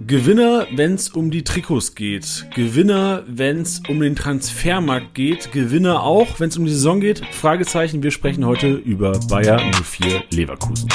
[0.00, 2.46] Gewinner, wenn es um die Trikots geht.
[2.54, 5.50] Gewinner, wenn es um den Transfermarkt geht.
[5.50, 7.20] Gewinner auch, wenn es um die Saison geht.
[7.32, 10.88] Fragezeichen, wir sprechen heute über Bayer 04 Leverkusen.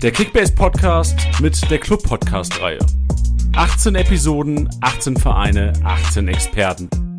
[0.00, 2.78] Der Kickbase Podcast mit der Club Podcast Reihe.
[3.56, 7.11] 18 Episoden, 18 Vereine, 18 Experten.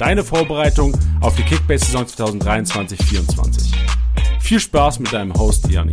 [0.00, 2.06] Deine Vorbereitung auf die Kickbase-Saison
[2.40, 3.74] 2023-24.
[4.40, 5.92] Viel Spaß mit deinem Host Janni.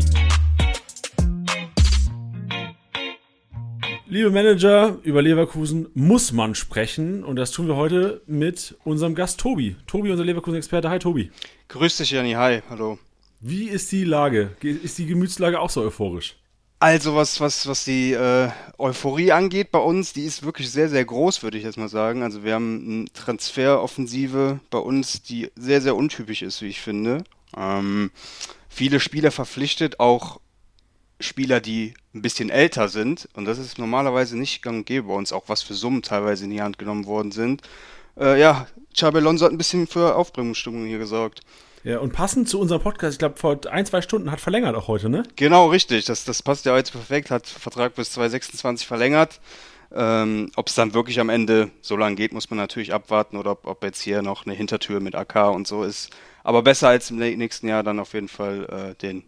[4.08, 9.42] Liebe Manager, über Leverkusen muss man sprechen und das tun wir heute mit unserem Gast
[9.42, 9.76] Tobi.
[9.88, 10.90] Tobi, unser Leverkusen-Experte.
[10.90, 11.30] Hi Tobi.
[11.68, 12.32] Grüß dich, Janni.
[12.32, 13.00] Hi, hallo.
[13.42, 14.52] Wie ist die Lage?
[14.62, 16.38] Ist die Gemütslage auch so euphorisch?
[16.80, 21.04] Also was, was, was die äh, Euphorie angeht bei uns, die ist wirklich sehr, sehr
[21.04, 22.22] groß, würde ich jetzt mal sagen.
[22.22, 27.24] Also wir haben eine Transferoffensive bei uns, die sehr, sehr untypisch ist, wie ich finde.
[27.56, 28.12] Ähm,
[28.70, 30.40] viele Spieler verpflichtet, auch
[31.20, 33.28] Spieler, die ein bisschen älter sind.
[33.34, 36.44] Und das ist normalerweise nicht gang und gäbe bei uns, auch was für Summen teilweise
[36.44, 37.64] in die Hand genommen worden sind.
[38.20, 38.68] Äh, ja,
[39.02, 41.42] Alonso hat ein bisschen für Aufbringungsstimmung hier gesorgt.
[41.84, 44.88] Ja, und passend zu unserem Podcast, ich glaube, vor ein, zwei Stunden hat verlängert auch
[44.88, 45.24] heute, ne?
[45.36, 46.06] Genau, richtig.
[46.06, 47.32] Das, das passt ja jetzt perfekt.
[47.32, 49.40] Hat Vertrag bis 2026 verlängert.
[49.94, 53.52] Ähm, ob es dann wirklich am Ende so lange geht, muss man natürlich abwarten oder
[53.52, 56.10] ob, ob, jetzt hier noch eine Hintertür mit AK und so ist.
[56.44, 59.24] Aber besser als im nächsten Jahr dann auf jeden Fall äh, den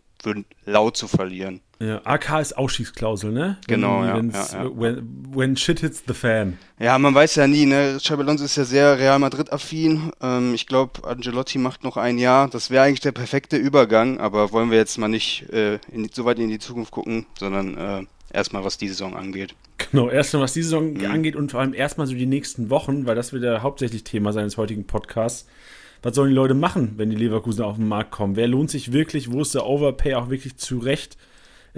[0.66, 1.61] laut zu verlieren.
[1.81, 3.58] Ja, AK ist Ausschießklausel, ne?
[3.67, 4.72] Genau, wenn, ja, ja, ja.
[4.77, 6.58] When, when, shit hits the fan.
[6.77, 7.97] Ja, man weiß ja nie, ne?
[7.97, 10.11] Xabi Alonso ist ja sehr Real Madrid-affin.
[10.21, 12.49] Ähm, ich glaube, Angelotti macht noch ein Jahr.
[12.49, 16.25] Das wäre eigentlich der perfekte Übergang, aber wollen wir jetzt mal nicht äh, in, so
[16.25, 19.55] weit in die Zukunft gucken, sondern äh, erstmal, was die Saison angeht.
[19.89, 21.05] Genau, erstmal, was die Saison mhm.
[21.05, 24.33] angeht und vor allem erstmal so die nächsten Wochen, weil das wird ja hauptsächlich Thema
[24.33, 25.47] seines heutigen Podcasts
[26.02, 28.36] was sollen die Leute machen, wenn die Leverkusen auf den Markt kommen?
[28.36, 29.31] Wer lohnt sich wirklich?
[29.31, 31.17] Wo ist der Overpay auch wirklich zu Recht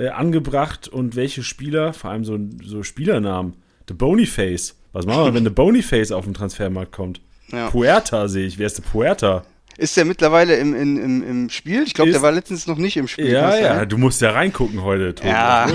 [0.01, 0.87] äh, angebracht?
[0.87, 3.55] Und welche Spieler, vor allem so, so Spielernamen,
[3.87, 4.75] The Boniface.
[4.93, 7.21] Was machen wir, wenn The Boniface auf den Transfermarkt kommt?
[7.51, 7.69] Ja.
[7.69, 8.57] Puerta sehe ich.
[8.57, 9.43] Wer ist der Puerta?
[9.77, 11.83] Ist der mittlerweile im, im, im, Spiel?
[11.83, 13.29] Ich glaube, der war letztens noch nicht im Spiel.
[13.29, 15.29] Ja, ja, du musst ja reingucken heute, Tobi.
[15.29, 15.67] Ja.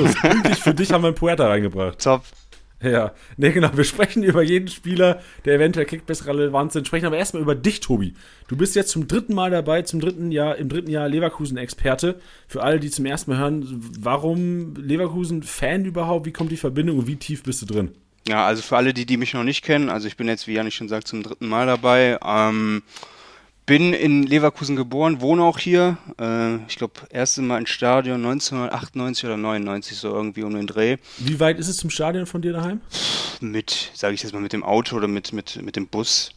[0.61, 1.99] für dich haben wir einen Puerta reingebracht.
[2.03, 2.23] Top.
[2.83, 3.71] Ja, ne, genau.
[3.75, 6.87] Wir sprechen über jeden Spieler, der eventuell Kickbase relevant sind.
[6.87, 8.13] Sprechen aber erstmal über dich, Tobi.
[8.49, 12.21] Du bist jetzt zum dritten Mal dabei, zum dritten Jahr, im dritten Jahr Leverkusen-Experte.
[12.49, 13.67] Für alle, die zum ersten Mal hören,
[13.99, 16.27] warum Leverkusen-Fan überhaupt?
[16.27, 17.93] Wie kommt die Verbindung und wie tief bist du drin?
[18.29, 20.55] Ja, also für alle, die, die mich noch nicht kennen, also ich bin jetzt, wie
[20.55, 22.19] Janik schon sagt, zum dritten Mal dabei.
[22.25, 22.83] Ähm,
[23.67, 25.99] bin in Leverkusen geboren, wohne auch hier.
[26.21, 30.97] Äh, ich glaube, erste Mal ins Stadion 1998 oder 99, so irgendwie um den Dreh.
[31.19, 32.81] Wie weit ist es zum Stadion von dir daheim?
[33.41, 36.31] Mit, sage ich jetzt mal, mit dem Auto oder mit, mit, mit dem Bus.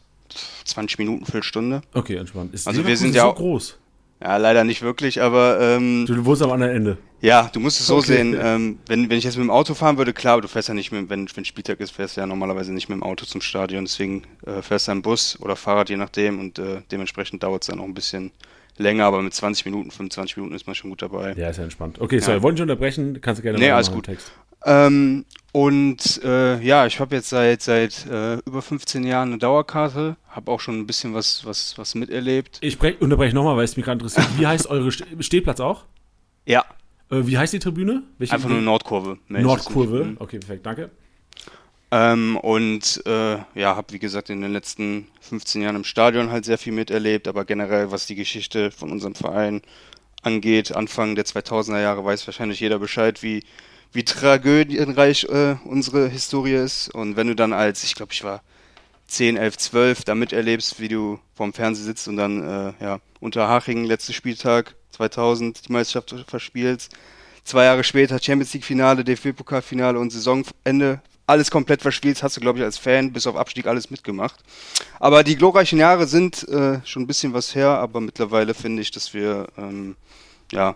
[0.65, 1.81] 20 Minuten, Viertelstunde.
[1.93, 2.53] Okay, entspannt.
[2.53, 3.79] Ist also wir sind ja so groß.
[4.21, 5.59] Ja, leider nicht wirklich, aber.
[5.59, 6.97] Ähm, du, du wohnst am anderen Ende.
[7.21, 8.07] Ja, du musst es so okay.
[8.07, 8.37] sehen.
[8.39, 10.73] Ähm, wenn, wenn ich jetzt mit dem Auto fahren würde, klar, aber du fährst ja
[10.73, 13.41] nicht mit, wenn, wenn Spieltag ist, fährst du ja normalerweise nicht mit dem Auto zum
[13.41, 13.85] Stadion.
[13.85, 16.39] Deswegen äh, fährst du im Bus oder Fahrrad, je nachdem.
[16.39, 18.31] Und äh, dementsprechend dauert es dann auch ein bisschen
[18.77, 21.33] länger, aber mit 20 Minuten, 25 Minuten ist man schon gut dabei.
[21.33, 21.99] Ja, ist ja entspannt.
[21.99, 22.43] Okay, sorry, ja.
[22.43, 23.19] wollte ich unterbrechen?
[23.21, 24.09] Kannst du gerne Nee, alles gut.
[24.65, 30.17] Ähm, und äh, ja, ich habe jetzt seit seit äh, über 15 Jahren eine Dauerkarte,
[30.29, 32.57] habe auch schon ein bisschen was was was miterlebt.
[32.61, 34.27] Ich unterbreche nochmal, weil es mich gerade interessiert.
[34.37, 35.85] Wie heißt eure St Stehplatz auch?
[36.45, 36.65] Ja.
[37.09, 38.03] Äh, wie heißt die Tribüne?
[38.17, 39.17] Welche Einfach nur Nordkurve.
[39.27, 40.05] Nordkurve.
[40.05, 40.17] Mhm.
[40.19, 40.89] Okay, perfekt, danke.
[41.91, 46.45] Ähm, und äh, ja, habe wie gesagt in den letzten 15 Jahren im Stadion halt
[46.45, 49.61] sehr viel miterlebt, aber generell was die Geschichte von unserem Verein
[50.21, 53.43] angeht, Anfang der 2000er Jahre weiß wahrscheinlich jeder Bescheid, wie
[53.91, 56.93] wie tragödienreich äh, unsere Historie ist.
[56.93, 58.43] Und wenn du dann als, ich glaube, ich war
[59.07, 63.47] 10, 11, 12, da miterlebst, wie du vorm Fernseher sitzt und dann äh, ja, unter
[63.47, 66.91] Haching, letzter Spieltag 2000, die Meisterschaft verspielst.
[67.45, 71.01] Zwei Jahre später Champions League-Finale, DFB-Pokalfinale und Saisonende.
[71.25, 74.43] Alles komplett verspielt, hast du, glaube ich, als Fan bis auf Abstieg alles mitgemacht.
[74.99, 78.91] Aber die glorreichen Jahre sind äh, schon ein bisschen was her, aber mittlerweile finde ich,
[78.91, 79.95] dass wir ähm,
[80.51, 80.75] ja,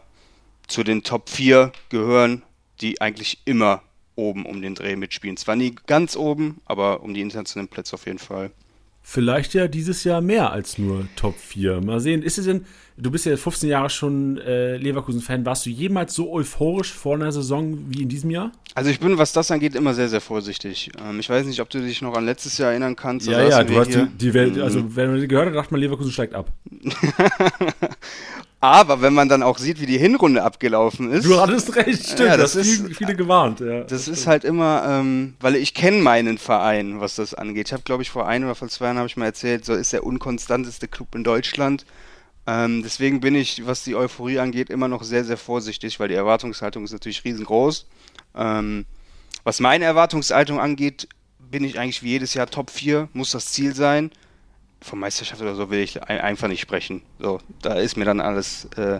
[0.68, 2.44] zu den Top 4 gehören
[2.82, 3.82] die eigentlich immer
[4.16, 5.38] oben um den Dreh mitspielen.
[5.38, 8.52] Zwar nie ganz oben, aber um die internationalen Plätze auf jeden Fall.
[9.02, 11.82] Vielleicht ja dieses Jahr mehr als nur Top 4.
[11.82, 12.66] Mal sehen, ist es denn,
[12.98, 15.46] du bist ja 15 Jahre schon äh, Leverkusen-Fan.
[15.46, 18.52] Warst du jemals so euphorisch vor einer Saison wie in diesem Jahr?
[18.76, 20.92] Also ich bin, was das angeht, immer sehr, sehr vorsichtig.
[21.04, 23.28] Ähm, ich weiß nicht, ob du dich noch an letztes Jahr erinnern kannst.
[23.28, 24.96] Ja, ja, du hast die, die Welt, also mhm.
[24.96, 26.52] wenn man gehört hat, dachte man, Leverkusen steigt ab.
[28.60, 31.26] Aber wenn man dann auch sieht, wie die Hinrunde abgelaufen ist.
[31.26, 32.30] Du hattest recht, stimmt.
[32.30, 33.60] Ja, das, das ist viele, viele gewarnt.
[33.60, 37.68] Ja, das, das ist halt immer, ähm, weil ich kenne meinen Verein, was das angeht.
[37.68, 39.74] Ich habe, glaube ich, vor ein oder vor zwei Jahren habe ich mal erzählt, so
[39.74, 41.86] ist der unkonstanteste Club in Deutschland.
[42.46, 46.16] Ähm, deswegen bin ich, was die Euphorie angeht, immer noch sehr, sehr vorsichtig, weil die
[46.16, 47.88] Erwartungshaltung ist natürlich riesengroß.
[48.36, 48.86] Ähm,
[49.44, 51.08] was meine Erwartungshaltung angeht,
[51.40, 54.12] bin ich eigentlich wie jedes Jahr Top 4, muss das Ziel sein
[54.84, 57.02] von Meisterschaft oder so will ich einfach nicht sprechen.
[57.20, 59.00] So, da ist mir dann alles äh,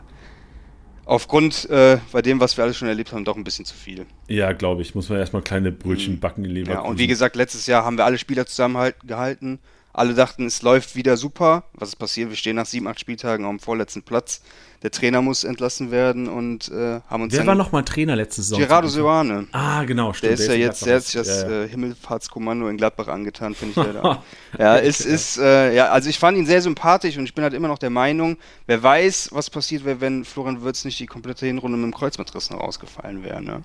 [1.06, 4.06] aufgrund äh, bei dem, was wir alles schon erlebt haben, doch ein bisschen zu viel.
[4.28, 4.96] Ja, glaube ich.
[4.96, 6.20] Muss man erstmal kleine Brötchen mhm.
[6.20, 6.84] backen in Leverkusen.
[6.84, 9.60] Ja, und wie gesagt, letztes Jahr haben wir alle Spieler zusammengehalten.
[9.96, 11.66] Alle dachten, es läuft wieder super.
[11.74, 12.30] Was ist passiert?
[12.30, 14.42] Wir stehen nach sieben, acht Spieltagen auf dem vorletzten Platz.
[14.82, 17.34] Der Trainer muss entlassen werden und äh, haben uns.
[17.34, 18.60] Wer war nochmal Trainer letzte Saison?
[18.60, 19.48] Gerardo Seoane.
[19.52, 20.32] Ah, genau, stimmt.
[20.32, 21.64] Der ist ja jetzt, der hat sich das ja.
[21.64, 23.88] äh, Himmelfahrtskommando in Gladbach angetan, finde ich.
[24.04, 24.24] ja,
[24.58, 27.54] ja, es ist, äh, ja, also ich fand ihn sehr sympathisch und ich bin halt
[27.54, 31.46] immer noch der Meinung, wer weiß, was passiert wäre, wenn Florian Würz nicht die komplette
[31.46, 33.44] Hinrunde mit dem Kreuzbandriss noch ausgefallen wäre.
[33.44, 33.64] Ne?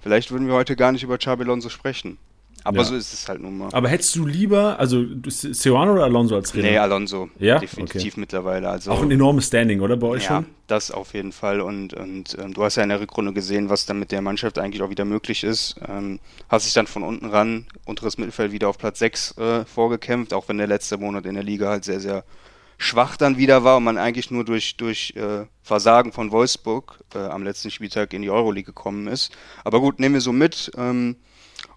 [0.00, 2.18] Vielleicht würden wir heute gar nicht über Xabi Alonso sprechen.
[2.68, 2.84] Aber ja.
[2.84, 3.70] so ist es halt nun mal.
[3.72, 6.68] Aber hättest du lieber, also Seoane oder Alonso als Trainer?
[6.68, 7.30] Nee, Alonso.
[7.38, 7.58] Ja?
[7.58, 8.20] Definitiv okay.
[8.20, 8.68] mittlerweile.
[8.68, 10.46] Also, auch ein enormes Standing, oder bei euch ja, schon?
[10.66, 11.62] das auf jeden Fall.
[11.62, 14.58] Und, und ähm, du hast ja in der Rückrunde gesehen, was dann mit der Mannschaft
[14.58, 15.76] eigentlich auch wieder möglich ist.
[15.88, 16.20] Ähm,
[16.50, 20.46] hast sich dann von unten ran, unteres Mittelfeld wieder auf Platz 6 äh, vorgekämpft, auch
[20.48, 22.22] wenn der letzte Monat in der Liga halt sehr, sehr
[22.76, 27.18] schwach dann wieder war und man eigentlich nur durch, durch äh, Versagen von Wolfsburg äh,
[27.18, 29.32] am letzten Spieltag in die Euroleague gekommen ist.
[29.64, 30.70] Aber gut, nehmen wir so mit.
[30.76, 31.16] Ähm,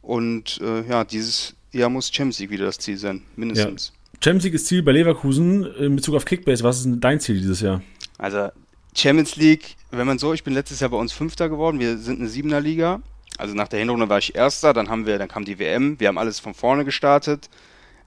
[0.01, 3.93] und äh, ja, dieses Jahr muss Champions League wieder das Ziel sein, mindestens.
[3.93, 4.19] Ja.
[4.23, 6.63] Champions League ist Ziel bei Leverkusen in Bezug auf Kickbase.
[6.63, 7.81] Was ist denn dein Ziel dieses Jahr?
[8.17, 8.49] Also
[8.95, 11.79] Champions League, wenn man so, ich bin letztes Jahr bei uns Fünfter geworden.
[11.79, 13.01] Wir sind eine Siebener Liga.
[13.37, 15.99] Also nach der Hinrunde war ich Erster, dann haben wir, dann kam die WM.
[15.99, 17.49] Wir haben alles von vorne gestartet.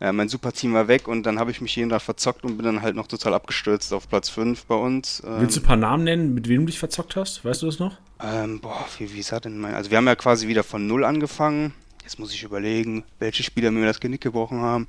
[0.01, 2.67] Äh, mein Superteam war weg und dann habe ich mich jeden Tag verzockt und bin
[2.67, 5.23] dann halt noch total abgestürzt auf Platz 5 bei uns.
[5.27, 7.45] Ähm, Willst du ein paar Namen nennen, mit wem du dich verzockt hast?
[7.45, 7.97] Weißt du das noch?
[8.23, 9.75] Ähm, boah, wie, wie ist das denn mein?
[9.75, 11.73] Also wir haben ja quasi wieder von Null angefangen.
[12.05, 14.87] Jetzt muss ich überlegen, welche Spieler mir das Genick gebrochen haben.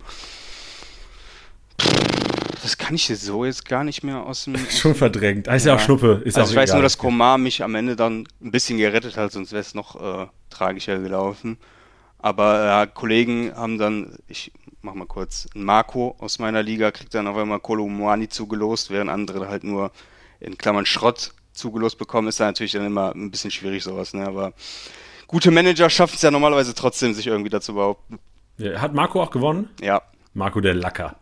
[2.61, 4.57] Das kann ich jetzt so jetzt gar nicht mehr aus dem.
[4.69, 5.47] Schon verdrängt.
[5.47, 6.21] Ah, ist ja, ja auch Schnuppe.
[6.25, 6.79] Ist also ich weiß egal.
[6.79, 9.95] nur, dass Komar mich am Ende dann ein bisschen gerettet hat, sonst wäre es noch
[9.95, 11.57] äh, tragischer gelaufen.
[12.19, 14.51] Aber äh, Kollegen haben dann, ich
[14.81, 19.47] mach mal kurz, Marco aus meiner Liga kriegt dann auf einmal Kolomwani zugelost, während andere
[19.47, 19.91] halt nur
[20.39, 22.27] in Klammern Schrott zugelost bekommen.
[22.27, 24.25] Ist da natürlich dann immer ein bisschen schwierig sowas, ne?
[24.25, 24.53] Aber
[25.27, 28.19] gute Manager schaffen es ja normalerweise trotzdem, sich irgendwie dazu behaupten.
[28.77, 29.69] Hat Marco auch gewonnen?
[29.81, 30.01] Ja.
[30.33, 31.15] Marco der Lacker.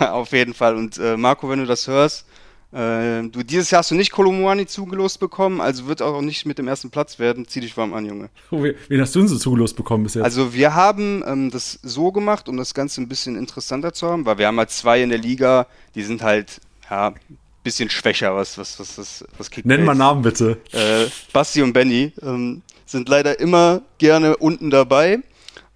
[0.00, 0.76] Ja, auf jeden Fall.
[0.76, 2.26] Und äh, Marco, wenn du das hörst,
[2.72, 6.58] äh, du, dieses Jahr hast du nicht Kolumuani zugelost bekommen, also wird auch nicht mit
[6.58, 7.46] dem ersten Platz werden.
[7.46, 8.28] Zieh dich warm an, Junge.
[8.50, 10.24] Oh, wen hast du denn so zugelost bekommen bis jetzt?
[10.24, 14.26] Also wir haben ähm, das so gemacht, um das Ganze ein bisschen interessanter zu haben,
[14.26, 16.60] weil wir haben halt zwei in der Liga, die sind halt,
[16.90, 17.14] ja,
[17.62, 19.50] bisschen schwächer, was, was, was, was, was.
[19.64, 20.58] Nenn mal Namen bitte.
[20.70, 25.20] Äh, Basti und Benny ähm, sind leider immer gerne unten dabei.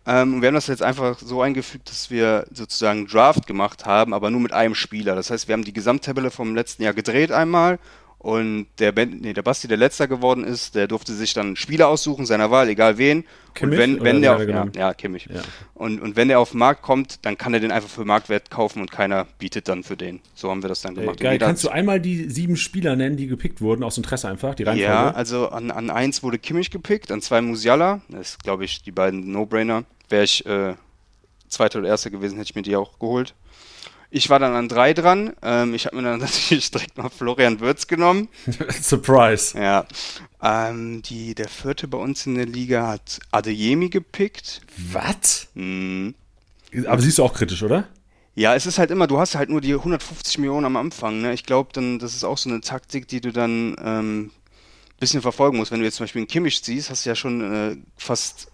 [0.06, 4.30] Ähm, wir haben das jetzt einfach so eingefügt, dass wir sozusagen Draft gemacht haben, aber
[4.30, 5.14] nur mit einem Spieler.
[5.14, 7.78] Das heißt, wir haben die Gesamttabelle vom letzten Jahr gedreht einmal
[8.18, 11.88] und der, ben, nee, der Basti, der letzter geworden ist, der durfte sich dann Spieler
[11.88, 13.24] aussuchen, seiner Wahl, egal wen.
[13.54, 15.28] Kimmich, und wenn, wenn der auf, ja, ja, Kimmich.
[15.32, 15.40] Ja.
[15.74, 18.50] Und, und wenn der auf den Markt kommt, dann kann er den einfach für Marktwert
[18.50, 20.20] kaufen und keiner bietet dann für den.
[20.34, 21.20] So haben wir das dann gemacht.
[21.20, 24.64] Geil, kannst du einmal die sieben Spieler nennen, die gepickt wurden, aus Interesse einfach, die
[24.64, 24.92] Reihenfolge?
[24.92, 28.82] Ja, also an, an eins wurde Kimmich gepickt, an zwei Musiala, das ist, glaube ich,
[28.82, 29.84] die beiden No-Brainer.
[30.08, 30.74] Wäre ich äh,
[31.48, 33.34] Zweiter oder Erster gewesen, hätte ich mir die auch geholt.
[34.10, 35.34] Ich war dann an drei dran.
[35.42, 38.28] Ähm, ich habe mir dann natürlich direkt mal Florian Würz genommen.
[38.80, 39.58] Surprise.
[39.58, 39.86] Ja.
[40.42, 44.62] Ähm, die, der vierte bei uns in der Liga hat Adeyemi gepickt.
[44.92, 45.48] Was?
[45.54, 46.14] Mhm.
[46.86, 47.88] Aber siehst du auch kritisch, oder?
[48.34, 51.20] Ja, es ist halt immer, du hast halt nur die 150 Millionen am Anfang.
[51.20, 51.32] Ne?
[51.32, 54.30] Ich glaube, dann das ist auch so eine Taktik, die du dann ähm,
[55.00, 55.72] bisschen verfolgen musst.
[55.72, 58.48] Wenn du jetzt zum Beispiel einen Kimmich siehst, hast du ja schon äh, fast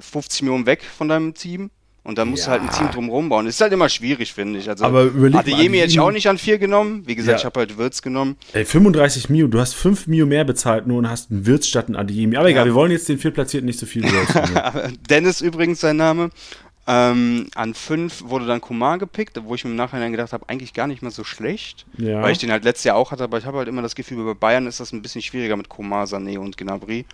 [0.00, 1.70] 50 äh, Millionen weg von deinem Team.
[2.10, 2.56] Und dann musst ja.
[2.56, 3.46] du halt ein Team drumherum bauen.
[3.46, 4.68] Das ist halt immer schwierig, finde ich.
[4.68, 7.04] Also, aber überleg Adeyemi hätte ich auch nicht an vier genommen.
[7.06, 7.36] Wie gesagt, ja.
[7.38, 8.36] ich habe halt Wirtz genommen.
[8.52, 11.86] Ey, 35 Mio, du hast 5 Mio mehr bezahlt nur und hast einen Wirtz statt
[11.86, 12.36] einen Adeyemi.
[12.36, 12.72] Aber egal, ja.
[12.72, 14.04] wir wollen jetzt den Viertplatzierten nicht so viel
[15.08, 16.30] Dennis übrigens sein Name.
[16.88, 20.74] Ähm, an 5 wurde dann Kumar gepickt, wo ich mir im Nachhinein gedacht habe, eigentlich
[20.74, 21.86] gar nicht mal so schlecht.
[21.96, 22.22] Ja.
[22.22, 24.24] Weil ich den halt letztes Jahr auch hatte, aber ich habe halt immer das Gefühl,
[24.24, 27.04] bei Bayern ist das ein bisschen schwieriger mit Kumar, Sané und Gnabry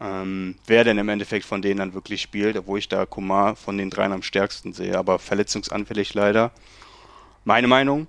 [0.00, 3.78] ähm, wer denn im Endeffekt von denen dann wirklich spielt, obwohl ich da Kumar von
[3.78, 6.52] den dreien am stärksten sehe, aber verletzungsanfällig leider.
[7.44, 8.06] Meine Meinung.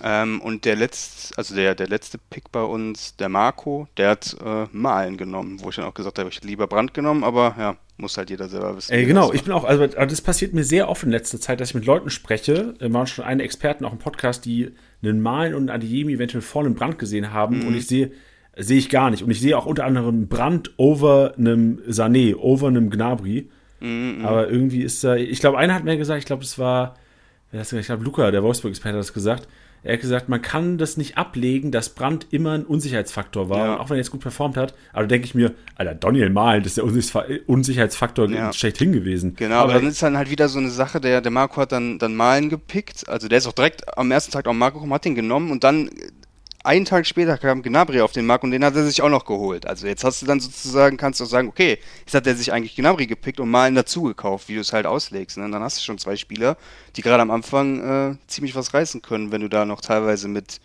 [0.00, 4.36] Ähm, und der letzte, also der, der letzte Pick bei uns, der Marco, der hat
[4.44, 7.56] äh, Malen genommen, wo ich dann auch gesagt habe, ich hätte lieber Brand genommen, aber
[7.58, 8.92] ja, muss halt jeder selber wissen.
[8.92, 11.70] Ey, genau, ich bin auch, also das passiert mir sehr oft in letzter Zeit, dass
[11.70, 14.70] ich mit Leuten spreche, da waren schon eine Experten auch im Podcast, die
[15.02, 17.66] einen Malen und einen Adeyemi eventuell voll im Brand gesehen haben mhm.
[17.66, 18.12] und ich sehe,
[18.58, 19.22] sehe ich gar nicht.
[19.22, 23.48] Und ich sehe auch unter anderem Brand over einem Sané, over einem Gnabry.
[23.80, 26.94] Mhm, aber irgendwie ist da, ich glaube, einer hat mir gesagt, ich glaube, es war,
[27.52, 29.48] ich glaube, Luca, der Wolfsburg-Experte, hat das gesagt,
[29.84, 33.80] er hat gesagt, man kann das nicht ablegen, dass Brandt immer ein Unsicherheitsfaktor war, ja.
[33.80, 34.74] auch wenn er jetzt gut performt hat.
[34.92, 38.52] Aber da denke ich mir, Alter, Daniel Mahlen, das ist der Unsicherheitsfaktor ja.
[38.52, 39.36] schlechthin gewesen.
[39.36, 42.00] Genau, aber dann ist dann halt wieder so eine Sache, der, der Marco hat dann,
[42.00, 43.08] dann Malen gepickt.
[43.08, 45.90] Also der ist auch direkt am ersten Tag auch Marco hat den genommen und dann
[46.68, 49.24] einen Tag später kam Gnabry auf den Markt und den hat er sich auch noch
[49.24, 49.66] geholt.
[49.66, 52.76] Also jetzt hast du dann sozusagen, kannst du sagen, okay, jetzt hat er sich eigentlich
[52.76, 55.38] Gnabry gepickt und Malen dazu gekauft, wie du es halt auslegst.
[55.38, 55.46] Ne?
[55.46, 56.58] Und dann hast du schon zwei Spieler,
[56.94, 60.60] die gerade am Anfang äh, ziemlich was reißen können, wenn du da noch teilweise mit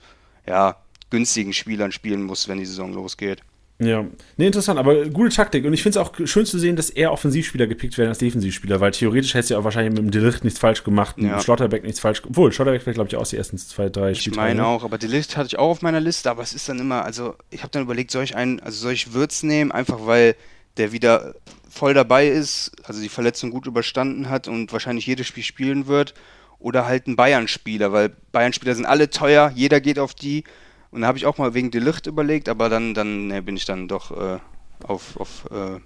[0.46, 0.76] ja,
[1.10, 3.42] günstigen Spielern spielen musst, wenn die Saison losgeht.
[3.86, 4.06] Ja,
[4.38, 5.66] nee, interessant, aber gute Taktik.
[5.66, 8.80] Und ich finde es auch schön zu sehen, dass eher Offensivspieler gepickt werden als Defensivspieler,
[8.80, 11.38] weil theoretisch hätte du ja auch wahrscheinlich mit dem Delicht nichts falsch gemacht, mit ja.
[11.38, 12.32] dem Schlotterbeck nichts falsch gemacht.
[12.32, 14.34] Obwohl, Schlotterbeck wäre, glaube ich, auch die ersten zwei, drei Spiele.
[14.34, 16.80] Ich meine auch, aber Delicht hatte ich auch auf meiner Liste, aber es ist dann
[16.80, 20.06] immer, also ich habe dann überlegt, soll ich einen, also soll ich Würz nehmen, einfach
[20.06, 20.36] weil
[20.78, 21.36] der wieder
[21.70, 26.14] voll dabei ist, also die Verletzung gut überstanden hat und wahrscheinlich jedes Spiel spielen wird,
[26.60, 30.46] oder halt ein Bayern-Spieler, weil Bayern-Spieler sind alle teuer, jeder geht auf die
[30.94, 33.66] und da habe ich auch mal wegen Delicht überlegt, aber dann, dann ne, bin ich
[33.66, 34.40] dann doch äh,
[34.84, 35.80] auf, auf äh,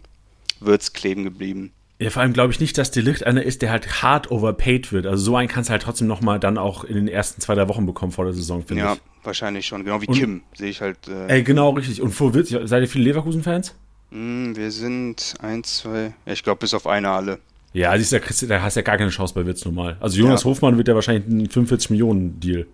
[0.60, 1.72] Würz kleben geblieben.
[2.00, 5.08] Ja, vor allem glaube ich nicht, dass Delicht einer ist, der halt hart overpaid wird.
[5.08, 7.70] Also so einen kannst du halt trotzdem nochmal dann auch in den ersten zwei, drei
[7.70, 9.00] Wochen bekommen vor der Saison, finde ja, ich.
[9.00, 9.84] Ja, wahrscheinlich schon.
[9.84, 11.08] Genau wie und, Kim sehe ich halt.
[11.08, 12.02] Äh, ey, genau, richtig.
[12.02, 13.76] Und vor Würz, seid ihr viele Leverkusen-Fans?
[14.12, 17.40] Mm, wir sind eins, zwei, ich glaube bis auf eine alle.
[17.74, 19.98] Ja, siehst du, da hast du ja gar keine Chance bei Wirtz normal.
[20.00, 20.50] Also Jonas ja.
[20.50, 22.68] Hofmann wird ja wahrscheinlich ein 45 Millionen Deal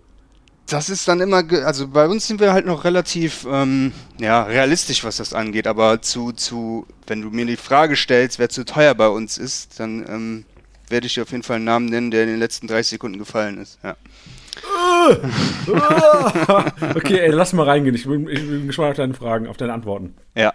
[0.66, 5.04] das ist dann immer, also bei uns sind wir halt noch relativ ähm, ja, realistisch,
[5.04, 8.94] was das angeht, aber zu, zu, wenn du mir die Frage stellst, wer zu teuer
[8.94, 10.44] bei uns ist, dann ähm,
[10.88, 13.18] werde ich dir auf jeden Fall einen Namen nennen, der in den letzten 30 Sekunden
[13.18, 13.78] gefallen ist.
[13.82, 13.96] Ja.
[16.94, 17.94] okay, ey, lass mal reingehen.
[17.94, 20.14] Ich bin, ich bin gespannt auf deine Fragen, auf deine Antworten.
[20.34, 20.54] Ja.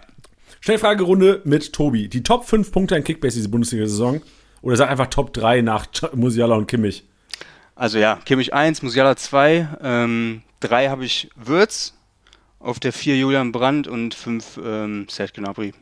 [0.60, 2.08] Schnellfragerunde mit Tobi.
[2.08, 4.22] Die Top 5 Punkte in Kickbase diese Bundesliga-Saison.
[4.62, 7.04] Oder sag einfach Top 3 nach Musiala und Kimmich.
[7.80, 11.94] Also ja, Kimmich 1, Musiala 2, ähm, 3 habe ich Würz,
[12.58, 15.72] auf der 4 Julian Brandt und 5 ähm, Serge Gnabry.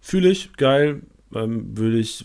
[0.00, 1.02] Fühle ich, geil,
[1.34, 2.24] ähm, würde ich.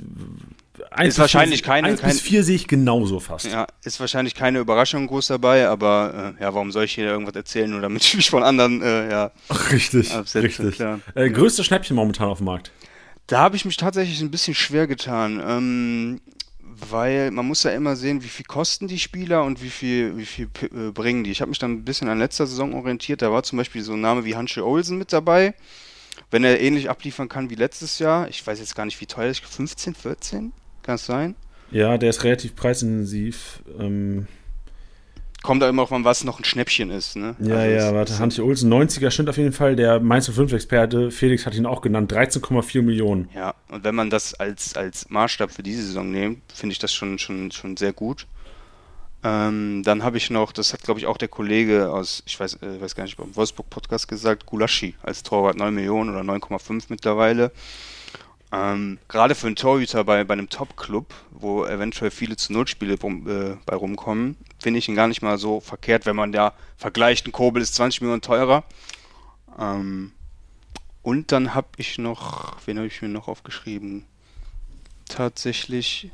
[0.91, 1.87] Eins ist wahrscheinlich vier, keine.
[1.87, 3.47] 1 kein, bis 4 sehe ich genauso fast.
[3.47, 7.33] Ja, ist wahrscheinlich keine Überraschung groß dabei, aber äh, ja, warum soll ich hier irgendwas
[7.33, 9.31] erzählen, nur damit ich mich von anderen, äh, ja.
[9.49, 10.79] Ach, richtig, absetze, richtig.
[11.15, 12.69] Äh, größte Schnäppchen momentan auf dem Markt?
[13.25, 15.41] Da habe ich mich tatsächlich ein bisschen schwer getan.
[15.43, 16.21] Ähm,
[16.89, 20.25] weil man muss ja immer sehen, wie viel kosten die Spieler und wie viel, wie
[20.25, 21.31] viel äh, bringen die.
[21.31, 23.21] Ich habe mich dann ein bisschen an letzter Saison orientiert.
[23.21, 25.53] Da war zum Beispiel so ein Name wie Hansche Olsen mit dabei.
[26.31, 29.29] Wenn er ähnlich abliefern kann wie letztes Jahr, ich weiß jetzt gar nicht, wie teuer
[29.29, 30.53] ist, 15, 14?
[30.83, 31.35] Kann es sein?
[31.71, 33.61] Ja, der ist relativ preisintensiv.
[33.79, 34.27] Ähm,
[35.45, 37.15] kommt da immer auf an, was noch ein Schnäppchen ist.
[37.15, 37.35] Ne?
[37.39, 39.75] Ja, also ja, warte, Hansi Olsen, 90er stimmt auf jeden Fall.
[39.75, 43.29] Der Mainz 5-Experte, Felix hat ihn auch genannt, 13,4 Millionen.
[43.33, 46.93] Ja, und wenn man das als, als Maßstab für diese Saison nimmt, finde ich das
[46.93, 48.27] schon, schon, schon sehr gut.
[49.23, 52.61] Ähm, dann habe ich noch, das hat glaube ich auch der Kollege aus, ich weiß,
[52.61, 57.51] äh, weiß gar nicht, beim Wolfsburg-Podcast gesagt, Gulaschi als Torwart 9 Millionen oder 9,5 mittlerweile.
[58.51, 63.57] Ähm, Gerade für einen Torhüter bei, bei einem Top-Club, wo eventuell viele zu Nullspiele äh,
[63.65, 67.31] bei rumkommen, finde ich ihn gar nicht mal so verkehrt, wenn man da vergleicht, ein
[67.31, 68.63] Kobel ist 20 Millionen teurer.
[69.59, 70.11] Ähm,
[71.01, 74.05] und dann habe ich noch, wen habe ich mir noch aufgeschrieben?
[75.07, 76.11] Tatsächlich.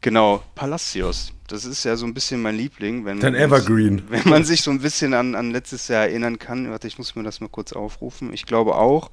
[0.00, 1.32] Genau, Palacios.
[1.48, 3.04] Das ist ja so ein bisschen mein Liebling.
[3.04, 4.02] Wenn Dein Evergreen.
[4.08, 6.70] Wenn man sich so ein bisschen an, an letztes Jahr erinnern kann.
[6.70, 8.32] Warte, ich muss mir das mal kurz aufrufen.
[8.32, 9.10] Ich glaube auch.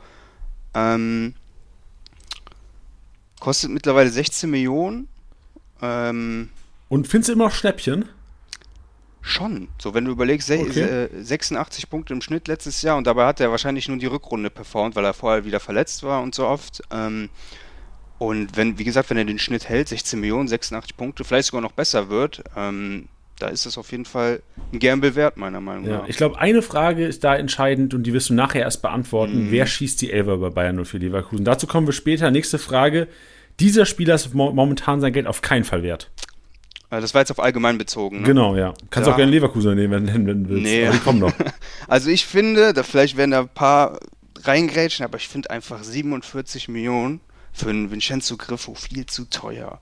[0.74, 1.34] Ähm,
[3.40, 5.08] kostet mittlerweile 16 Millionen.
[5.82, 6.50] Ähm,
[6.90, 8.10] Und findest du immer noch Schnäppchen?
[9.22, 9.70] Schon.
[9.82, 11.10] So, wenn du überlegst, okay.
[11.20, 14.96] 86 Punkte im Schnitt letztes Jahr und dabei hat er wahrscheinlich nur die Rückrunde performt,
[14.96, 16.84] weil er vorher wieder verletzt war und so oft.
[16.92, 17.30] Ähm,
[18.18, 21.62] und wenn, wie gesagt, wenn er den Schnitt hält, 16 Millionen, 86 Punkte, vielleicht sogar
[21.62, 23.08] noch besser wird, ähm,
[23.40, 24.42] da ist es auf jeden Fall
[24.72, 26.04] ein Gamble wert, meiner Meinung nach.
[26.04, 29.48] Ja, ich glaube, eine Frage ist da entscheidend und die wirst du nachher erst beantworten.
[29.48, 29.52] Mhm.
[29.52, 31.44] Wer schießt die Elfer bei Bayern 04 Leverkusen?
[31.44, 32.32] Dazu kommen wir später.
[32.32, 33.08] Nächste Frage.
[33.60, 36.10] Dieser Spieler ist momentan sein Geld auf keinen Fall wert.
[36.90, 38.22] Äh, das war jetzt auf allgemein bezogen.
[38.22, 38.28] Ne?
[38.28, 38.74] Genau, ja.
[38.90, 39.14] Kannst ja.
[39.14, 40.64] auch gerne Leverkusen nehmen, wenn du willst.
[40.64, 40.86] Nee.
[40.86, 41.34] Aber die kommen noch.
[41.88, 44.00] also ich finde, da vielleicht werden da ein paar
[44.44, 47.20] reingrätschen, aber ich finde einfach 47 Millionen
[47.56, 49.80] für einen Vincenzo Griffo viel zu teuer.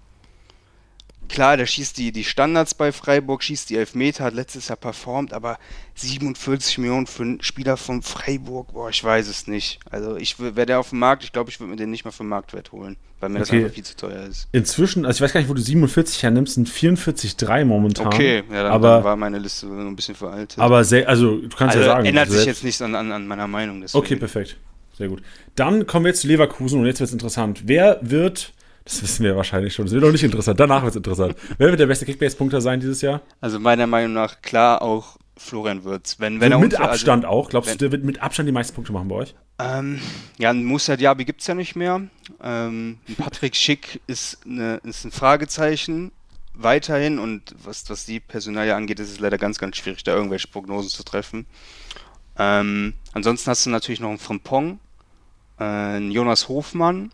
[1.27, 5.33] klar, der schießt die, die Standards bei Freiburg, schießt die Elfmeter, hat letztes Jahr performt,
[5.33, 5.57] aber
[5.95, 9.79] 47 Millionen für einen Spieler von Freiburg, boah, ich weiß es nicht.
[9.89, 12.11] Also ich wäre der auf dem Markt, ich glaube, ich würde mir den nicht mal
[12.11, 13.41] für Marktwert holen, weil mir okay.
[13.41, 14.47] das einfach viel zu teuer ist.
[14.51, 18.07] Inzwischen, also ich weiß gar nicht, wo du 47 hernimmst, sind 44,3 momentan.
[18.07, 20.59] Okay, ja, dann, aber, dann war meine Liste ein bisschen veraltet.
[20.59, 22.05] Aber sehr, also du kannst also, ja sagen.
[22.05, 23.81] Ändert sich jetzt nichts an, an, an meiner Meinung.
[23.81, 24.03] Deswegen.
[24.03, 24.57] Okay, perfekt.
[24.97, 25.21] Sehr gut.
[25.55, 27.63] Dann kommen wir jetzt zu Leverkusen und jetzt wird es interessant.
[27.65, 28.53] Wer wird
[28.85, 29.85] das wissen wir wahrscheinlich schon.
[29.85, 30.59] Das wird auch nicht interessant.
[30.59, 31.35] Danach wird es interessant.
[31.57, 33.21] Wer wird der beste Kickbase-Punkter sein dieses Jahr?
[33.39, 36.19] Also meiner Meinung nach klar auch Florian Würz.
[36.19, 37.49] Wenn, wenn er mit unter, Abstand also, auch.
[37.49, 39.35] Glaubst wenn, du, der wird mit Abstand die meisten Punkte machen bei euch?
[39.59, 40.01] Ähm,
[40.37, 42.01] ja, ein Musa Diaby gibt es ja nicht mehr.
[42.41, 46.11] Ähm, Patrick Schick ist, eine, ist ein Fragezeichen
[46.53, 50.47] weiterhin und was, was die Personalie angeht, ist es leider ganz, ganz schwierig, da irgendwelche
[50.47, 51.47] Prognosen zu treffen.
[52.37, 54.79] Ähm, ansonsten hast du natürlich noch einen Frimpong,
[55.59, 57.11] äh, einen Jonas Hofmann,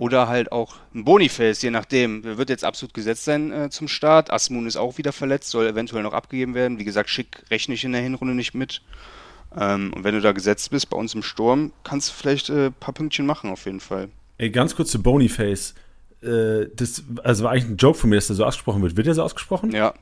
[0.00, 2.22] oder halt auch ein Boniface, je nachdem.
[2.22, 4.32] Der wird jetzt absolut gesetzt sein äh, zum Start.
[4.32, 6.78] Asmun ist auch wieder verletzt, soll eventuell noch abgegeben werden.
[6.78, 8.80] Wie gesagt, Schick rechne ich in der Hinrunde nicht mit.
[9.54, 12.68] Ähm, und wenn du da gesetzt bist bei uns im Sturm, kannst du vielleicht ein
[12.68, 14.08] äh, paar Pünktchen machen, auf jeden Fall.
[14.38, 15.74] Ey, ganz kurz zu Boniface.
[16.22, 18.96] Äh, das also war eigentlich ein Joke von mir, dass der so ausgesprochen wird.
[18.96, 19.70] Wird der so ausgesprochen?
[19.72, 19.92] Ja.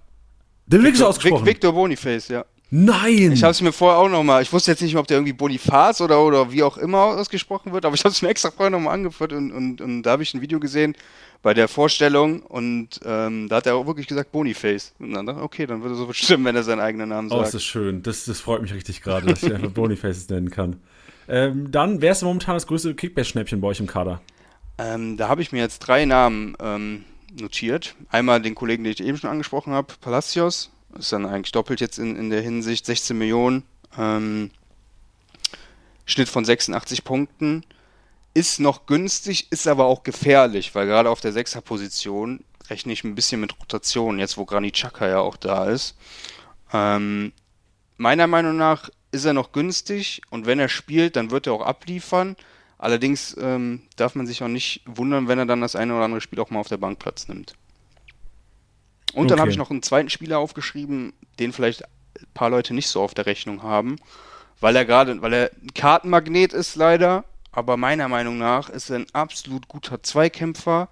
[0.67, 1.45] Der wird so ausgesprochen?
[1.45, 2.45] Victor Boniface, ja.
[2.71, 3.33] Nein!
[3.33, 6.03] Ich habe es mir vorher auch nochmal, ich wusste jetzt nicht, ob der irgendwie Bonifaz
[6.03, 8.93] oder, oder wie auch immer ausgesprochen wird, aber ich habe es mir extra vorher nochmal
[8.93, 10.95] angeführt und, und, und da habe ich ein Video gesehen
[11.41, 14.93] bei der Vorstellung und ähm, da hat er auch wirklich gesagt Boniface.
[14.99, 17.31] Und dann dachte ich, okay, dann würde es so bestimmen, wenn er seinen eigenen Namen
[17.31, 17.41] sagt.
[17.41, 18.03] Oh, ist das schön.
[18.03, 20.77] Das, das freut mich richtig gerade, dass ich einfach Bonifaces nennen kann.
[21.29, 24.21] Ähm, dann, wer ist momentan das größte Kickback-Schnäppchen bei euch im Kader?
[24.79, 27.05] Ähm, da habe ich mir jetzt drei Namen ähm,
[27.39, 27.95] notiert.
[28.11, 31.99] Einmal den Kollegen, den ich eben schon angesprochen habe, Palacios ist dann eigentlich doppelt jetzt
[31.99, 32.87] in, in der Hinsicht.
[32.87, 33.65] 16 Millionen.
[33.97, 34.51] Ähm,
[36.07, 37.65] Schnitt von 86 Punkten.
[38.35, 43.05] Ist noch günstig, ist aber auch gefährlich, weil gerade auf der 6er Position rechne ich
[43.05, 45.97] ein bisschen mit Rotation, jetzt wo Granit Xhaka ja auch da ist.
[46.73, 47.33] Ähm,
[47.97, 51.63] meiner Meinung nach ist er noch günstig und wenn er spielt, dann wird er auch
[51.63, 52.37] abliefern.
[52.77, 56.21] Allerdings ähm, darf man sich auch nicht wundern, wenn er dann das eine oder andere
[56.21, 57.55] Spiel auch mal auf der Bank Platz nimmt.
[59.15, 59.29] Und okay.
[59.29, 63.03] dann habe ich noch einen zweiten Spieler aufgeschrieben, den vielleicht ein paar Leute nicht so
[63.03, 63.97] auf der Rechnung haben,
[64.61, 68.97] weil er gerade, weil er ein Kartenmagnet ist leider, aber meiner Meinung nach ist er
[68.97, 70.89] ein absolut guter Zweikämpfer.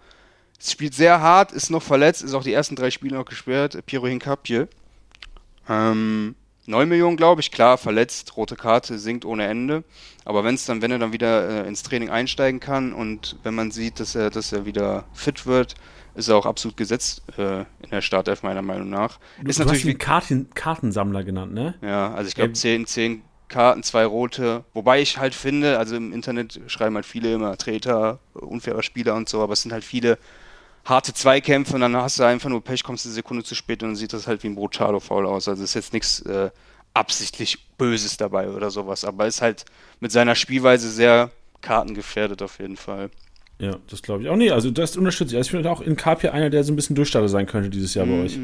[0.58, 3.78] Spielt sehr hart, ist noch verletzt, ist auch die ersten drei Spiele noch gesperrt.
[3.85, 4.64] Piero Hincapie.
[5.68, 6.35] Ähm,
[6.66, 9.84] 9 Millionen, glaube ich, klar, verletzt, rote Karte, sinkt ohne Ende.
[10.24, 13.54] Aber wenn es dann, wenn er dann wieder äh, ins Training einsteigen kann und wenn
[13.54, 15.74] man sieht, dass er, dass er wieder fit wird,
[16.14, 19.18] ist er auch absolut gesetzt äh, in der Startelf, meiner Meinung nach.
[19.42, 21.74] Du, ist du natürlich hast ihn Karten, Kartensammler genannt, ne?
[21.82, 24.64] Ja, also ich glaube 10, 10 Karten, zwei rote.
[24.72, 29.28] Wobei ich halt finde, also im Internet schreiben halt viele immer Treter, unfairer Spieler und
[29.28, 30.18] so, aber es sind halt viele
[30.86, 33.90] harte Zweikämpfe und dann hast du einfach nur Pech, kommst eine Sekunde zu spät und
[33.90, 35.49] dann sieht das halt wie ein Brutalo-Foul aus.
[35.49, 36.50] Also ist jetzt nichts äh,
[36.94, 39.64] absichtlich Böses dabei oder sowas, aber ist halt
[40.00, 43.10] mit seiner Spielweise sehr kartengefährdet auf jeden Fall.
[43.58, 44.36] Ja, das glaube ich auch.
[44.36, 45.36] Nee, also das unterstütze ich.
[45.36, 47.94] Also ich finde auch in Capia einer, der so ein bisschen Durchstarter sein könnte dieses
[47.94, 48.10] Jahr mhm.
[48.10, 48.38] bei euch.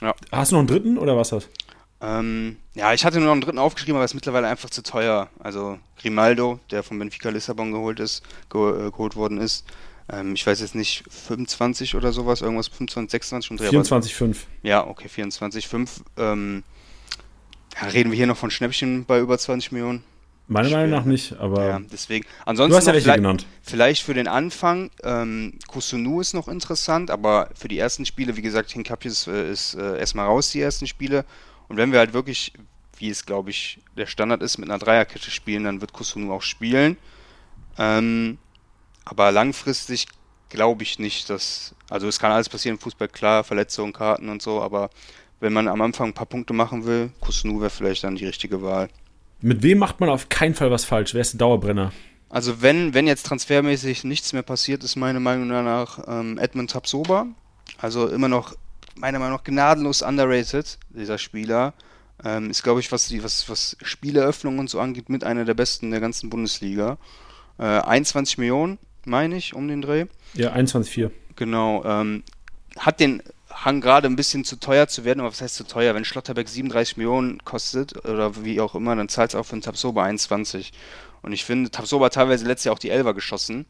[0.00, 0.14] Ja.
[0.30, 1.48] Hast du noch einen dritten oder was hast
[2.02, 5.28] ähm, ja, ich hatte nur noch einen dritten aufgeschrieben, aber ist mittlerweile einfach zu teuer.
[5.38, 9.64] Also Grimaldo, der von Benfica Lissabon geholt ist, ge äh, geholt worden ist.
[10.10, 14.36] Ähm, ich weiß jetzt nicht, 25 oder sowas, irgendwas 25, 26 und 24,5.
[14.62, 15.88] Ja, okay, 24,5.
[16.16, 16.62] Ähm,
[17.80, 20.04] ja, reden wir hier noch von Schnäppchen bei über 20 Millionen?
[20.48, 21.66] Meiner Meinung nach nicht, aber.
[21.66, 22.26] Ja, deswegen.
[22.44, 23.46] Ansonsten du hast ja vielleicht, genannt.
[23.62, 28.42] vielleicht für den Anfang, ähm, Kusunu ist noch interessant, aber für die ersten Spiele, wie
[28.42, 31.24] gesagt, Hinkapje ist, äh, ist äh, erstmal raus, die ersten Spiele.
[31.68, 32.52] Und wenn wir halt wirklich,
[32.98, 36.42] wie es glaube ich der Standard ist, mit einer Dreierkette spielen, dann wird Kusunu auch
[36.42, 36.98] spielen.
[37.78, 38.36] Ähm,
[39.04, 40.06] aber langfristig
[40.48, 41.74] glaube ich nicht, dass.
[41.88, 44.90] Also es kann alles passieren im Fußball, klar, Verletzungen, Karten und so, aber
[45.40, 48.62] wenn man am Anfang ein paar Punkte machen will, Kusunu wäre vielleicht dann die richtige
[48.62, 48.88] Wahl.
[49.40, 51.14] Mit wem macht man auf keinen Fall was falsch?
[51.14, 51.92] Wer ist der Dauerbrenner?
[52.28, 57.26] Also wenn, wenn jetzt transfermäßig nichts mehr passiert, ist meiner Meinung nach ähm, Edmund Tapsoba.
[57.76, 58.54] Also immer noch,
[58.94, 61.74] meiner Meinung nach, gnadenlos underrated, dieser Spieler.
[62.24, 65.54] Ähm, ist, glaube ich, was, die, was, was Spieleröffnung und so angeht, mit einer der
[65.54, 66.98] besten der ganzen Bundesliga.
[67.58, 70.06] Äh, 21 Millionen, meine ich, um den Dreh.
[70.34, 71.10] Ja, 21,4.
[71.36, 71.84] Genau.
[71.84, 72.22] Ähm,
[72.78, 75.94] hat den Hang gerade ein bisschen zu teuer zu werden, aber was heißt zu teuer?
[75.94, 79.62] Wenn Schlotterbeck 37 Millionen kostet oder wie auch immer, dann zahlt es auch für einen
[79.62, 80.72] Tabsoba 21.
[81.22, 83.66] Und ich finde, Tabsoba hat teilweise letztes Jahr auch die Elver geschossen.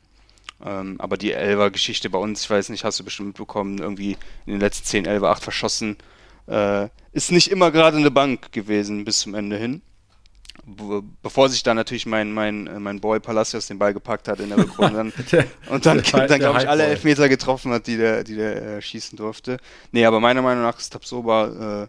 [0.64, 4.16] Ähm, aber die Elver-Geschichte bei uns, ich weiß nicht, hast du bestimmt mitbekommen, irgendwie
[4.47, 5.97] in den letzten 10 Elver 8 verschossen.
[6.47, 9.83] Äh, ist nicht immer gerade eine Bank gewesen bis zum Ende hin.
[11.22, 14.59] Bevor sich dann natürlich mein, mein, mein Boy Palacios den Ball gepackt hat in der
[14.59, 15.01] Rückrunde
[15.68, 18.83] und dann, dann, dann glaube ich, alle Elfmeter getroffen hat, die der, die der äh,
[18.83, 19.57] schießen durfte.
[19.90, 21.88] Nee, aber meiner Meinung nach ist Tabsoba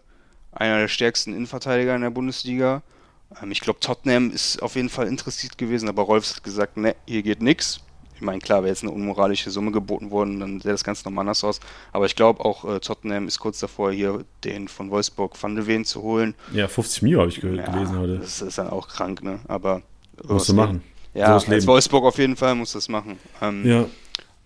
[0.52, 2.82] einer der stärksten Innenverteidiger in der Bundesliga.
[3.40, 6.96] Ähm, ich glaube, Tottenham ist auf jeden Fall interessiert gewesen, aber Rolfs hat gesagt, ne,
[7.06, 7.80] hier geht nichts.
[8.24, 11.24] Ich meine, klar, wäre jetzt eine unmoralische Summe geboten worden, dann sähe das Ganze nochmal
[11.24, 11.60] anders aus.
[11.92, 15.66] Aber ich glaube auch, äh, Tottenham ist kurz davor, hier den von Wolfsburg Van de
[15.66, 16.34] Ven zu holen.
[16.54, 18.18] Ja, 50 Mio habe ich ja, gelesen heute.
[18.20, 19.40] Das ist dann auch krank, ne?
[19.46, 19.82] Aber.
[20.22, 20.82] Musst du machen.
[21.12, 23.18] Ja, so als Wolfsburg auf jeden Fall muss das machen.
[23.42, 23.84] Ähm, ja.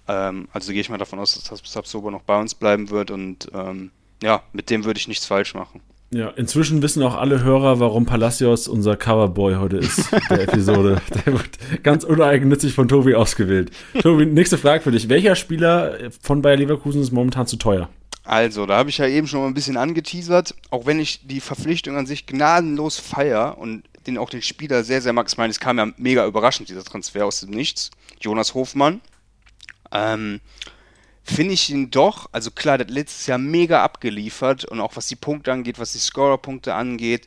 [0.08, 3.48] Ähm, also gehe ich mal davon aus, dass Sabsober noch bei uns bleiben wird und
[3.54, 3.92] ähm,
[4.24, 5.80] ja, mit dem würde ich nichts falsch machen.
[6.10, 11.02] Ja, inzwischen wissen auch alle Hörer, warum Palacios unser Coverboy heute ist, der Episode.
[11.26, 13.70] der wird ganz uneigennützig von Tobi ausgewählt.
[14.00, 15.10] Tobi, nächste Frage für dich.
[15.10, 17.90] Welcher Spieler von Bayer Leverkusen ist momentan zu teuer?
[18.24, 20.54] Also, da habe ich ja eben schon mal ein bisschen angeteasert.
[20.70, 25.02] Auch wenn ich die Verpflichtung an sich gnadenlos feier und den auch den Spieler sehr,
[25.02, 25.28] sehr mag.
[25.28, 27.90] Ich meine, es kam ja mega überraschend, dieser Transfer aus dem Nichts.
[28.20, 29.02] Jonas Hofmann.
[29.92, 30.40] Ähm,
[31.28, 35.16] finde ich ihn doch, also klar, hat letztes Jahr mega abgeliefert und auch was die
[35.16, 37.26] Punkte angeht, was die Scorer-Punkte angeht.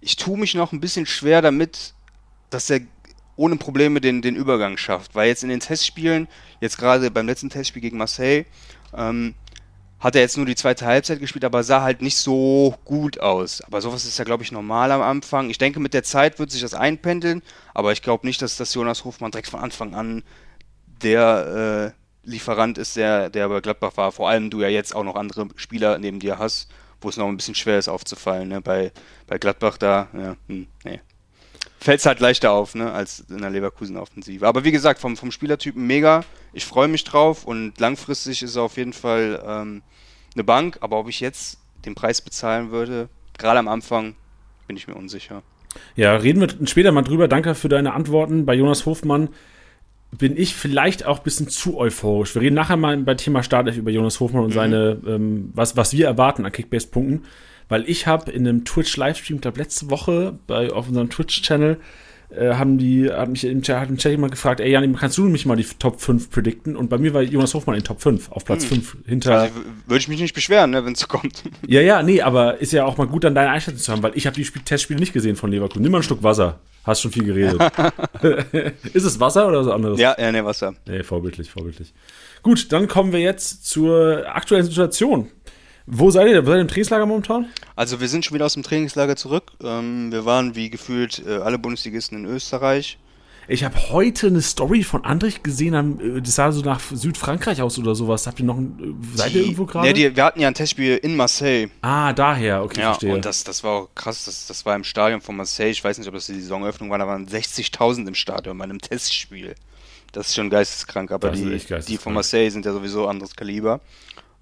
[0.00, 1.94] Ich tue mich noch ein bisschen schwer damit,
[2.50, 2.80] dass er
[3.36, 6.28] ohne Probleme den, den Übergang schafft, weil jetzt in den Testspielen,
[6.60, 8.44] jetzt gerade beim letzten Testspiel gegen Marseille,
[8.94, 9.34] ähm,
[9.98, 13.60] hat er jetzt nur die zweite Halbzeit gespielt, aber sah halt nicht so gut aus.
[13.62, 15.50] Aber sowas ist ja, glaube ich, normal am Anfang.
[15.50, 17.42] Ich denke, mit der Zeit wird sich das einpendeln,
[17.74, 20.22] aber ich glaube nicht, dass das Jonas Hofmann direkt von Anfang an
[21.02, 24.12] der, äh, Lieferant ist, der, der bei Gladbach war.
[24.12, 27.28] Vor allem du ja jetzt auch noch andere Spieler neben dir hast, wo es noch
[27.28, 28.48] ein bisschen schwer ist aufzufallen.
[28.48, 28.60] Ne?
[28.60, 28.92] Bei,
[29.26, 31.00] bei Gladbach da, ja, hm, nee.
[31.78, 34.46] Fällt es halt leichter auf, ne, als in der Leverkusen-Offensive.
[34.46, 36.24] Aber wie gesagt, vom, vom Spielertypen mega.
[36.52, 39.82] Ich freue mich drauf und langfristig ist er auf jeden Fall ähm,
[40.34, 40.76] eine Bank.
[40.82, 44.14] Aber ob ich jetzt den Preis bezahlen würde, gerade am Anfang,
[44.66, 45.42] bin ich mir unsicher.
[45.96, 47.28] Ja, reden wir später mal drüber.
[47.28, 48.44] Danke für deine Antworten.
[48.44, 49.30] Bei Jonas Hofmann
[50.16, 52.34] bin ich vielleicht auch ein bisschen zu euphorisch.
[52.34, 54.54] Wir reden nachher mal bei Thema Startelf über Jonas Hofmann und mhm.
[54.54, 57.24] seine, ähm, was, was wir erwarten an Kickbase-Punkten.
[57.68, 61.78] Weil ich habe in einem Twitch-Livestream, glaube letzte Woche bei, auf unserem Twitch-Channel,
[62.30, 65.18] äh, haben die, hat mich im Chat, hat im Chat jemand gefragt, ey Jan, kannst
[65.18, 66.76] du mich mal die Top 5 predikten?
[66.76, 68.82] Und bei mir war Jonas Hofmann in Top 5, auf Platz mhm.
[68.82, 69.40] 5 hinter.
[69.40, 69.54] Also,
[69.86, 71.42] Würde ich mich nicht beschweren, ne, wenn es so kommt.
[71.66, 74.12] Ja, ja, nee, aber ist ja auch mal gut, dann deine Einschätzung zu haben, weil
[74.14, 75.82] ich habe die Testspiele nicht gesehen von Leverkusen.
[75.82, 76.58] Nimm mal ein Stück Wasser.
[76.84, 77.60] Hast schon viel geredet.
[78.92, 80.00] ist es Wasser oder was anderes?
[80.00, 80.74] Ja, ja, nee, Wasser.
[80.86, 81.92] Nee, vorbildlich, vorbildlich.
[82.42, 85.28] Gut, dann kommen wir jetzt zur aktuellen Situation.
[85.92, 86.46] Wo seid ihr?
[86.46, 87.46] Wo seid ihr im Trainingslager momentan?
[87.74, 89.52] Also wir sind schon wieder aus dem Trainingslager zurück.
[89.62, 92.98] Ähm, wir waren wie gefühlt äh, alle Bundesligisten in Österreich.
[93.48, 97.76] Ich habe heute eine Story von Andrich gesehen, äh, das sah so nach Südfrankreich aus
[97.80, 98.28] oder sowas.
[98.28, 99.92] Habt ihr noch ein, äh, seid ihr irgendwo gerade?
[99.92, 101.68] Nee, wir hatten ja ein Testspiel in Marseille.
[101.82, 103.12] Ah, daher, okay, ja, verstehe.
[103.12, 105.70] Und das, das war auch krass, das, das war im Stadion von Marseille.
[105.70, 108.80] Ich weiß nicht, ob das die Saisoneröffnung war, da waren 60.000 im Stadion bei einem
[108.80, 109.56] Testspiel.
[110.12, 111.86] Das ist schon geisteskrank, aber die, geisteskrank.
[111.86, 113.80] die von Marseille sind ja sowieso anderes Kaliber.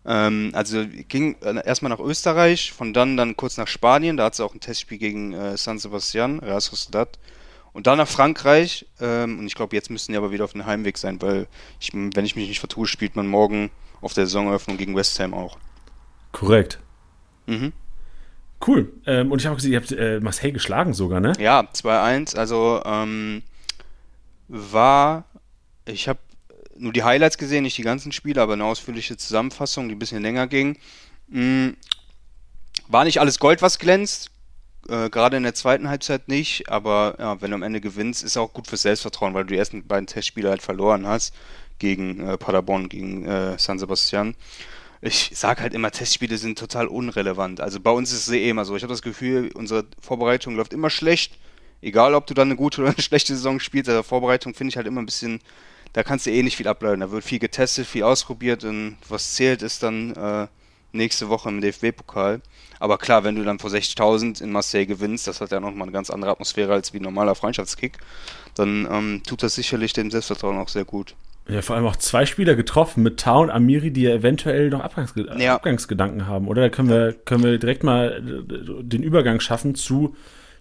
[0.08, 4.32] Ähm, also ging äh, erstmal nach Österreich, von dann dann kurz nach Spanien, da hat
[4.32, 7.18] es auch ein Testspiel gegen äh, San Sebastian, Real Sociedad.
[7.74, 8.86] Und dann nach Frankreich.
[9.00, 11.46] Ähm, und ich glaube, jetzt müssten die aber wieder auf dem Heimweg sein, weil,
[11.78, 15.34] ich, wenn ich mich nicht vertue, spielt man morgen auf der Saisoneröffnung gegen West Ham
[15.34, 15.58] auch.
[16.32, 16.80] Korrekt.
[17.46, 17.72] Mhm.
[18.66, 18.90] Cool.
[19.06, 21.34] Ähm, und ich habe gesehen, ihr habt äh, Marseille geschlagen sogar, ne?
[21.38, 22.36] Ja, 2-1.
[22.36, 23.42] Also ähm,
[24.48, 25.24] war,
[25.84, 26.18] ich habe
[26.78, 30.22] nur die Highlights gesehen, nicht die ganzen Spiele, aber eine ausführliche Zusammenfassung, die ein bisschen
[30.22, 30.78] länger ging.
[31.28, 31.76] Mhm.
[32.88, 34.30] War nicht alles Gold, was glänzt.
[34.88, 38.36] Äh, Gerade in der zweiten Halbzeit nicht, aber ja, wenn du am Ende gewinnst, ist
[38.36, 41.34] auch gut fürs Selbstvertrauen, weil du die ersten beiden Testspiele halt verloren hast
[41.78, 44.34] gegen äh, Paderborn, gegen äh, San Sebastian.
[45.00, 47.60] Ich sage halt immer, Testspiele sind total unrelevant.
[47.60, 48.74] Also bei uns ist es eh immer so.
[48.74, 51.38] Ich habe das Gefühl, unsere Vorbereitung läuft immer schlecht.
[51.80, 54.76] Egal, ob du dann eine gute oder eine schlechte Saison spielst, also Vorbereitung finde ich
[54.76, 55.40] halt immer ein bisschen,
[55.92, 57.00] da kannst du eh nicht viel ableiten.
[57.00, 60.46] Da wird viel getestet, viel ausprobiert und was zählt ist dann äh,
[60.92, 62.40] nächste Woche im DFB-Pokal.
[62.80, 65.92] Aber klar, wenn du dann vor 60.000 in Marseille gewinnst, das hat ja nochmal eine
[65.92, 67.98] ganz andere Atmosphäre als wie ein normaler Freundschaftskick,
[68.54, 71.14] dann ähm, tut das sicherlich dem Selbstvertrauen auch sehr gut.
[71.48, 75.26] Ja, vor allem auch zwei Spieler getroffen mit und Amiri, die ja eventuell noch Abgangsge
[75.38, 75.54] ja.
[75.54, 76.62] Abgangsgedanken haben, oder?
[76.62, 80.14] Da können wir, können wir direkt mal äh, den Übergang schaffen zu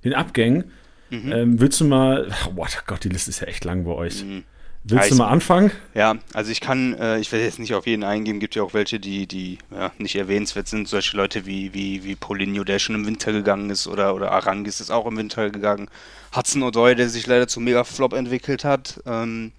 [0.06, 0.72] den Abgängen.
[1.10, 1.32] Mhm.
[1.32, 4.24] Ähm, willst du mal, oh Gott, die Liste ist ja echt lang bei euch.
[4.24, 4.44] Mhm.
[4.90, 5.72] Willst ja, du mal anfangen?
[5.94, 8.74] Ja, also ich kann, äh, ich werde jetzt nicht auf jeden eingehen, gibt ja auch
[8.74, 12.96] welche, die, die ja, nicht erwähnenswert sind, solche Leute wie, wie, wie Paulinho, der schon
[12.96, 15.90] im Winter gegangen ist, oder, oder Arangis ist auch im Winter gegangen.
[16.36, 19.02] Hudson O'Doy, der sich leider zum Mega-Flop entwickelt hat.
[19.06, 19.52] Ähm,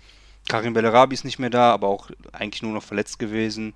[0.49, 3.75] Karim Bellarabi ist nicht mehr da, aber auch eigentlich nur noch verletzt gewesen.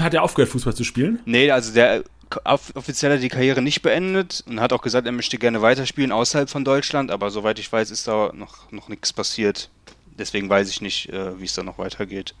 [0.00, 1.20] Hat er aufgehört, Fußball zu spielen?
[1.26, 2.04] Nee, also der
[2.44, 6.48] offiziell hat die Karriere nicht beendet und hat auch gesagt, er möchte gerne weiterspielen außerhalb
[6.48, 9.70] von Deutschland, aber soweit ich weiß, ist da noch, noch nichts passiert.
[10.18, 12.34] Deswegen weiß ich nicht, äh, wie es da noch weitergeht.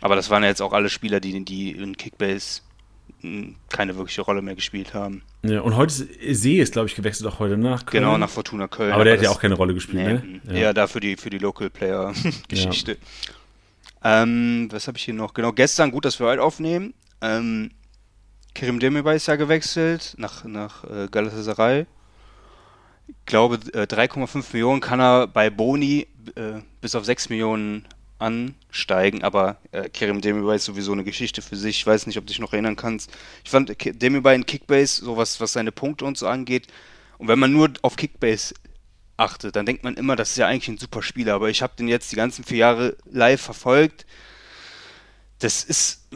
[0.00, 2.62] Aber das waren ja jetzt auch alle Spieler, die, die in Kickbase
[3.20, 5.22] hm, keine wirkliche Rolle mehr gespielt haben.
[5.42, 8.04] Ja, und heute ist See ist, glaube ich, gewechselt auch heute nach Köln.
[8.04, 8.92] Genau, nach Fortuna Köln.
[8.92, 10.40] Aber der hat ja auch keine Rolle gespielt, nee, ne?
[10.44, 10.52] Ja.
[10.52, 12.96] Eher da für die, für die Local Player-Geschichte.
[14.02, 14.22] Ja.
[14.22, 15.34] Ähm, was habe ich hier noch?
[15.34, 16.94] Genau, gestern, gut, dass wir heute aufnehmen.
[17.20, 17.70] Ähm,
[18.54, 21.84] Kerim Demirbay ist ja gewechselt nach, nach äh, Galatasaray.
[23.10, 27.86] Ich glaube, äh, 3,5 Millionen kann er bei Boni äh, bis auf 6 Millionen
[28.18, 31.78] ansteigen, aber äh, Kerim Demirbay ist sowieso eine Geschichte für sich.
[31.78, 33.10] Ich weiß nicht, ob du dich noch erinnern kannst.
[33.44, 36.66] Ich fand Demirbay in Kickbase, so was, was seine Punkte und so angeht.
[37.18, 38.54] Und wenn man nur auf Kickbase
[39.16, 41.34] achtet, dann denkt man immer, das ist ja eigentlich ein super Spieler.
[41.34, 44.06] Aber ich habe den jetzt die ganzen vier Jahre live verfolgt.
[45.38, 46.08] Das ist,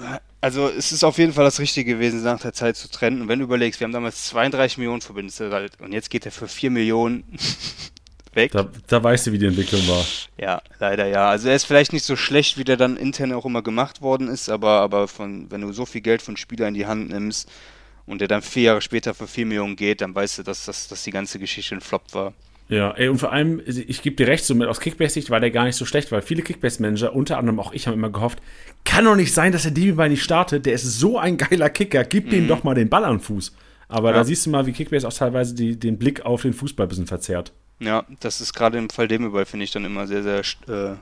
[0.45, 3.23] also es ist auf jeden Fall das Richtige gewesen, nach der Zeit zu trennen.
[3.23, 6.49] Und wenn du überlegst, wir haben damals 32 Millionen Verbündete und jetzt geht er für
[6.49, 7.25] 4 Millionen
[8.35, 8.53] weg.
[8.53, 10.05] Da, da, weißt du, wie die Entwicklung war.
[10.37, 11.31] Ja, leider ja.
[11.31, 14.29] Also er ist vielleicht nicht so schlecht, wie der dann intern auch immer gemacht worden
[14.29, 17.51] ist, aber, aber von, wenn du so viel Geld von Spieler in die Hand nimmst
[18.05, 20.89] und der dann vier Jahre später für 4 Millionen geht, dann weißt du, dass, dass,
[20.89, 22.35] dass die ganze Geschichte ein Flop war.
[22.75, 25.53] Ja, ey, und vor allem, ich gebe dir recht, so mit aus Kickbase-Sicht war der
[25.53, 28.41] gar nicht so schlecht, weil viele Kickbase-Manager, unter anderem auch ich, haben immer gehofft,
[28.85, 32.03] kann doch nicht sein, dass der Demi nicht startet, der ist so ein geiler Kicker,
[32.03, 32.31] gib mhm.
[32.31, 33.55] dem doch mal den Ball an den Fuß.
[33.87, 34.17] Aber ja.
[34.17, 36.89] da siehst du mal, wie Kickbase auch teilweise die, den Blick auf den Fußball ein
[36.89, 37.53] bisschen verzerrt.
[37.79, 40.97] Ja, das ist gerade im Fall Demirbay, finde ich, dann immer sehr, sehr äh,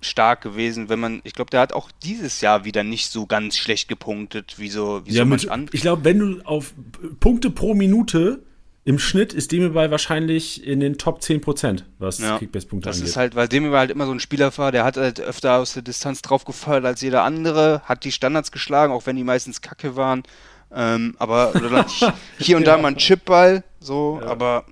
[0.00, 3.56] stark gewesen, wenn man, ich glaube, der hat auch dieses Jahr wieder nicht so ganz
[3.56, 5.68] schlecht gepunktet, wie so, wie ja, so mit, an.
[5.70, 6.74] Ich glaube, wenn du auf
[7.20, 8.42] Punkte pro Minute
[8.86, 13.02] im Schnitt ist Demirbay wahrscheinlich in den Top 10%, was ja, Kickbase-Punkte angeht.
[13.02, 15.58] Das ist halt, weil Demirbay halt immer so ein Spieler war, der hat halt öfter
[15.58, 19.24] aus der Distanz drauf gefeuert als jeder andere, hat die Standards geschlagen, auch wenn die
[19.24, 20.22] meistens kacke waren.
[20.70, 21.52] Ähm, aber
[22.38, 24.28] hier und da mal ein Chipball, so, ja.
[24.28, 24.66] aber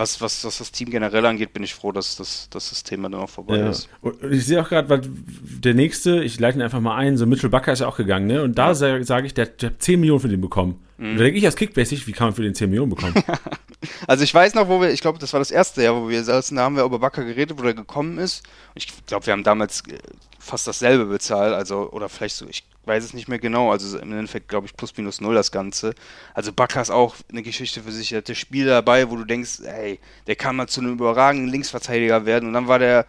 [0.00, 3.08] was, was, was das Team generell angeht, bin ich froh, dass das, dass das Thema
[3.08, 3.68] dann auch vorbei ja.
[3.68, 3.88] ist.
[4.00, 7.26] Und ich sehe auch gerade, weil der nächste, ich leite ihn einfach mal ein, so
[7.26, 8.42] Mitchell Bucker ist ja auch gegangen, ne?
[8.42, 8.74] Und da ja.
[8.74, 10.82] sage sag ich, der, der hat 10 Millionen für den bekommen.
[10.96, 11.10] Mhm.
[11.10, 13.14] Und da denke ich als Kickbase, wie kann man für den 10 Millionen bekommen?
[14.06, 16.24] also ich weiß noch, wo wir, ich glaube, das war das erste Jahr, wo wir
[16.24, 18.42] saßen, da haben wir über Bucker geredet, wo der gekommen ist.
[18.74, 19.98] Und ich glaube, wir haben damals äh,
[20.38, 24.12] fast dasselbe bezahlt, also, oder vielleicht so, ich weiß es nicht mehr genau, also im
[24.12, 25.94] Endeffekt glaube ich plus minus null das Ganze.
[26.34, 29.60] Also Bakker ist auch eine Geschichte für sich, er hatte Spiele dabei, wo du denkst,
[29.64, 33.06] ey, der kann mal zu einem überragenden Linksverteidiger werden und dann war der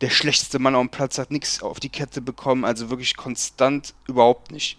[0.00, 3.94] der schlechteste Mann auf dem Platz, hat nichts auf die Kette bekommen, also wirklich konstant
[4.06, 4.78] überhaupt nicht.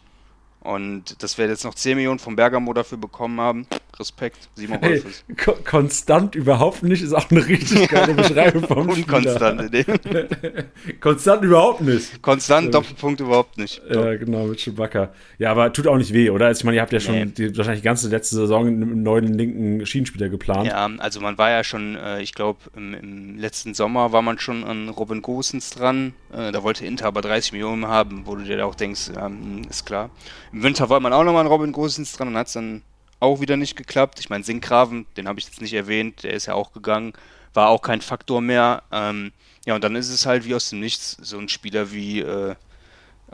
[0.62, 3.68] Und dass wir jetzt noch 10 Millionen vom Bergamo dafür bekommen haben,
[4.00, 5.04] Respekt, Simon hey,
[5.36, 9.72] ko Konstant überhaupt nicht ist auch eine richtig geile Beschreibung vom Unkonstant.
[11.02, 12.22] Konstant überhaupt nicht.
[12.22, 13.82] Konstant, Doppelpunkt überhaupt nicht.
[13.90, 15.12] Ja, genau, mit Chewbacca.
[15.38, 16.48] Ja, aber tut auch nicht weh, oder?
[16.48, 17.26] Also ich meine, ihr habt ja schon nee.
[17.26, 20.68] die, wahrscheinlich die ganze letzte Saison einen neuen linken Schienenspieler geplant.
[20.68, 24.40] Ja, also man war ja schon, äh, ich glaube, im, im, letzten Sommer war man
[24.40, 26.14] schon an Robin Gosens dran.
[26.32, 29.64] Äh, da wollte Inter aber 30 Millionen haben, wo du dir auch denkst, ja, hm,
[29.70, 30.10] ist klar.
[30.54, 32.82] Im Winter wollte man auch nochmal an Robin Gosens dran und hat es dann
[33.20, 34.20] auch wieder nicht geklappt.
[34.20, 37.14] Ich meine, Sinkgraven, den habe ich jetzt nicht erwähnt, der ist ja auch gegangen,
[37.54, 38.84] war auch kein Faktor mehr.
[38.92, 39.32] Ähm,
[39.66, 42.56] ja, und dann ist es halt wie aus dem Nichts so ein Spieler wie äh,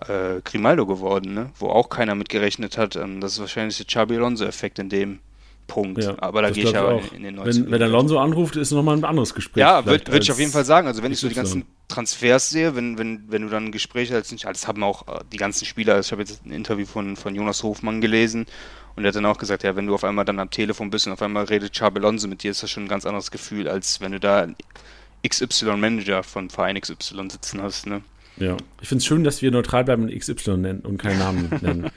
[0.07, 1.51] äh, Grimaldo geworden, ne?
[1.59, 2.95] wo auch keiner mit gerechnet hat.
[2.95, 5.19] Ähm, das ist wahrscheinlich der Chabi Alonso-Effekt in dem
[5.67, 6.03] Punkt.
[6.03, 8.71] Ja, aber da gehe ich aber in, in den 90 Wenn, wenn Alonso anruft, ist
[8.71, 9.61] nochmal ein anderes Gespräch.
[9.61, 10.87] Ja, würde würd ich auf jeden Fall sagen.
[10.87, 14.11] Also wenn ich so die ganzen Transfers sehe, wenn, wenn, wenn du dann ein Gespräch
[14.11, 17.33] hast, das haben auch äh, die ganzen Spieler, ich habe jetzt ein Interview von, von
[17.33, 18.45] Jonas Hofmann gelesen
[18.95, 21.07] und er hat dann auch gesagt, ja, wenn du auf einmal dann am Telefon bist
[21.07, 23.67] und auf einmal redet Xabi Alonso mit dir, ist das schon ein ganz anderes Gefühl,
[23.67, 24.47] als wenn du da
[25.27, 28.01] XY-Manager von Verein XY sitzen hast, ne?
[28.37, 31.49] Ja, ich finde es schön, dass wir neutral bleiben und XY nennen und keinen Namen
[31.61, 31.89] nennen.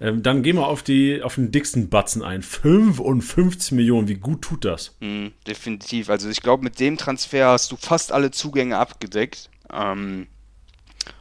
[0.00, 2.42] ähm, dann gehen wir auf, die, auf den dicksten Batzen ein.
[2.42, 4.94] 55 Millionen, wie gut tut das?
[5.00, 6.10] Mm, definitiv.
[6.10, 9.48] Also ich glaube, mit dem Transfer hast du fast alle Zugänge abgedeckt.
[9.72, 10.26] Ähm,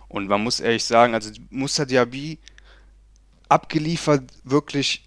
[0.10, 2.40] und man muss ehrlich sagen, also Musa Diaby
[3.48, 5.05] abgeliefert wirklich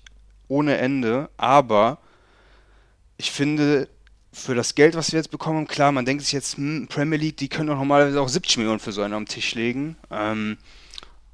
[0.48, 1.98] ohne Ende, aber
[3.16, 3.88] ich finde,
[4.32, 7.36] für das Geld, was wir jetzt bekommen, klar, man denkt sich jetzt, hm, Premier League,
[7.36, 9.96] die können doch normalerweise auch 70 Millionen für so einen am Tisch legen.
[10.10, 10.58] Ähm,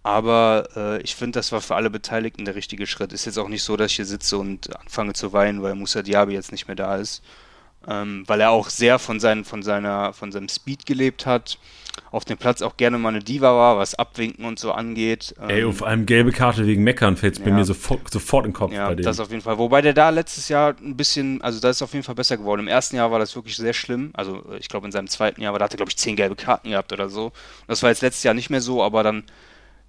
[0.03, 3.13] aber äh, ich finde, das war für alle Beteiligten der richtige Schritt.
[3.13, 6.03] Ist jetzt auch nicht so, dass ich hier sitze und anfange zu weinen, weil Musa
[6.03, 7.23] Diaby jetzt nicht mehr da ist.
[7.87, 11.59] Ähm, weil er auch sehr von, seinen, von, seiner, von seinem Speed gelebt hat
[12.11, 15.35] auf dem Platz auch gerne mal eine Diva war, was Abwinken und so angeht.
[15.49, 17.47] Ey, und vor allem gelbe Karte wegen Meckern fällt es ja.
[17.47, 19.05] bei mir sofort, sofort in den Kopf ja, bei dem.
[19.05, 19.59] das auf jeden Fall.
[19.59, 22.61] Wobei der da letztes Jahr ein bisschen, also da ist auf jeden Fall besser geworden.
[22.61, 24.11] Im ersten Jahr war das wirklich sehr schlimm.
[24.15, 26.37] Also ich glaube in seinem zweiten Jahr, aber da hat er glaube ich zehn gelbe
[26.37, 27.33] Karten gehabt oder so.
[27.67, 29.25] Das war jetzt letztes Jahr nicht mehr so, aber dann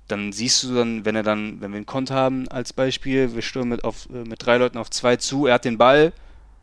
[0.08, 3.42] dann siehst du dann, wenn er dann, wenn wir einen Konter haben als Beispiel, wir
[3.42, 6.14] stürmen mit, auf, äh, mit drei Leuten auf zwei zu, er hat den Ball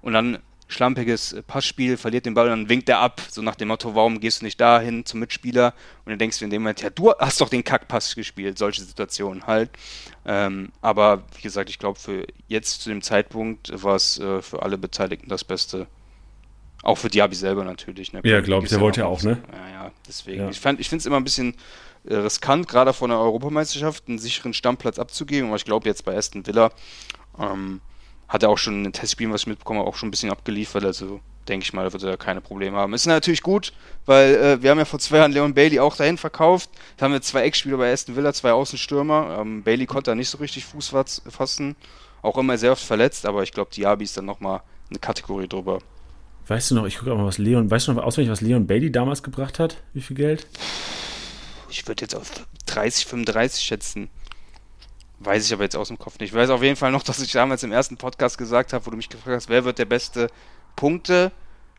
[0.01, 0.39] und dann
[0.73, 4.21] schlampiges Passspiel, verliert den Ball und dann winkt er ab, so nach dem Motto, warum
[4.21, 5.75] gehst du nicht dahin zum Mitspieler?
[6.05, 8.83] Und dann denkst du in dem Moment, ja, du hast doch den Kackpass gespielt, solche
[8.83, 9.71] Situationen halt.
[10.25, 14.63] Ähm, aber wie gesagt, ich glaube, für jetzt zu dem Zeitpunkt war es äh, für
[14.63, 15.87] alle Beteiligten das Beste.
[16.83, 18.13] Auch für Diaby selber natürlich.
[18.13, 18.21] Ne?
[18.25, 19.41] Ja, glaube ich, der wollte ja auch, ne?
[19.53, 20.43] Ja, ja, deswegen.
[20.43, 20.49] Ja.
[20.49, 21.55] Ich, ich finde es immer ein bisschen
[22.05, 25.49] äh, riskant, gerade vor einer Europameisterschaft einen sicheren Stammplatz abzugeben.
[25.49, 26.73] Aber ich glaube jetzt bei Aston Villa
[27.39, 27.81] ähm,
[28.33, 30.85] hat er auch schon in den Testspielen, was ich mitbekomme, auch schon ein bisschen abgeliefert.
[30.87, 32.95] Also denke ich mal, da wird er keine Probleme haben.
[32.95, 33.75] Ist natürlich gut,
[34.07, 36.71] weil äh, wir haben ja vor zwei Jahren Leon Bailey auch dahin verkauft.
[36.97, 39.37] Da haben wir zwei Eckspieler bei Aston Villa, zwei Außenstürmer.
[39.39, 40.95] Ähm, Bailey konnte da nicht so richtig Fuß
[41.29, 41.77] fassen.
[42.23, 45.81] Auch immer sehr oft verletzt, aber ich glaube, Diaby ist dann nochmal eine Kategorie drüber.
[46.47, 48.67] Weißt du noch, ich gucke auch mal, was Leon, weißt du noch auswendig, was Leon
[48.67, 49.77] Bailey damals gebracht hat?
[49.93, 50.47] Wie viel Geld?
[51.69, 52.31] Ich würde jetzt auf
[52.65, 54.09] 30, 35 schätzen.
[55.25, 56.31] Weiß ich aber jetzt aus dem Kopf nicht.
[56.31, 58.91] Ich weiß auf jeden Fall noch, dass ich damals im ersten Podcast gesagt habe, wo
[58.91, 60.29] du mich gefragt hast, wer wird der beste
[60.77, 61.33] Punkte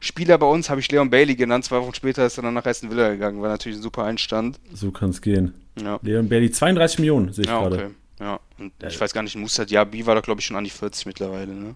[0.03, 1.63] Spieler bei uns, habe ich Leon Bailey genannt.
[1.63, 3.41] Zwei Wochen später ist er dann nach Aston Villa gegangen.
[3.41, 4.59] War natürlich ein super Einstand.
[4.73, 5.53] So kann es gehen.
[5.81, 5.97] Ja.
[6.01, 7.75] Leon Bailey, 32 Millionen, sehe ich ja, gerade.
[7.75, 7.89] Okay.
[8.19, 10.69] Ja, und ich weiß gar nicht, Musa Diaby war da, glaube ich, schon an die
[10.69, 11.75] 40 mittlerweile, ne?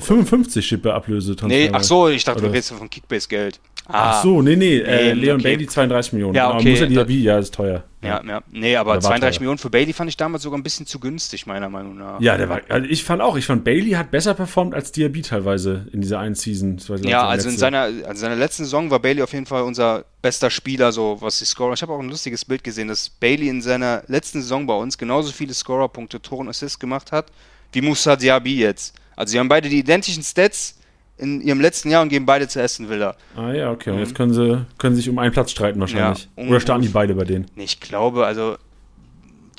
[0.00, 1.36] 55 steht bei Ablöse.
[1.42, 2.48] Nee, ach so, ich dachte, Oder?
[2.48, 3.60] du redest von Kickbase-Geld.
[3.92, 4.10] Ah.
[4.10, 5.56] Ach so, nee, nee, äh, Leon okay.
[5.56, 6.34] Bailey 32 Millionen.
[6.34, 6.70] Ja, okay.
[6.70, 7.84] Muss er Diaby, ja, ist teuer.
[8.02, 8.42] Ja, ja.
[8.50, 11.68] Nee, aber 32 Millionen für Bailey fand ich damals sogar ein bisschen zu günstig, meiner
[11.68, 12.20] Meinung nach.
[12.20, 15.20] Ja, der war, also ich fand auch, ich fand Bailey hat besser performt als Diaby
[15.20, 16.78] teilweise in dieser einen Season.
[17.02, 20.48] Ja, also in seiner, also seiner letzten Saison war Bailey auf jeden Fall unser bester
[20.48, 21.74] Spieler, so was die Scorer.
[21.74, 24.96] Ich habe auch ein lustiges Bild gesehen, dass Bailey in seiner letzten Saison bei uns
[24.96, 27.26] genauso viele Scorerpunkte, Tore und Assists gemacht hat,
[27.72, 28.94] wie Musa Diaby jetzt.
[29.14, 30.79] Also sie haben beide die identischen Stats
[31.20, 33.14] in ihrem letzten Jahr und gehen beide zu Aston Villa.
[33.36, 33.90] Ah ja, okay.
[33.90, 34.02] Und mhm.
[34.02, 36.28] jetzt können sie können sich um einen Platz streiten wahrscheinlich.
[36.36, 37.46] Ja, Oder starten die beide bei denen?
[37.54, 38.56] Nee, ich glaube, also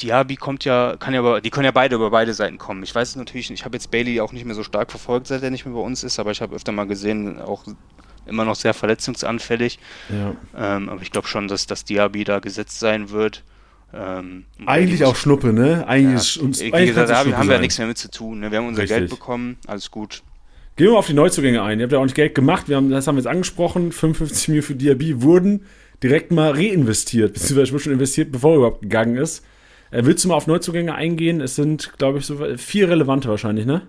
[0.02, 2.82] Diaby kommt ja, kann ja über, die können ja beide über beide Seiten kommen.
[2.84, 5.52] Ich weiß natürlich, ich habe jetzt Bailey auch nicht mehr so stark verfolgt, seit er
[5.52, 7.63] nicht mehr bei uns ist, aber ich habe öfter mal gesehen, auch
[8.26, 9.80] immer noch sehr verletzungsanfällig.
[10.10, 10.36] Ja.
[10.58, 13.43] Ähm, aber ich glaube schon, dass das Diaby da gesetzt sein wird.
[13.93, 15.86] Ähm, eigentlich auch Schnuppe, ne?
[15.88, 16.62] Eigentlich ja, uns.
[16.62, 18.39] Wie eigentlich gesagt, da haben, wir nichts mehr mit zu tun.
[18.39, 18.50] Ne?
[18.50, 18.97] Wir haben unser Richtig.
[19.00, 20.24] Geld bekommen, alles gut.
[20.75, 21.79] Gehen wir mal auf die Neuzugänge ein.
[21.79, 23.91] Ihr habt ja auch nicht Geld gemacht, wir haben, das haben wir jetzt angesprochen.
[23.91, 25.65] 55 Millionen für Diaby wurden
[26.01, 29.45] direkt mal reinvestiert, beziehungsweise schon investiert, bevor er überhaupt gegangen ist.
[29.91, 31.41] Äh, willst du mal auf Neuzugänge eingehen?
[31.41, 33.81] Es sind, glaube ich, so vier relevante wahrscheinlich, ne?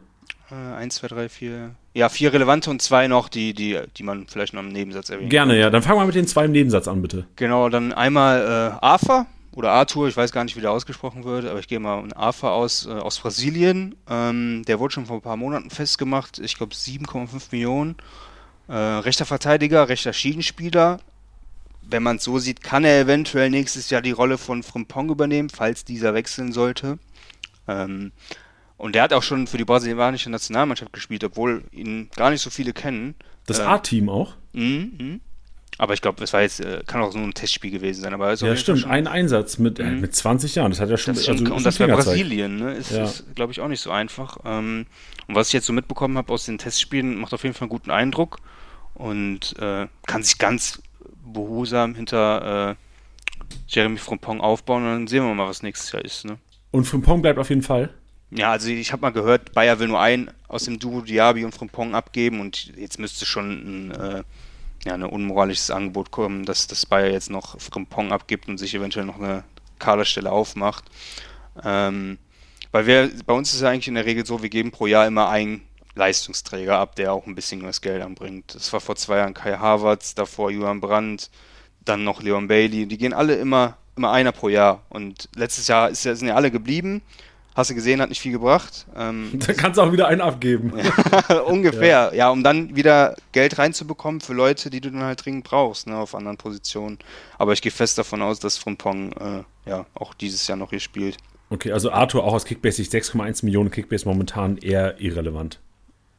[0.51, 1.75] Äh, eins, zwei, drei, vier.
[1.95, 5.31] Ja, vier relevante und zwei noch, die, die, die man vielleicht noch im Nebensatz erwähnt.
[5.31, 5.71] Gerne, ja.
[5.71, 7.27] Dann fangen wir mit den zwei im Nebensatz an, bitte.
[7.37, 8.41] Genau, dann einmal
[8.81, 11.79] äh, AFA, oder Arthur, ich weiß gar nicht, wie der ausgesprochen wird, aber ich gehe
[11.79, 13.95] mal einen AFA aus, äh, aus Brasilien.
[14.09, 17.97] Ähm, der wurde schon vor ein paar Monaten festgemacht, ich glaube 7,5 Millionen.
[18.69, 21.01] Äh, rechter Verteidiger, rechter Schiedenspieler.
[21.83, 25.51] Wenn man es so sieht, kann er eventuell nächstes Jahr die Rolle von Frimpong übernehmen,
[25.51, 26.99] falls dieser wechseln sollte.
[27.69, 28.13] Ähm,
[28.79, 32.51] und der hat auch schon für die brasilianische Nationalmannschaft gespielt, obwohl ihn gar nicht so
[32.51, 33.15] viele kennen.
[33.47, 34.35] Das ähm, A-Team auch?
[34.53, 35.19] Mhm, mh.
[35.79, 38.15] Aber ich glaube, es war jetzt, äh, kann auch nur ein Testspiel gewesen sein.
[38.15, 40.01] Aber ja, stimmt, ein Einsatz mit, äh, mhm.
[40.01, 40.71] mit 20 Jahren.
[40.71, 41.15] Das hat ja schon.
[41.15, 42.75] Das schon also, und das war Brasilien, ne?
[42.75, 43.05] Ist, ja.
[43.05, 44.39] ist glaube ich, auch nicht so einfach.
[44.45, 44.87] Ähm,
[45.27, 47.71] und was ich jetzt so mitbekommen habe aus den Testspielen, macht auf jeden Fall einen
[47.71, 48.39] guten Eindruck
[48.95, 50.83] und äh, kann sich ganz
[51.33, 52.75] behutsam hinter äh,
[53.69, 56.25] Jeremy Frimpong aufbauen und dann sehen wir mal, was nächstes Jahr ist.
[56.25, 56.39] Ne?
[56.71, 57.91] Und Frimpong bleibt auf jeden Fall?
[58.31, 61.55] Ja, also ich habe mal gehört, Bayer will nur einen aus dem Duo Diaby und
[61.55, 64.23] Frimpong abgeben und jetzt müsste schon ein äh,
[64.85, 69.07] ja, ein unmoralisches Angebot kommen, dass das Bayer jetzt noch Frimpong abgibt und sich eventuell
[69.07, 69.45] noch eine
[69.79, 70.85] Kaderstelle aufmacht.
[71.63, 72.19] Ähm,
[72.73, 75.07] weil wir, bei uns ist es eigentlich in der Regel so, wir geben pro Jahr
[75.07, 75.63] immer einen
[75.95, 78.55] Leistungsträger ab, der auch ein bisschen was Geld anbringt.
[78.55, 81.31] Das war vor zwei Jahren Kai Havertz, davor Johann Brandt,
[81.85, 82.87] dann noch Leon Bailey.
[82.87, 84.83] Die gehen alle immer, immer einer pro Jahr.
[84.89, 87.03] Und letztes Jahr ist, sind ja alle geblieben.
[87.55, 88.87] Hast du gesehen, hat nicht viel gebracht.
[88.97, 90.73] Ähm, da kannst du auch wieder einen abgeben.
[91.47, 92.15] ungefähr, ja.
[92.15, 92.31] ja.
[92.31, 96.15] um dann wieder Geld reinzubekommen für Leute, die du dann halt dringend brauchst, ne, auf
[96.15, 96.99] anderen Positionen.
[97.39, 100.81] Aber ich gehe fest davon aus, dass Frimpong äh, ja auch dieses Jahr noch hier
[100.81, 101.19] spielt.
[101.51, 105.61] Okay, also Arthur auch aus Kickbase 6,1 Millionen Kickbase momentan eher irrelevant.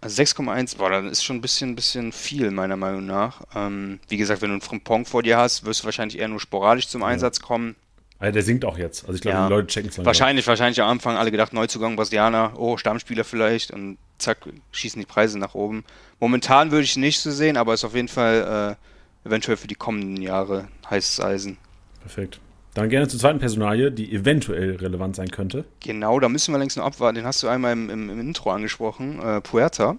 [0.02, 3.42] Also 6,1, boah, dann ist schon ein bisschen, bisschen viel, meiner Meinung nach.
[3.56, 6.40] Ähm, wie gesagt, wenn du einen Frimpong vor dir hast, wirst du wahrscheinlich eher nur
[6.40, 7.08] sporadisch zum ja.
[7.08, 7.76] Einsatz kommen.
[8.24, 9.04] Also der singt auch jetzt.
[9.04, 9.48] Also ich glaube, ja.
[9.48, 13.72] die Leute checken es Wahrscheinlich, wahrscheinlich am Anfang alle gedacht, Neuzugang Brasilianer, oh, Stammspieler vielleicht
[13.72, 14.38] und zack,
[14.72, 15.84] schießen die Preise nach oben.
[16.22, 18.78] Momentan würde ich nicht so sehen, aber ist auf jeden Fall
[19.26, 21.58] äh, eventuell für die kommenden Jahre heißes Eisen.
[22.00, 22.40] Perfekt.
[22.76, 25.66] Dann gerne zur zweiten Personalie, die eventuell relevant sein könnte.
[25.82, 27.16] Genau, da müssen wir längst noch abwarten.
[27.16, 29.22] Den hast du einmal im, im, im Intro angesprochen.
[29.22, 29.98] Äh, Puerta.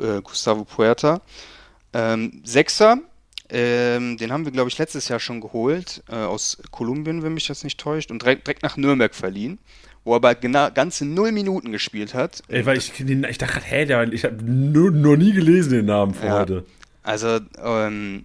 [0.00, 1.20] Äh, Gustavo Puerta.
[1.92, 2.98] Ähm, Sechser,
[3.48, 7.46] Ähm, den haben wir, glaube ich, letztes Jahr schon geholt, äh, aus Kolumbien, wenn mich
[7.46, 9.58] das nicht täuscht, und direkt, direkt nach Nürnberg verliehen,
[10.04, 12.42] wo er aber genau, ganze null Minuten gespielt hat.
[12.48, 16.28] Ey, weil ich, ich dachte hä, der, ich habe noch nie gelesen den Namen vor
[16.28, 16.64] ja, heute.
[17.02, 18.24] Also, ähm,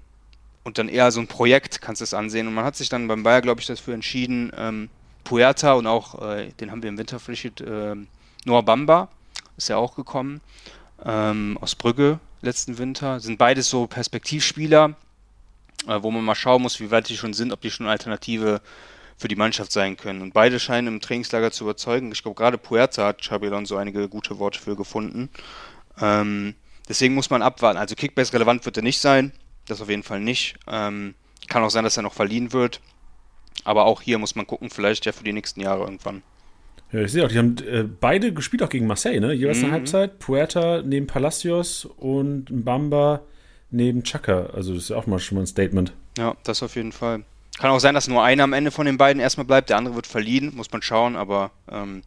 [0.63, 2.47] und dann eher so ein Projekt, kannst du es ansehen.
[2.47, 4.89] Und man hat sich dann beim Bayer, glaube ich, dafür entschieden, ähm,
[5.24, 7.95] Puerta und auch, äh, den haben wir im Winter verpflichtet, äh,
[8.45, 9.09] Noah Bamba
[9.57, 10.41] ist ja auch gekommen,
[11.05, 13.19] ähm, aus Brügge letzten Winter.
[13.19, 14.95] Sind beides so Perspektivspieler,
[15.88, 17.91] äh, wo man mal schauen muss, wie weit die schon sind, ob die schon eine
[17.91, 18.61] Alternative
[19.17, 20.21] für die Mannschaft sein können.
[20.21, 22.11] Und beide scheinen im Trainingslager zu überzeugen.
[22.11, 25.29] Ich glaube, gerade Puerta hat Xabi Alonso einige gute Worte für gefunden.
[25.99, 26.55] Ähm,
[26.89, 27.77] deswegen muss man abwarten.
[27.77, 29.32] Also Kickbase relevant wird er nicht sein.
[29.67, 30.55] Das auf jeden Fall nicht.
[30.67, 31.13] Ähm,
[31.47, 32.82] kann auch sein, dass er noch verliehen wird.
[33.63, 36.23] Aber auch hier muss man gucken, vielleicht ja für die nächsten Jahre irgendwann.
[36.91, 39.34] Ja, ich sehe auch, die haben äh, beide gespielt auch gegen Marseille, ne?
[39.34, 39.65] Jeweils mhm.
[39.65, 40.19] eine Halbzeit.
[40.19, 43.21] Puerta neben Palacios und Mbamba
[43.72, 44.47] neben Chaka.
[44.53, 45.93] Also das ist ja auch mal schon mal ein Statement.
[46.17, 47.24] Ja, das auf jeden Fall.
[47.57, 49.95] Kann auch sein, dass nur einer am Ende von den beiden erstmal bleibt, der andere
[49.95, 52.01] wird verliehen, muss man schauen, aber ähm,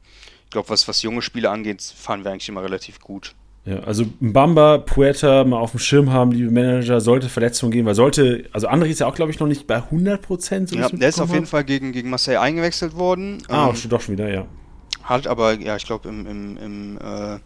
[0.44, 3.34] ich glaube, was, was junge Spiele angeht, fahren wir eigentlich immer relativ gut.
[3.66, 7.94] Ja, also Mbamba, Puerta mal auf dem Schirm haben, liebe Manager, sollte Verletzungen gehen, weil
[7.94, 10.68] sollte, also André ist ja auch, glaube ich, noch nicht bei 100 Prozent.
[10.68, 13.42] So ja, der ist auf jeden Fall gegen, gegen Marseille eingewechselt worden.
[13.48, 14.46] Ah, ähm, doch schon wieder, ja.
[15.02, 17.38] Hat aber, ja, ich glaube, im, im, im äh,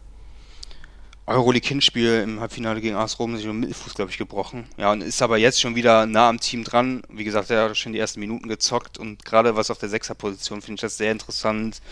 [1.28, 4.64] Euroleague-Hinspiel im Halbfinale gegen AS Rom sich mit dem Mittelfuß, glaube ich, gebrochen.
[4.76, 7.02] Ja, und ist aber jetzt schon wieder nah am Team dran.
[7.10, 10.62] Wie gesagt, er hat schon die ersten Minuten gezockt und gerade was auf der Sechser-Position
[10.62, 11.82] finde ich das sehr interessant,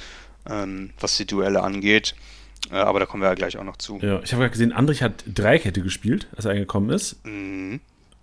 [0.48, 2.14] ähm, was die Duelle angeht.
[2.70, 3.98] Äh, aber da kommen wir ja gleich auch noch zu.
[4.00, 7.24] Ja, ich habe gerade gesehen, Andrich hat Dreikette gespielt, als er eingekommen ist.
[7.24, 7.80] Mhm.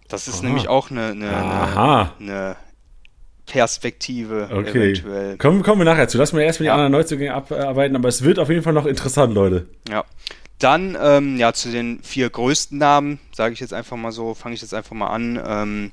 [0.07, 0.45] Das ist Aha.
[0.45, 2.55] nämlich auch eine, eine, eine, eine
[3.45, 4.93] Perspektive okay.
[4.93, 5.38] eventuell.
[5.38, 6.18] Kommen, kommen wir nachher zu.
[6.18, 6.74] Lassen wir erstmal die ja.
[6.74, 9.68] anderen Neuzugänge abarbeiten, aber es wird auf jeden Fall noch interessant, Leute.
[9.89, 10.05] Ja.
[10.64, 14.55] Dann, ähm, ja, zu den vier größten Namen, sage ich jetzt einfach mal so, fange
[14.55, 15.41] ich jetzt einfach mal an.
[15.45, 15.91] Ähm,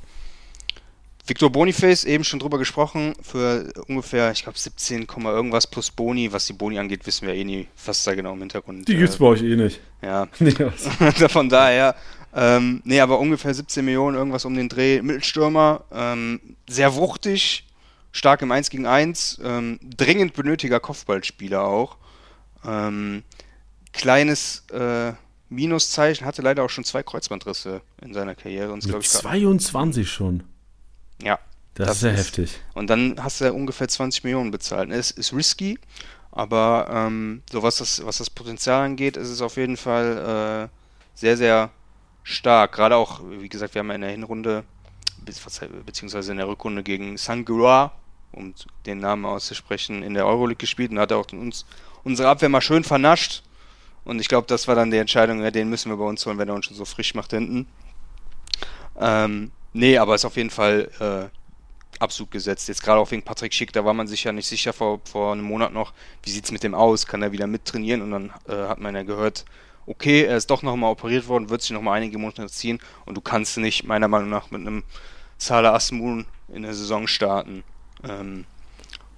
[1.26, 6.32] Victor Boniface, eben schon drüber gesprochen, für ungefähr, ich glaube, 17, irgendwas plus Boni.
[6.32, 9.16] Was die Boni angeht, wissen wir eh nie, was da genau im Hintergrund Die gibt's
[9.16, 9.80] äh, bei euch eh nicht.
[10.02, 10.28] Ja.
[11.28, 11.96] Von daher,
[12.32, 15.02] ähm, nee, aber ungefähr 17 Millionen, irgendwas um den Dreh.
[15.02, 17.66] Mittelstürmer, ähm, sehr wuchtig,
[18.12, 21.96] stark im 1 gegen 1, ähm, dringend benötiger Kopfballspieler auch.
[22.64, 23.24] Ähm,
[23.92, 25.12] kleines äh,
[25.48, 28.72] Minuszeichen, hatte leider auch schon zwei Kreuzbandrisse in seiner Karriere.
[28.72, 30.44] Und Mit ich, 22 schon.
[31.22, 31.38] Ja.
[31.74, 32.60] Das, das ist ja heftig.
[32.74, 34.90] Und dann hast du ja ungefähr 20 Millionen bezahlt.
[34.90, 35.78] Es ist risky,
[36.30, 41.18] aber ähm, so was das, was das Potenzial angeht, ist es auf jeden Fall äh,
[41.18, 41.70] sehr, sehr
[42.22, 42.72] stark.
[42.72, 44.64] Gerade auch, wie gesagt, wir haben ja in der Hinrunde,
[45.24, 47.92] beziehungsweise in der Rückrunde gegen Sangura,
[48.32, 48.54] um
[48.86, 51.66] den Namen auszusprechen, in der Euroleague gespielt und hat auch uns
[52.04, 53.42] unsere Abwehr mal schön vernascht.
[54.10, 56.38] Und ich glaube, das war dann die Entscheidung, ja, den müssen wir bei uns holen,
[56.38, 57.66] wenn er uns schon so frisch macht hinten.
[58.98, 62.68] Ähm, Nee, aber ist auf jeden Fall äh, absolut gesetzt.
[62.68, 65.32] Jetzt gerade auch wegen Patrick Schick, da war man sich ja nicht sicher vor, vor
[65.32, 65.92] einem Monat noch,
[66.24, 67.06] wie sieht es mit dem aus?
[67.06, 68.02] Kann er wieder mittrainieren?
[68.02, 69.44] Und dann äh, hat man ja gehört,
[69.86, 73.20] okay, er ist doch nochmal operiert worden, wird sich nochmal einige Monate ziehen und du
[73.20, 74.82] kannst nicht meiner Meinung nach mit einem
[75.38, 77.62] Salah Asmun in der Saison starten.
[78.02, 78.44] Ähm,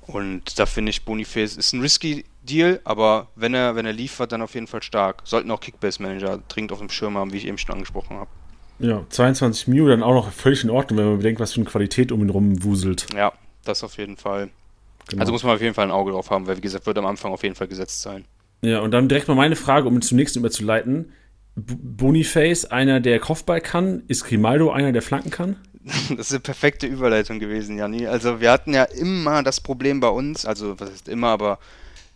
[0.06, 4.32] und da finde ich, Boniface ist ein risky Deal, aber wenn er, wenn er liefert,
[4.32, 5.22] dann auf jeden Fall stark.
[5.24, 8.30] Sollten auch Kickbase-Manager dringend auf dem Schirm haben, wie ich eben schon angesprochen habe.
[8.78, 11.70] Ja, 22 Mio dann auch noch völlig in Ordnung, wenn man bedenkt, was für eine
[11.70, 13.06] Qualität um ihn rum wuselt.
[13.14, 13.32] Ja,
[13.64, 14.50] das auf jeden Fall.
[15.08, 15.20] Genau.
[15.20, 17.06] Also muss man auf jeden Fall ein Auge drauf haben, weil wie gesagt, wird am
[17.06, 18.24] Anfang auf jeden Fall gesetzt sein.
[18.62, 21.12] Ja, und dann direkt mal meine Frage, um zum nächsten überzuleiten.
[21.54, 25.56] Boniface einer, der Kopfball kann, ist Grimaldo einer, der flanken kann?
[26.16, 28.06] Das ist eine perfekte Überleitung gewesen, Janni.
[28.06, 31.58] Also wir hatten ja immer das Problem bei uns, also was heißt immer, aber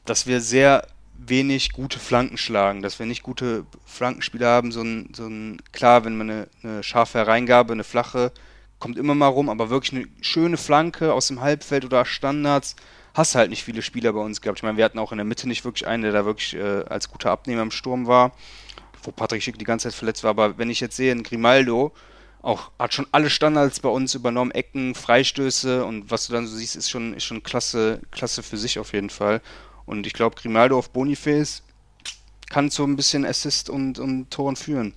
[0.07, 0.87] dass wir sehr
[1.19, 4.73] wenig gute Flanken schlagen, dass wir nicht gute Flankenspieler haben.
[4.73, 8.33] So ein, so ein klar, wenn man eine, eine scharfe Hereingabe, eine flache,
[8.79, 12.77] kommt immer mal rum, aber wirklich eine schöne Flanke aus dem Halbfeld oder Standards,
[13.15, 14.59] hast halt nicht viele Spieler bei uns gehabt.
[14.59, 16.85] Ich meine, wir hatten auch in der Mitte nicht wirklich einen, der da wirklich äh,
[16.85, 18.33] als guter Abnehmer im Sturm war,
[19.03, 20.31] wo Patrick Schick die ganze Zeit verletzt war.
[20.31, 21.93] Aber wenn ich jetzt sehe, ein Grimaldo,
[22.43, 26.57] auch hat schon alle Standards bei uns übernommen, Ecken, Freistöße und was du dann so
[26.57, 29.41] siehst, ist schon, ist schon klasse, klasse für sich auf jeden Fall.
[29.87, 31.63] Und ich glaube, Grimaldo auf Boniface
[32.51, 34.93] kann so ein bisschen Assist und, und Toren führen.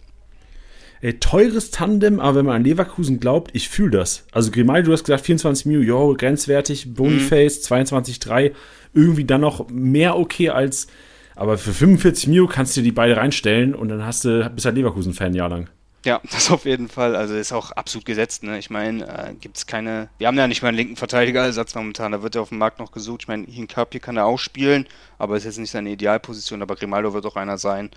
[1.02, 4.26] Ey, teures Tandem, aber wenn man an Leverkusen glaubt, ich fühle das.
[4.34, 7.76] Also Grimaldo, du hast gesagt 24 Mio, jo, grenzwertig, Boniface mhm.
[7.76, 8.52] 22,3,
[8.94, 10.88] irgendwie dann noch mehr okay als,
[11.36, 14.66] aber für 45 Mio kannst du dir die beide reinstellen und dann hast du, bist
[14.66, 15.70] halt Leverkusen-Fan jahrelang.
[16.06, 17.16] Ja, das auf jeden Fall.
[17.16, 18.44] Also ist auch absolut gesetzt.
[18.44, 18.58] Ne?
[18.58, 20.10] Ich meine, äh, gibt es keine.
[20.18, 22.12] Wir haben ja nicht mal einen linken Verteidigerersatz momentan.
[22.12, 23.24] Da wird er auf dem Markt noch gesucht.
[23.24, 24.88] Ich meine, Hinkapie kann er auch spielen,
[25.18, 26.62] aber ist jetzt nicht seine Idealposition.
[26.62, 27.90] Aber Grimaldo wird auch einer sein,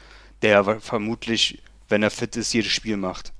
[0.43, 3.33] der vermutlich, wenn er fit ist, jedes Spiel macht.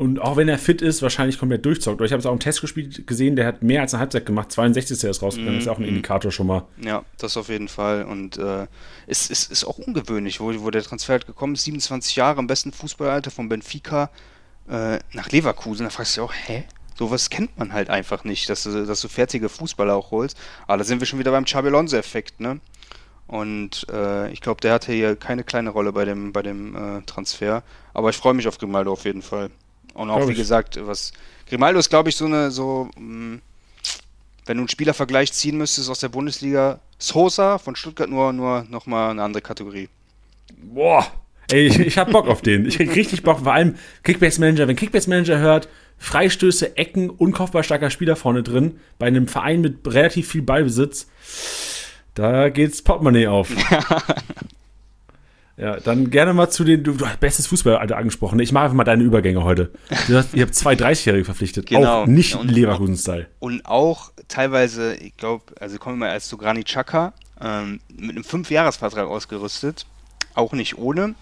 [0.00, 2.00] Und auch wenn er fit ist, wahrscheinlich komplett durchzockt.
[2.00, 4.50] Ich habe es auch im Test gespielt gesehen, der hat mehr als eine Halbzeit gemacht,
[4.50, 5.88] 62 ist rausgegangen, mm, ist auch ein mhm.
[5.88, 6.62] Indikator schon mal.
[6.82, 8.04] Ja, das auf jeden Fall.
[8.04, 8.66] Und äh,
[9.06, 12.46] es ist, ist, auch ungewöhnlich, wo, wo der Transfer halt gekommen ist, 27 Jahre im
[12.46, 14.08] besten Fußballalter von Benfica
[14.70, 15.84] äh, nach Leverkusen.
[15.84, 16.64] Da fragst du dich auch, hä?
[16.98, 20.34] Sowas kennt man halt einfach nicht, dass du, dass du fertige Fußballer auch holst.
[20.66, 22.60] Aber da sind wir schon wieder beim Xabi Alonso-Effekt, ne?
[23.26, 27.02] Und äh, ich glaube, der hatte hier keine kleine Rolle bei dem, bei dem äh,
[27.02, 27.62] Transfer.
[27.92, 29.50] Aber ich freue mich auf Grimaldo auf jeden Fall.
[30.00, 31.12] Und auch, wie gesagt, was.
[31.46, 33.42] Grimaldo ist, glaube ich, so eine, so, mh, mm,
[34.46, 39.10] wenn du einen Spielervergleich ziehen müsstest aus der Bundesliga, Sosa von Stuttgart nur, nur nochmal
[39.10, 39.90] eine andere Kategorie.
[40.56, 41.06] Boah,
[41.52, 42.64] ey, ich, ich hab Bock auf den.
[42.64, 44.68] Ich krieg richtig Bock, vor allem Kickbase Manager.
[44.68, 49.86] Wenn Kickbase Manager hört, Freistöße, Ecken, unkaufbar starker Spieler vorne drin, bei einem Verein mit
[49.86, 51.08] relativ viel Ballbesitz,
[52.14, 53.50] da geht's Portemonnaie auf.
[55.60, 58.40] Ja, dann gerne mal zu den, du, du hast bestes Fußballalter angesprochen.
[58.40, 59.70] Ich mache einfach mal deine Übergänge heute.
[60.08, 61.66] Du hast, ihr habt zwei 30-Jährige verpflichtet.
[61.66, 62.02] Genau.
[62.02, 63.26] Auch nicht ja, Leverkusen-Style.
[63.40, 68.12] Und auch teilweise, ich glaube, also kommen wir mal als zu Granit Xhaka, ähm, mit
[68.12, 69.84] einem Fünfjahresvertrag ausgerüstet.
[70.34, 71.14] Auch nicht ohne.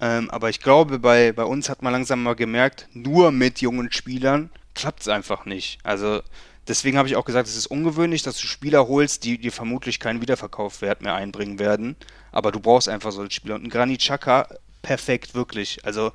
[0.00, 3.90] Ähm, aber ich glaube, bei, bei uns hat man langsam mal gemerkt, nur mit jungen
[3.92, 5.78] Spielern klappt es einfach nicht.
[5.84, 6.20] Also
[6.70, 9.98] Deswegen habe ich auch gesagt, es ist ungewöhnlich, dass du Spieler holst, die dir vermutlich
[9.98, 11.96] keinen Wiederverkaufswert mehr einbringen werden.
[12.30, 13.56] Aber du brauchst einfach solche Spieler.
[13.56, 14.46] Und ein Granit Xhaka,
[14.80, 15.84] perfekt, wirklich.
[15.84, 16.12] Also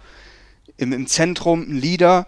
[0.77, 2.27] im, im Zentrum ein Leader,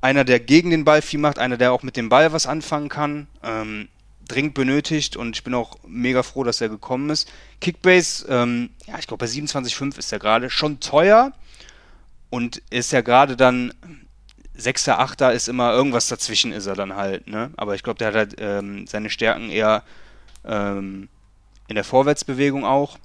[0.00, 2.88] einer, der gegen den Ball viel macht, einer, der auch mit dem Ball was anfangen
[2.88, 3.26] kann.
[3.42, 3.88] Ähm,
[4.26, 7.30] dringend benötigt und ich bin auch mega froh, dass er gekommen ist.
[7.60, 11.32] Kickbase, ähm, ja, ich glaube bei 27,5 ist er gerade schon teuer
[12.30, 13.74] und ist ja gerade dann
[14.58, 17.50] Sechser, Achter ist immer irgendwas dazwischen ist er dann halt, ne?
[17.56, 19.84] Aber ich glaube, der hat halt ähm, seine Stärken eher
[20.44, 21.08] ähm,
[21.68, 22.98] in der Vorwärtsbewegung auch.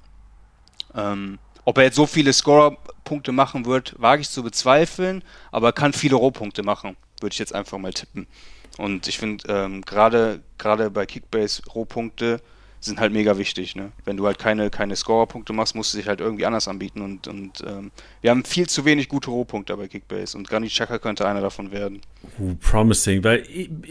[0.94, 5.72] Ähm, ob er jetzt so viele Scorer-Punkte machen wird, wage ich zu bezweifeln, aber er
[5.72, 8.26] kann viele Rohpunkte machen, würde ich jetzt einfach mal tippen.
[8.76, 10.40] Und ich finde, ähm, gerade
[10.90, 12.40] bei Kickbase Rohpunkte
[12.84, 13.76] sind halt mega wichtig.
[13.76, 13.92] Ne?
[14.04, 17.00] Wenn du halt keine, keine Scorer-Punkte machst, musst du dich halt irgendwie anders anbieten.
[17.00, 20.98] Und, und ähm, wir haben viel zu wenig gute Rohpunkte bei Kickbase und Granit Xhaka
[20.98, 22.00] könnte einer davon werden.
[22.38, 23.44] Uh, promising, weil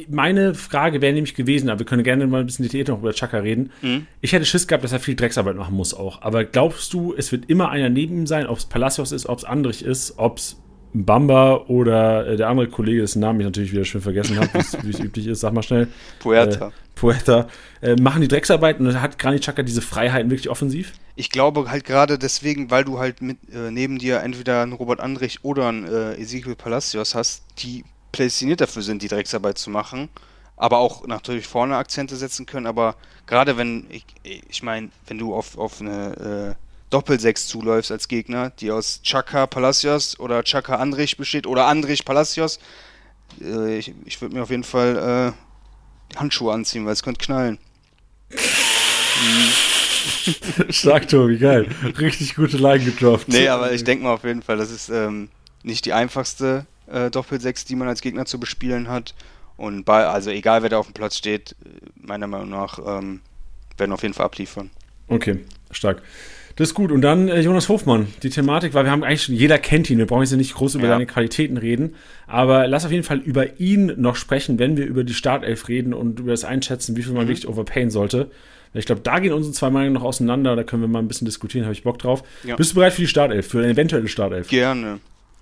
[0.10, 3.14] meine Frage wäre nämlich gewesen, aber wir können gerne mal ein bisschen detaillierter noch über
[3.14, 3.72] Chaka reden.
[3.82, 4.08] Mhm.
[4.22, 6.22] Ich hätte Schiss gehabt, dass er viel Drecksarbeit machen muss auch.
[6.22, 9.40] Aber glaubst du, es wird immer einer neben ihm sein, ob es Palacios ist, ob
[9.40, 10.63] es Andrich ist, ob es
[10.94, 14.50] Bamba oder äh, der andere Kollege, dessen Namen ich natürlich wieder schön vergessen habe,
[14.84, 15.88] wie es üblich ist, sag mal schnell.
[16.20, 16.68] Puerta.
[16.68, 17.48] Äh, Puerta.
[17.82, 20.94] Äh, machen die Drecksarbeit und hat Granit Xhaka diese Freiheiten wirklich offensiv?
[21.16, 25.00] Ich glaube halt gerade deswegen, weil du halt mit, äh, neben dir entweder einen Robert
[25.00, 30.10] Andrich oder einen äh, Ezekiel Palacios hast, die prädestiniert dafür sind, die Drecksarbeit zu machen,
[30.56, 35.34] aber auch natürlich vorne Akzente setzen können, aber gerade wenn, ich, ich meine, wenn du
[35.34, 41.18] auf, auf eine äh, Doppelsechs zuläufst als Gegner, die aus Chaka Palacios oder Chaka Andrich
[41.18, 42.60] besteht oder Andrich Palacios.
[43.42, 45.34] Äh, ich, ich würde mir auf jeden Fall
[46.14, 47.58] äh, Handschuhe anziehen, weil es könnte knallen.
[50.70, 51.68] Stark, Tobi, geil.
[52.00, 53.28] Richtig gute Line gedroppt.
[53.28, 55.30] Nee, aber ich denke mal auf jeden Fall, das ist ähm,
[55.64, 59.16] nicht die einfachste äh, Doppelsechs, die man als Gegner zu bespielen hat.
[59.58, 61.56] Und bei, also egal wer da auf dem Platz steht,
[61.96, 63.22] meiner Meinung nach ähm,
[63.78, 64.70] werden auf jeden Fall abliefern.
[65.08, 65.40] Okay,
[65.72, 66.04] stark.
[66.56, 66.92] Das ist gut.
[66.92, 69.98] Und dann äh, Jonas Hofmann, die Thematik, weil wir haben eigentlich schon, jeder kennt ihn,
[69.98, 70.92] wir brauchen jetzt nicht groß über ja.
[70.92, 71.96] seine Qualitäten reden,
[72.28, 75.94] aber lass auf jeden Fall über ihn noch sprechen, wenn wir über die Startelf reden
[75.94, 77.30] und über das Einschätzen, wie viel man mhm.
[77.30, 78.30] wirklich overpayen sollte.
[78.76, 81.26] Ich glaube, da gehen unsere zwei Meinungen noch auseinander, da können wir mal ein bisschen
[81.26, 82.24] diskutieren, habe ich Bock drauf.
[82.44, 82.56] Ja.
[82.56, 84.48] Bist du bereit für die Startelf, für eine eventuelle Startelf?
[84.48, 85.00] Gerne.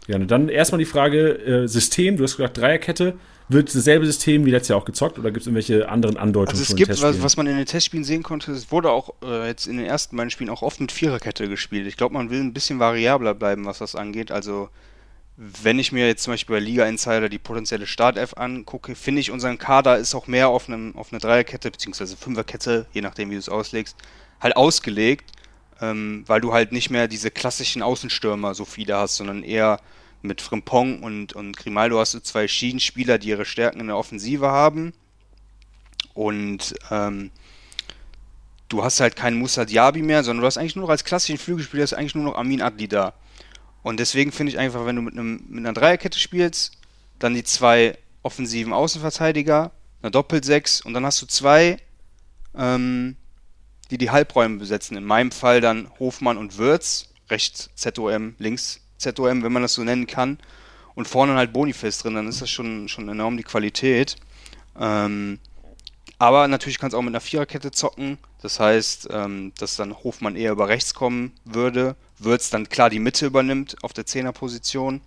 [0.08, 0.26] Gerne.
[0.26, 3.14] Dann erstmal die Frage, äh, System, du hast gesagt Dreierkette.
[3.52, 6.60] Wird dasselbe System wie letztes Jahr auch gezockt oder gibt es irgendwelche anderen Andeutungen?
[6.60, 9.48] Also es gibt, was, was, man in den Testspielen sehen konnte, es wurde auch äh,
[9.48, 11.86] jetzt in den ersten beiden Spielen auch oft mit Viererkette gespielt.
[11.86, 14.32] Ich glaube, man will ein bisschen variabler bleiben, was das angeht.
[14.32, 14.70] Also
[15.38, 19.32] wenn ich mir jetzt zum Beispiel bei Liga Insider die potenzielle Startelf angucke, finde ich,
[19.32, 22.16] unseren Kader ist auch mehr auf, einem, auf eine Dreierkette bzw.
[22.16, 23.98] Fünferkette, je nachdem wie du es auslegst,
[24.40, 25.32] halt ausgelegt,
[25.82, 29.80] ähm, weil du halt nicht mehr diese klassischen Außenstürmer so viele hast, sondern eher
[30.22, 34.48] mit Frimpong und, und Grimaldo hast du zwei Schienenspieler, die ihre Stärken in der Offensive
[34.48, 34.94] haben.
[36.14, 37.32] Und ähm,
[38.70, 41.38] du hast halt keinen Musa Diaby mehr, sondern du hast eigentlich nur noch als klassischen
[41.38, 43.14] Flügelspieler ist eigentlich nur noch Amin Adli da.
[43.84, 46.78] Und deswegen finde ich einfach, wenn du mit, einem, mit einer Dreierkette spielst,
[47.20, 51.78] dann die zwei offensiven Außenverteidiger, eine Doppelsechs und dann hast du zwei,
[52.56, 53.16] ähm,
[53.90, 54.98] die die Halbräume besetzen.
[54.98, 59.84] In meinem Fall dann Hofmann und Würz, rechts ZOM, links ZOM, wenn man das so
[59.84, 60.38] nennen kann.
[60.94, 64.18] Und vorne halt Boniface drin, dann ist das schon, schon enorm die Qualität.
[64.80, 65.40] Ähm,
[66.18, 68.18] aber natürlich kann es auch mit einer Viererkette zocken.
[68.42, 71.96] Das heißt, ähm, dass dann Hofmann eher über rechts kommen würde.
[72.20, 75.02] Würz dann klar die Mitte übernimmt auf der Zehnerposition.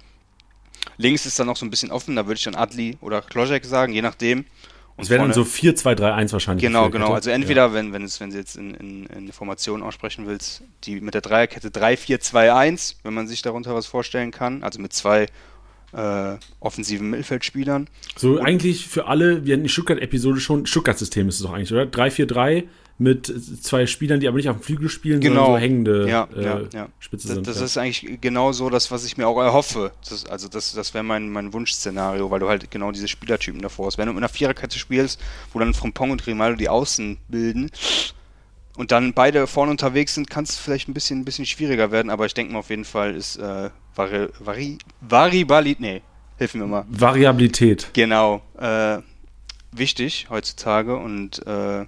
[0.96, 3.64] Links ist dann noch so ein bisschen offen, da würde ich dann Adli oder Klojek
[3.64, 4.44] sagen, je nachdem.
[4.96, 6.64] Und es wäre dann so 4-2-3-1 wahrscheinlich.
[6.64, 7.12] Genau, genau.
[7.12, 7.74] Also entweder, ja.
[7.74, 11.20] wenn, wenn, es, wenn du jetzt in, in, in Formation aussprechen willst, die mit der
[11.20, 15.26] Dreierkette 3-4-2-1, wenn man sich darunter was vorstellen kann, also mit zwei
[15.94, 17.88] äh, offensiven Mittelfeldspielern.
[18.16, 21.72] So Und eigentlich für alle, wir hatten die Stuttgart-Episode schon, Stuttgart-System ist es doch eigentlich,
[21.72, 21.84] oder?
[21.84, 22.64] 3-4-3
[22.96, 23.26] mit
[23.62, 25.46] zwei Spielern, die aber nicht auf dem Flügel spielen, genau.
[25.46, 26.88] sondern so hängende ja, äh, ja, ja.
[27.00, 27.46] Spitze das, sind.
[27.46, 29.90] Das ist eigentlich genau so das, was ich mir auch erhoffe.
[30.08, 33.86] Das, also das, das wäre mein, mein Wunschszenario, weil du halt genau diese Spielertypen davor
[33.86, 33.98] hast.
[33.98, 35.20] Wenn du mit einer Viererkette spielst,
[35.52, 37.70] wo dann Frimpong und Grimaldo die Außen bilden
[38.76, 42.10] und dann beide vorne unterwegs sind, kann es vielleicht ein bisschen, ein bisschen schwieriger werden,
[42.10, 46.02] aber ich denke mal auf jeden Fall ist äh, Vari, Vari, Variabilität, nee,
[46.38, 46.84] hilf mir mal.
[46.88, 47.90] Variabilität.
[47.92, 48.98] Genau, äh,
[49.72, 51.86] wichtig heutzutage und äh,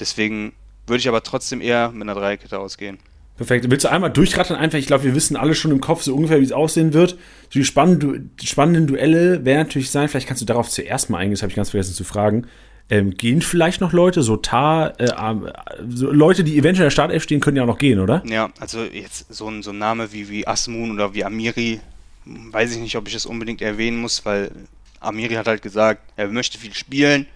[0.00, 0.52] deswegen
[0.86, 2.98] würde ich aber trotzdem eher mit einer Dreierkette ausgehen.
[3.36, 3.70] Perfekt.
[3.70, 4.56] Willst du einmal durchrattern?
[4.56, 7.18] Einfach, ich glaube, wir wissen alle schon im Kopf so ungefähr, wie es aussehen wird.
[7.52, 11.42] Die spannenden, spannenden Duelle werden natürlich sein, vielleicht kannst du darauf zuerst mal eingehen, das
[11.42, 12.46] habe ich ganz vergessen zu fragen.
[12.88, 15.52] Ähm, gehen vielleicht noch Leute, so Tar, äh, äh,
[15.88, 18.22] so Leute, die eventuell in der Startelf stehen, können ja auch noch gehen, oder?
[18.24, 21.80] Ja, also jetzt so ein, so ein Name wie, wie Asmun oder wie Amiri,
[22.24, 24.52] weiß ich nicht, ob ich das unbedingt erwähnen muss, weil
[25.00, 27.26] Amiri hat halt gesagt, er möchte viel spielen.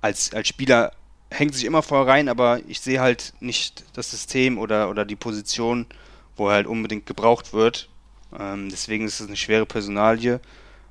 [0.00, 0.92] Als, als Spieler
[1.30, 5.16] hängt sich immer voll rein, aber ich sehe halt nicht das System oder, oder die
[5.16, 5.86] Position,
[6.36, 7.88] wo er halt unbedingt gebraucht wird.
[8.38, 10.40] Ähm, deswegen ist es eine schwere Personalie.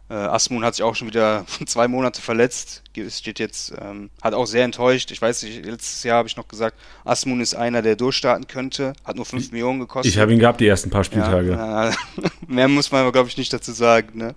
[0.09, 2.83] Äh, Asmun hat sich auch schon wieder zwei Monate verletzt.
[3.09, 5.11] Steht jetzt, ähm, hat auch sehr enttäuscht.
[5.11, 8.93] Ich weiß nicht, letztes Jahr habe ich noch gesagt, Asmun ist einer, der durchstarten könnte.
[9.03, 10.13] Hat nur 5 Millionen gekostet.
[10.13, 11.51] Ich habe ihn gehabt die ersten paar Spieltage.
[11.51, 11.93] Ja, äh,
[12.47, 14.17] mehr muss man aber, glaube ich, nicht dazu sagen.
[14.17, 14.35] Ne?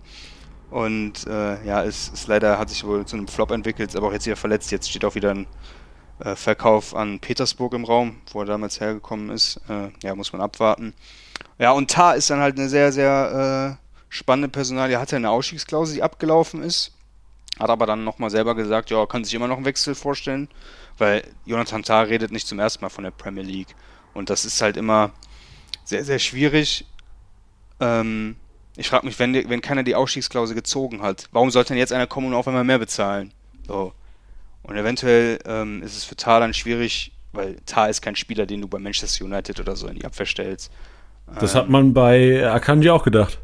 [0.70, 4.08] Und äh, ja, es ist leider, hat sich wohl zu einem Flop entwickelt, ist aber
[4.08, 4.70] auch jetzt wieder verletzt.
[4.72, 5.46] Jetzt steht auch wieder ein
[6.20, 9.60] äh, Verkauf an Petersburg im Raum, wo er damals hergekommen ist.
[9.68, 10.94] Äh, ja, muss man abwarten.
[11.58, 14.98] Ja, und Tar ist dann halt eine sehr, sehr äh, spannende Personalie.
[14.98, 16.92] Hat ja eine Ausstiegsklausel, die abgelaufen ist.
[17.58, 20.48] Hat aber dann nochmal selber gesagt, ja, kann sich immer noch einen Wechsel vorstellen,
[20.96, 23.74] weil Jonathan Tah redet nicht zum ersten Mal von der Premier League.
[24.14, 25.10] Und das ist halt immer
[25.84, 26.86] sehr, sehr schwierig.
[27.80, 28.36] Ähm,
[28.76, 32.06] ich frage mich, wenn, wenn keiner die Ausstiegsklausel gezogen hat, warum sollte denn jetzt einer
[32.06, 33.32] kommen und auf einmal mehr bezahlen?
[33.66, 33.92] So.
[34.70, 38.60] Und eventuell ähm, ist es für Tar dann schwierig, weil Tar ist kein Spieler, den
[38.60, 40.70] du bei Manchester United oder so in die Abwehr stellst.
[41.40, 43.40] Das ähm, hat man bei Akanji auch gedacht.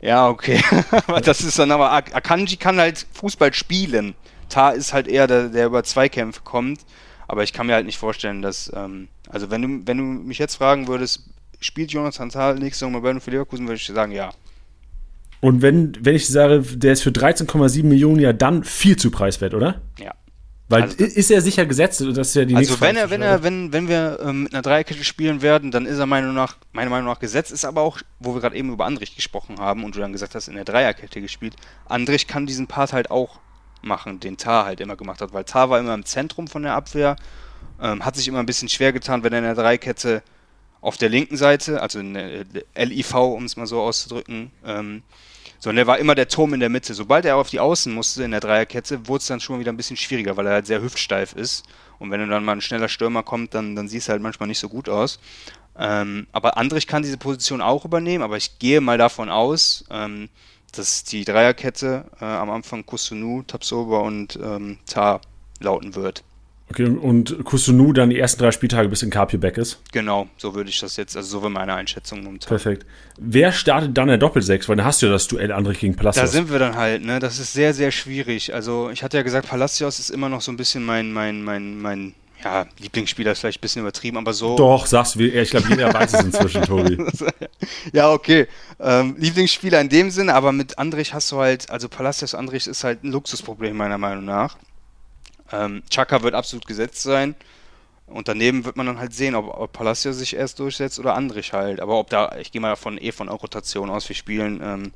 [0.00, 0.58] Ja, okay.
[1.22, 4.14] das ist dann aber, Akanji kann halt Fußball spielen.
[4.48, 6.80] Tar ist halt eher der, der über Zweikämpfe kommt.
[7.26, 10.38] Aber ich kann mir halt nicht vorstellen, dass, ähm, also wenn du, wenn du mich
[10.38, 11.24] jetzt fragen würdest,
[11.60, 14.30] spielt Jonathan Tah nächste Saison bei für Leverkusen, würde ich sagen, ja.
[15.40, 19.52] Und wenn, wenn ich sage, der ist für 13,7 Millionen ja dann viel zu preiswert,
[19.52, 19.82] oder?
[19.98, 20.14] Ja.
[20.68, 22.00] Weil also, ist er sicher gesetzt?
[22.00, 24.60] Das ist ja die also wenn er, wenn er, wenn, wenn wir ähm, mit einer
[24.60, 27.80] Dreierkette spielen werden, dann ist er meiner Meinung nach, meiner Meinung nach gesetzt, ist aber
[27.80, 30.56] auch, wo wir gerade eben über Andrich gesprochen haben und du dann gesagt hast, in
[30.56, 31.56] der Dreierkette gespielt.
[31.86, 33.40] Andrich kann diesen Part halt auch
[33.80, 36.74] machen, den Tar halt immer gemacht hat, weil Tar war immer im Zentrum von der
[36.74, 37.16] Abwehr,
[37.80, 40.22] ähm, hat sich immer ein bisschen schwer getan, wenn er in der Dreierkette
[40.82, 42.44] auf der linken Seite, also in der
[42.74, 45.02] LIV, um es mal so auszudrücken, ähm,
[45.58, 46.94] sondern er war immer der Turm in der Mitte.
[46.94, 49.76] Sobald er auf die Außen musste in der Dreierkette, wurde es dann schon wieder ein
[49.76, 51.64] bisschen schwieriger, weil er halt sehr hüftsteif ist.
[51.98, 54.60] Und wenn dann mal ein schneller Stürmer kommt, dann, dann sieht es halt manchmal nicht
[54.60, 55.18] so gut aus.
[55.76, 60.28] Ähm, aber Andrich kann diese Position auch übernehmen, aber ich gehe mal davon aus, ähm,
[60.72, 65.20] dass die Dreierkette äh, am Anfang Kusunu, Tapsoba und ähm, Tar
[65.60, 66.24] lauten wird.
[66.70, 69.80] Okay, und Kusunu dann die ersten drei Spieltage bis in Carpio back ist?
[69.92, 72.48] Genau, so würde ich das jetzt, also so wäre meine Einschätzung momentan.
[72.48, 72.84] Perfekt.
[73.18, 74.68] Wer startet dann der Doppelsechs?
[74.68, 76.24] Weil dann hast du ja das Duell Andrich gegen Palacios.
[76.24, 77.20] Da sind wir dann halt, ne?
[77.20, 78.54] Das ist sehr, sehr schwierig.
[78.54, 81.80] Also ich hatte ja gesagt, Palacios ist immer noch so ein bisschen mein, mein, mein,
[81.80, 82.14] mein,
[82.44, 84.56] ja, Lieblingsspieler ist vielleicht ein bisschen übertrieben, aber so.
[84.56, 86.98] Doch, sagst du, ich glaube, jeder weiß es inzwischen, Tobi.
[87.92, 88.46] ja, okay.
[88.78, 92.84] Ähm, Lieblingsspieler in dem Sinne, aber mit Andrich hast du halt, also Palacios Andrich ist
[92.84, 94.56] halt ein Luxusproblem meiner Meinung nach.
[95.52, 97.34] Ähm, Chaka wird absolut gesetzt sein.
[98.06, 101.52] Und daneben wird man dann halt sehen, ob, ob Palacio sich erst durchsetzt oder Andrich
[101.52, 101.80] halt.
[101.80, 104.92] Aber ob da, ich gehe mal davon eh von Rotation aus, wir spielen ähm,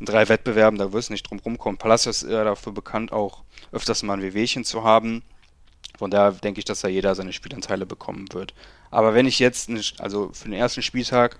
[0.00, 1.78] in drei Wettbewerben, da wird es nicht drum rumkommen.
[1.78, 5.22] Palacio ist eher dafür bekannt, auch öfters mal ein Wehwehchen zu haben.
[5.98, 8.54] Von daher denke ich, dass da jeder seine Spielanteile bekommen wird.
[8.90, 11.38] Aber wenn ich jetzt, also für den ersten Spieltag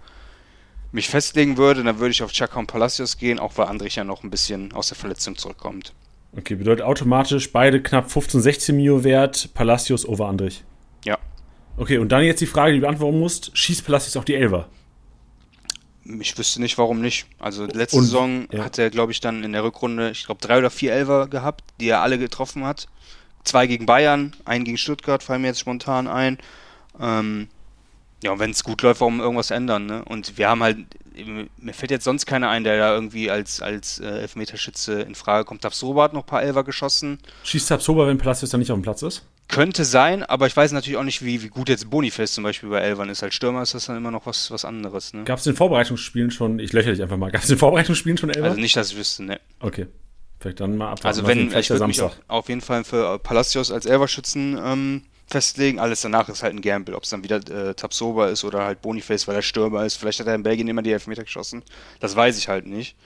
[0.93, 4.05] mich festlegen würde, dann würde ich auf Chaka und Palacios gehen, auch weil Andrich ja
[4.05, 5.93] noch ein bisschen aus der Verletzung zurückkommt.
[6.37, 10.65] Okay, bedeutet automatisch beide knapp 15, 16 Mio wert, Palacios over Andrich.
[11.05, 11.19] Ja.
[11.77, 14.69] Okay, und dann jetzt die Frage, die du beantworten musst: Schießt Palacios auch die Elfer?
[16.21, 17.27] Ich wüsste nicht, warum nicht.
[17.39, 18.65] Also letzte und, Saison ja.
[18.65, 21.65] hat er, glaube ich, dann in der Rückrunde, ich glaube, drei oder vier Elfer gehabt,
[21.81, 22.89] die er alle getroffen hat.
[23.45, 26.39] Zwei gegen Bayern, einen gegen Stuttgart, fallen mir jetzt spontan ein.
[27.01, 27.49] Ähm,
[28.25, 30.05] ja, und wenn es gut läuft, warum irgendwas ändern, ne?
[30.05, 30.79] Und wir haben halt
[31.17, 35.45] mir fällt jetzt sonst keiner ein, der da irgendwie als, als äh, Elfmeterschütze in Frage
[35.45, 35.63] kommt.
[35.63, 37.19] Tabsoba hat noch ein paar Elfer geschossen.
[37.45, 39.23] Schießt Tabsoba, wenn Palacios dann nicht auf dem Platz ist?
[39.47, 42.69] Könnte sein, aber ich weiß natürlich auch nicht, wie, wie gut jetzt Boniface zum Beispiel
[42.69, 43.23] bei Elfern ist.
[43.23, 45.13] Als Stürmer ist das dann immer noch was, was anderes.
[45.13, 45.23] Ne?
[45.23, 48.31] Gab es in Vorbereitungsspielen schon, ich löchere dich einfach mal, gab es in Vorbereitungsspielen schon
[48.31, 48.49] Elfer?
[48.49, 49.41] Also nicht, dass ich wüsste, ne.
[49.61, 49.87] Okay.
[50.41, 51.07] Vielleicht dann mal abwarten.
[51.07, 55.03] Also wenn, ich würde mich auf, auf jeden Fall für Palacios als Elverschützen ähm,
[55.35, 55.81] festlegen.
[55.81, 58.81] Alles danach ist halt ein Gamble, ob es dann wieder äh, Tapsoba ist oder halt
[58.83, 59.97] Boniface, weil er Stürmer ist.
[59.97, 61.63] Vielleicht hat er in Belgien immer die Elfmeter geschossen.
[61.99, 62.97] Das weiß ich halt nicht.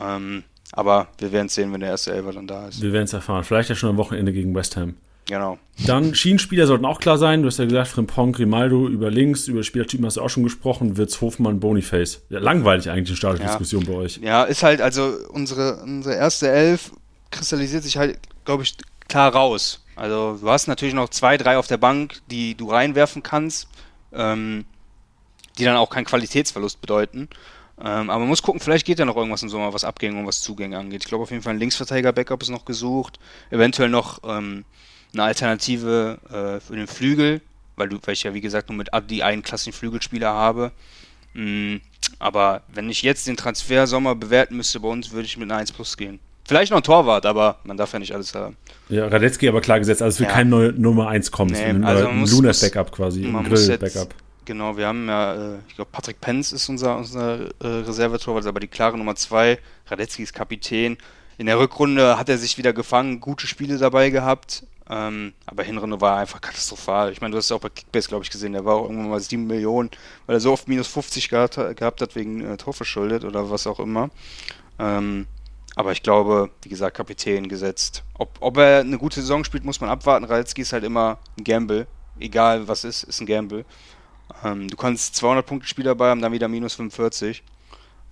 [0.00, 2.80] Ähm, aber wir werden es sehen, wenn der erste Elfer dann da ist.
[2.80, 3.44] Wir werden es erfahren.
[3.44, 4.94] Vielleicht ja schon am Wochenende gegen West Ham.
[5.26, 5.58] Genau.
[5.86, 7.42] Dann Schienenspieler sollten auch klar sein.
[7.42, 10.96] Du hast ja gesagt, Frimpong, Grimaldo über links, über Spielertypen hast du auch schon gesprochen.
[10.96, 12.22] Wirtz, Hofmann, Boniface.
[12.30, 13.90] Ja, langweilig eigentlich die Startdiskussion ja.
[13.90, 14.16] bei euch.
[14.22, 16.90] Ja, ist halt, also unsere, unsere erste Elf
[17.30, 18.76] kristallisiert sich halt, glaube ich,
[19.08, 19.82] klar raus.
[19.96, 23.68] Also du hast natürlich noch zwei, drei auf der Bank, die du reinwerfen kannst,
[24.12, 24.66] ähm,
[25.58, 27.28] die dann auch keinen Qualitätsverlust bedeuten.
[27.78, 30.26] Ähm, aber man muss gucken, vielleicht geht ja noch irgendwas im Sommer, was Abgänge und
[30.26, 31.02] was Zugänge angeht.
[31.02, 33.18] Ich glaube auf jeden Fall ein Linksverteidiger-Backup ist noch gesucht.
[33.50, 34.64] Eventuell noch ähm,
[35.12, 37.40] eine Alternative äh, für den Flügel,
[37.76, 40.72] weil, du, weil ich ja wie gesagt nur mit Adi einen klassischen Flügelspieler habe.
[41.34, 41.76] Mm,
[42.18, 45.60] aber wenn ich jetzt den Transfer Sommer bewerten müsste bei uns, würde ich mit einer
[45.60, 46.18] 1 Plus gehen.
[46.46, 48.56] Vielleicht noch ein Torwart, aber man darf ja nicht alles haben.
[48.88, 50.36] Ja, Radetzky aber klar gesetzt, also es wird ja.
[50.36, 51.50] kein neue Nummer 1 kommen.
[51.50, 54.14] Nee, ein, also ein Lunas Backup quasi, ein Grill-Backup.
[54.44, 58.60] Genau, wir haben ja, äh, ich glaube, Patrick Penz ist unser, unser äh, Reservetorwart, aber
[58.60, 59.58] die klare Nummer 2.
[59.88, 60.98] Radetzky ist Kapitän.
[61.36, 64.62] In der Rückrunde hat er sich wieder gefangen, gute Spiele dabei gehabt.
[64.88, 67.10] Ähm, aber Hinrunde war einfach katastrophal.
[67.10, 68.52] Ich meine, du hast es auch bei Kickbase, glaube ich, gesehen.
[68.52, 69.90] Der war auch irgendwann mal 7 Millionen,
[70.26, 73.80] weil er so oft minus 50 gehabt, gehabt hat wegen äh, Torverschuldet oder was auch
[73.80, 74.10] immer.
[74.78, 75.26] Ähm,
[75.76, 78.02] aber ich glaube, wie gesagt, Kapitän gesetzt.
[78.14, 80.24] Ob, ob er eine gute Saison spielt, muss man abwarten.
[80.24, 81.86] Ralski ist halt immer ein Gamble.
[82.18, 83.66] Egal was ist, ist ein Gamble.
[84.42, 87.44] Ähm, du kannst 200 Punkte Spiel dabei haben, dann wieder minus 45.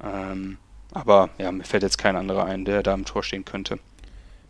[0.05, 0.59] Ähm,
[0.93, 3.79] aber ja, mir fällt jetzt kein anderer ein, der da im Tor stehen könnte.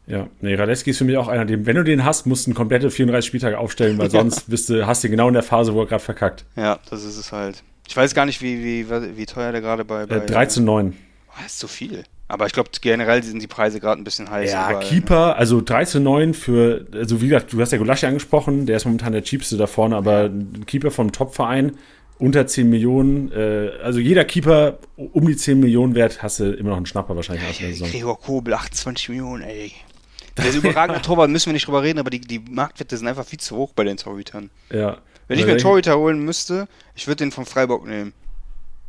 [0.08, 2.50] Ja, nee, Radetzky ist für mich auch einer, den, wenn du den hast, musst du
[2.50, 5.72] einen komplette 34 Spieltage aufstellen, weil sonst bist du, hast du genau in der Phase,
[5.72, 6.44] wo er gerade verkackt.
[6.56, 7.62] Ja, das ist es halt.
[7.86, 10.16] Ich weiß gar nicht, wie, wie, wie teuer der gerade bei, bei.
[10.16, 10.92] Äh, 13,9.
[11.28, 12.04] Oh, ist zu viel.
[12.26, 14.50] Aber ich glaube, generell sind die Preise gerade ein bisschen heiß.
[14.50, 14.84] Ja, überall.
[14.84, 19.12] Keeper, also 13,9 für, also wie gesagt, du hast ja Gulaschi angesprochen, der ist momentan
[19.12, 21.76] der cheapste da vorne, aber ein Keeper vom Top-Verein
[22.18, 26.70] unter 10 Millionen, äh, also jeder Keeper um die 10 Millionen wert, hast du immer
[26.70, 27.90] noch einen Schnapper wahrscheinlich aus der Saison.
[27.90, 29.72] Gregor Kobel, 28 Millionen, ey.
[30.36, 33.24] Der ist überragender Torwart, müssen wir nicht drüber reden, aber die, die Marktwerte sind einfach
[33.24, 34.50] viel zu hoch bei den Torhütern.
[34.72, 34.98] Ja.
[35.28, 36.66] Wenn ich mir einen Torhüter holen müsste,
[36.96, 38.12] ich würde den von Freiburg nehmen.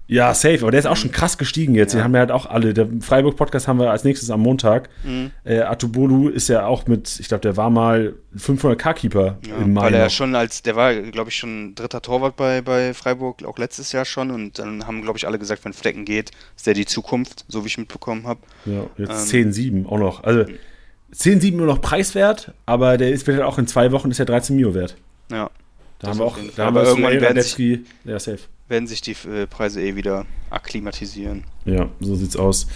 [0.08, 1.93] Ja, safe, aber der ist auch schon krass gestiegen jetzt.
[1.93, 1.99] Ja.
[1.99, 2.74] Die haben ja halt auch alle.
[2.76, 4.89] Der Freiburg-Podcast haben wir als nächstes am Montag.
[5.03, 5.32] Mhm.
[5.43, 9.86] Äh, Atubolu ist ja auch mit, ich glaube, der war mal 500k-Keeper ja, im Mai.
[9.86, 13.43] Weil er ja schon als, der war, glaube ich, schon dritter Torwart bei, bei Freiburg,
[13.45, 14.30] auch letztes Jahr schon.
[14.30, 17.64] Und dann haben, glaube ich, alle gesagt, wenn Flecken geht, ist der die Zukunft, so
[17.64, 18.41] wie ich mitbekommen habe.
[18.66, 20.24] Ja, jetzt ähm, 10-7 auch noch.
[20.24, 20.45] Also
[21.14, 24.26] 10-7 nur noch preiswert, aber der ist, wird halt auch in zwei Wochen ist ja
[24.26, 24.97] 13 Mio wert.
[25.32, 25.49] Ja.
[25.99, 28.39] Da haben wir auch, da haben wir irgendwann sich, ja, safe.
[28.68, 31.43] Werden sich die äh, Preise eh wieder akklimatisieren.
[31.66, 32.68] Ja, so sieht's aus.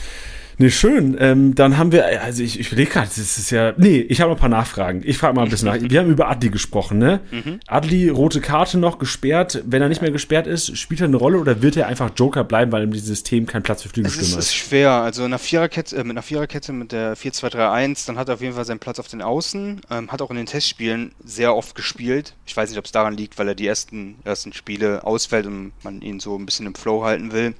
[0.61, 1.15] Ne, schön.
[1.17, 3.73] Ähm, dann haben wir, also ich, ich überlege gerade, das ist ja.
[3.77, 5.01] Nee, ich habe ein paar Nachfragen.
[5.05, 5.77] Ich frage mal ein bisschen nach.
[5.79, 7.21] Wir haben über Adli gesprochen, ne?
[7.31, 7.61] Mhm.
[7.65, 9.63] Adli, rote Karte noch, gesperrt.
[9.65, 12.43] Wenn er nicht mehr gesperrt ist, spielt er eine Rolle oder wird er einfach Joker
[12.43, 14.37] bleiben, weil im System kein Platz für Flügelstürmer ist?
[14.37, 14.91] Es ist schwer.
[14.91, 18.41] Also in einer Viererkette, äh, mit einer Viererkette mit der 4-2-3-1, dann hat er auf
[18.41, 19.79] jeden Fall seinen Platz auf den Außen.
[19.89, 22.35] Ähm, hat auch in den Testspielen sehr oft gespielt.
[22.45, 25.71] Ich weiß nicht, ob es daran liegt, weil er die ersten, ersten Spiele ausfällt und
[25.83, 27.55] man ihn so ein bisschen im Flow halten will.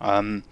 [0.00, 0.44] Ähm,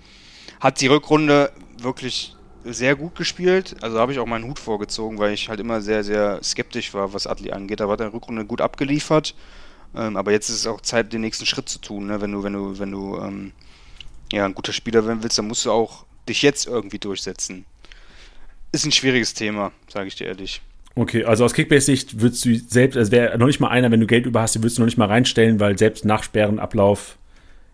[0.61, 2.35] hat die Rückrunde wirklich
[2.65, 3.77] sehr gut gespielt.
[3.81, 7.13] Also habe ich auch meinen Hut vorgezogen, weil ich halt immer sehr, sehr skeptisch war,
[7.15, 7.81] was Adli angeht.
[7.81, 9.35] Aber hat er Rückrunde gut abgeliefert.
[9.97, 12.07] Ähm, aber jetzt ist es auch Zeit, den nächsten Schritt zu tun.
[12.07, 12.21] Ne?
[12.21, 13.53] Wenn du, wenn du, wenn du ähm,
[14.33, 17.65] ja, ein guter Spieler werden willst, dann musst du auch dich jetzt irgendwie durchsetzen.
[18.73, 20.61] Ist ein schwieriges Thema, sage ich dir ehrlich.
[20.95, 24.07] Okay, also aus Kickbase-Sicht würdest du selbst, also wäre noch nicht mal einer, wenn du
[24.07, 27.17] Geld über hast, würdest du noch nicht mal reinstellen, weil selbst nach Sperrenablauf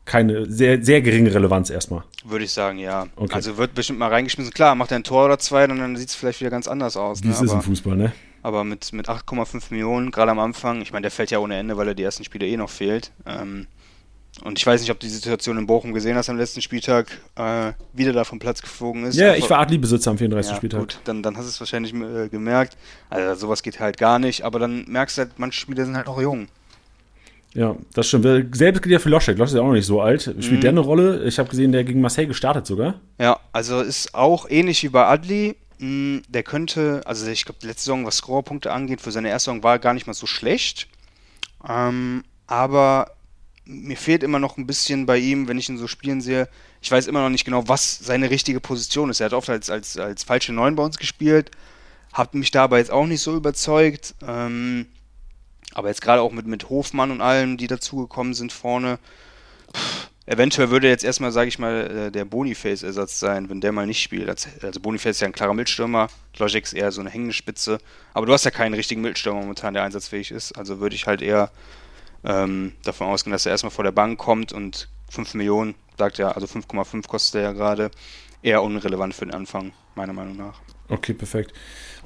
[0.06, 2.04] keine sehr, sehr geringe Relevanz erstmal.
[2.24, 3.08] Würde ich sagen, ja.
[3.16, 3.34] Okay.
[3.34, 4.54] Also wird bestimmt mal reingeschmissen.
[4.54, 7.22] Klar, macht er ein Tor oder zwei, dann sieht es vielleicht wieder ganz anders aus.
[7.22, 7.34] Wie ne?
[7.34, 8.12] ist im Fußball, ne?
[8.42, 11.76] Aber mit, mit 8,5 Millionen, gerade am Anfang, ich meine, der fällt ja ohne Ende,
[11.76, 13.10] weil er die ersten Spiele eh noch fehlt.
[13.26, 13.66] Ähm,
[14.44, 17.08] und ich weiß nicht, ob du die Situation in Bochum gesehen hast am letzten Spieltag,
[17.36, 19.16] äh, wieder da vom Platz geflogen ist.
[19.16, 20.52] Ja, ich war Adli-Besitzer am 34.
[20.52, 20.80] Ja, Spieltag.
[20.80, 22.76] Gut, dann, dann hast du es wahrscheinlich äh, gemerkt.
[23.10, 26.06] Also sowas geht halt gar nicht, aber dann merkst du halt, manche Spieler sind halt
[26.06, 26.48] auch jung.
[27.56, 28.54] Ja, das stimmt.
[28.54, 29.38] Selbst gilt ja für Loschek.
[29.38, 30.22] Loschek ist ja auch noch nicht so alt.
[30.22, 30.60] Spielt mhm.
[30.60, 31.24] der eine Rolle?
[31.24, 33.00] Ich habe gesehen, der gegen Marseille gestartet sogar.
[33.18, 35.56] Ja, also ist auch ähnlich wie bei Adli.
[35.78, 39.62] Mm, der könnte, also ich glaube, letzte Saison, was Scorerpunkte angeht, für seine erste Saison
[39.62, 40.86] war er gar nicht mal so schlecht.
[41.66, 43.12] Ähm, aber
[43.64, 46.50] mir fehlt immer noch ein bisschen bei ihm, wenn ich ihn so spielen sehe.
[46.82, 49.20] Ich weiß immer noch nicht genau, was seine richtige Position ist.
[49.20, 51.52] Er hat oft als, als, als falsche Neun bei uns gespielt,
[52.12, 54.14] hat mich dabei jetzt auch nicht so überzeugt.
[54.26, 54.86] Ähm,
[55.76, 58.98] aber jetzt gerade auch mit, mit Hofmann und allem, die dazugekommen sind vorne,
[59.74, 63.86] pff, eventuell würde jetzt erstmal, sage ich mal, äh, der Boniface-Ersatz sein, wenn der mal
[63.86, 64.30] nicht spielt.
[64.62, 67.78] Also Boniface ist ja ein klarer Logic ist eher so eine hängende Spitze.
[68.14, 70.52] Aber du hast ja keinen richtigen Mitstürmer momentan, der einsatzfähig ist.
[70.56, 71.50] Also würde ich halt eher
[72.24, 76.36] ähm, davon ausgehen, dass er erstmal vor der Bank kommt und 5 Millionen, sagt er,
[76.36, 77.90] also 5,5 kostet er ja gerade,
[78.42, 80.58] eher unrelevant für den Anfang, meiner Meinung nach.
[80.88, 81.52] Okay, perfekt.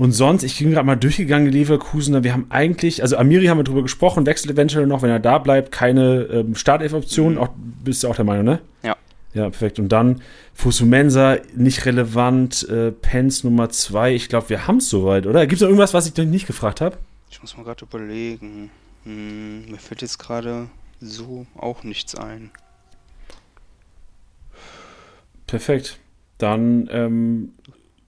[0.01, 3.64] Und sonst, ich bin gerade mal durchgegangen, Leverkusen, wir haben eigentlich, also Amiri haben wir
[3.64, 7.48] drüber gesprochen, wechselt eventuell noch, wenn er da bleibt, keine ähm, Startelf-Option, mhm.
[7.84, 8.61] bist du auch der Meinung, ne?
[8.82, 8.96] Ja.
[9.34, 9.78] Ja, perfekt.
[9.78, 10.22] Und dann
[10.55, 15.46] Fusumensa, nicht relevant, äh, Pence Nummer 2, ich glaube, wir haben es soweit, oder?
[15.46, 16.96] Gibt es noch irgendwas, was ich dich nicht gefragt habe?
[17.30, 18.70] Ich muss mal gerade überlegen.
[19.05, 20.70] Hm, mir fällt jetzt gerade
[21.03, 22.51] so auch nichts ein.
[25.46, 25.98] Perfekt.
[26.38, 27.53] Dann ähm,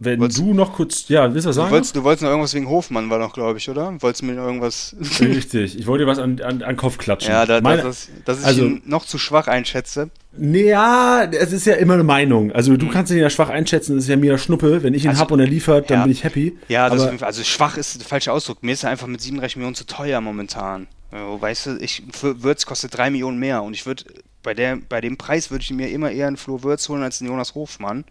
[0.05, 1.69] wenn wolltest, du noch kurz, ja, willst du was sagen?
[1.69, 3.95] Du wolltest, du wolltest noch irgendwas wegen Hofmann, war noch, glaube ich, oder?
[4.01, 4.97] Wolltest du mir noch irgendwas.
[5.21, 7.33] Richtig, ich wollte dir was an, an, an Kopf klatschen.
[7.33, 10.11] Ja, da, Meine, das, dass ich also, ihn noch zu schwach einschätze.
[10.39, 12.53] Ja, es ist ja immer eine Meinung.
[12.53, 14.83] Also du kannst ihn ja schwach einschätzen, das ist ja mir Schnuppe.
[14.83, 16.03] Wenn ich ihn also, hab und er liefert, dann ja.
[16.05, 16.57] bin ich happy.
[16.69, 18.63] Ja, aber, ist, also schwach ist der falsche Ausdruck.
[18.63, 20.87] Mir ist er einfach mit 37 Millionen zu teuer momentan.
[21.11, 24.05] Weißt du, ich, Würz kostet 3 Millionen mehr und ich würde
[24.43, 24.55] bei,
[24.89, 27.55] bei dem Preis würde ich mir immer eher einen Flo Würz holen als einen Jonas
[27.55, 28.05] Hofmann.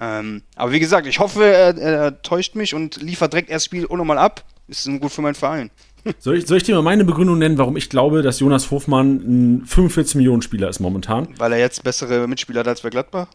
[0.00, 3.86] Ähm, aber wie gesagt, ich hoffe, er, er, täuscht mich und liefert direkt erst Spiel
[3.90, 4.44] nochmal ab.
[4.68, 5.70] Ist gut für meinen Verein.
[6.18, 9.60] Soll ich, soll ich dir mal meine Begründung nennen, warum ich glaube, dass Jonas Hofmann
[9.60, 11.28] ein 45 Millionen Spieler ist momentan?
[11.38, 13.28] Weil er jetzt bessere Mitspieler hat als bei Gladbach?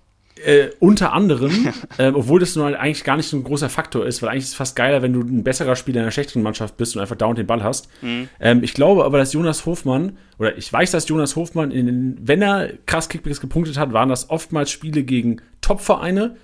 [0.44, 4.22] Äh, unter anderem, äh, obwohl das nun eigentlich gar nicht so ein großer Faktor ist,
[4.22, 6.78] weil eigentlich ist es fast geiler, wenn du ein besserer Spieler in einer schlechteren Mannschaft
[6.78, 7.90] bist und einfach dauernd den Ball hast.
[8.02, 8.30] Mhm.
[8.40, 12.42] Ähm, ich glaube aber, dass Jonas Hofmann, oder ich weiß, dass Jonas Hofmann, in, wenn
[12.42, 16.38] er krass Kickbacks gepunktet hat, waren das oftmals Spiele gegen Top-Vereine,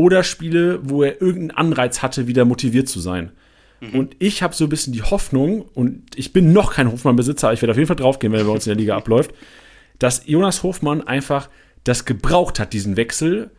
[0.00, 3.32] oder Spiele, wo er irgendeinen Anreiz hatte, wieder motiviert zu sein.
[3.80, 3.90] Mhm.
[3.90, 7.60] Und ich habe so ein bisschen die Hoffnung, und ich bin noch kein Hofmann-Besitzer, ich
[7.60, 9.32] werde auf jeden Fall draufgehen, wenn er bei uns in der Liga abläuft,
[9.98, 11.50] dass Jonas Hofmann einfach
[11.84, 13.50] das gebraucht hat, diesen Wechsel,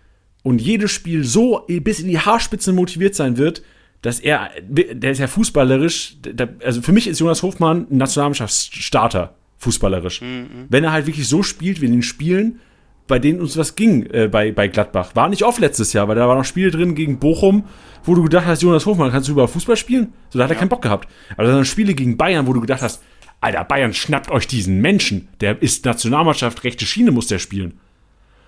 [0.41, 3.61] und jedes Spiel so bis in die Haarspitze motiviert sein wird,
[4.01, 9.35] dass er, der ist ja fußballerisch, der, also für mich ist Jonas Hofmann ein Nationalmannschaftsstarter,
[9.59, 10.21] fußballerisch.
[10.21, 10.65] Mhm.
[10.69, 12.59] Wenn er halt wirklich so spielt wie in den Spielen,
[13.07, 15.15] bei denen uns was ging äh, bei, bei Gladbach.
[15.15, 17.65] War nicht oft letztes Jahr, weil da waren noch Spiele drin gegen Bochum,
[18.03, 20.13] wo du gedacht hast, Jonas Hofmann, kannst du überhaupt Fußball spielen?
[20.29, 20.55] So, da hat ja.
[20.55, 21.09] er keinen Bock gehabt.
[21.35, 23.03] Aber dann Spiele gegen Bayern, wo du gedacht hast,
[23.41, 25.27] Alter, Bayern schnappt euch diesen Menschen.
[25.41, 27.79] Der ist Nationalmannschaft, rechte Schiene muss der spielen.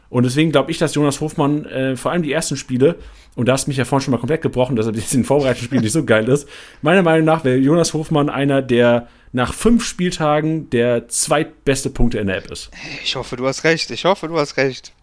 [0.10, 2.98] Und deswegen glaube ich, dass Jonas Hofmann äh, vor allem die ersten Spiele,
[3.36, 5.22] und da hast du mich ja vorhin schon mal komplett gebrochen, dass er jetzt in
[5.22, 6.48] den vorbereiteten Spielen nicht so geil ist,
[6.84, 12.28] meiner Meinung nach wäre Jonas Hofmann einer, der nach fünf Spieltagen der zweitbeste Punkte in
[12.28, 12.70] der App ist.
[13.04, 13.90] Ich hoffe, du hast recht.
[13.92, 14.94] Ich hoffe, du hast recht.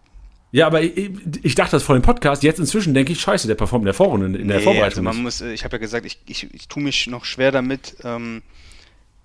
[0.51, 1.11] Ja, aber ich,
[1.43, 2.41] ich, dachte das vor dem Podcast.
[2.43, 5.05] Jetzt inzwischen denke ich, scheiße, der performt in der Vorrunde, in der nee, Vorbereitung.
[5.07, 7.97] Also man muss, ich habe ja gesagt, ich, ich, ich tue mich noch schwer damit,
[8.03, 8.41] ähm,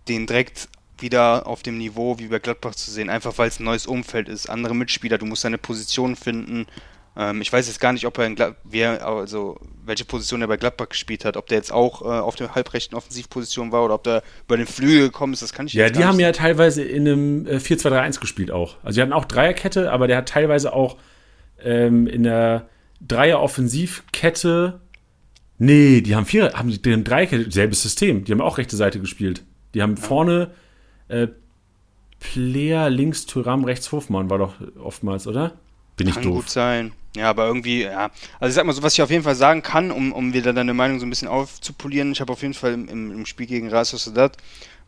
[0.08, 3.64] den direkt wieder auf dem Niveau wie bei Gladbach zu sehen, einfach weil es ein
[3.64, 6.66] neues Umfeld ist, andere Mitspieler, du musst deine Position finden.
[7.16, 10.48] Ähm, ich weiß jetzt gar nicht, ob er in Glad wer, also welche Position er
[10.48, 13.94] bei Gladbach gespielt hat, ob der jetzt auch äh, auf der halbrechten Offensivposition war oder
[13.94, 16.20] ob der über den Flügel gekommen ist, das kann ich ja, jetzt Ja, die haben
[16.20, 18.76] ja teilweise in einem äh, 4-2-3-1 gespielt auch.
[18.82, 20.96] Also die hatten auch Dreierkette, aber der hat teilweise auch
[21.62, 22.68] ähm, in der
[23.06, 24.80] Dreier-Offensivkette.
[25.58, 28.24] Nee, die haben vier, haben die haben Dreierkette, selbes System.
[28.24, 29.42] Die haben auch rechte Seite gespielt.
[29.74, 30.02] Die haben ja.
[30.02, 30.50] vorne
[31.08, 31.28] äh,
[32.18, 35.52] Player links Thuram, rechts Hofmann war doch oftmals, oder?
[35.96, 36.36] Bin ich kann doof.
[36.36, 36.92] gut sein.
[37.16, 38.10] Ja, aber irgendwie, ja.
[38.38, 40.52] Also ich sag mal so, was ich auf jeden Fall sagen kann, um, um wieder
[40.52, 42.12] deine Meinung so ein bisschen aufzupolieren.
[42.12, 44.36] Ich habe auf jeden Fall im, im Spiel gegen Real Sociedad,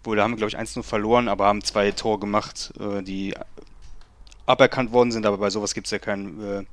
[0.05, 3.35] wo da haben wir, glaube ich, 1-0 verloren, aber haben zwei Tore gemacht, äh, die
[4.47, 6.65] aberkannt worden sind, aber bei sowas gibt es ja kein äh,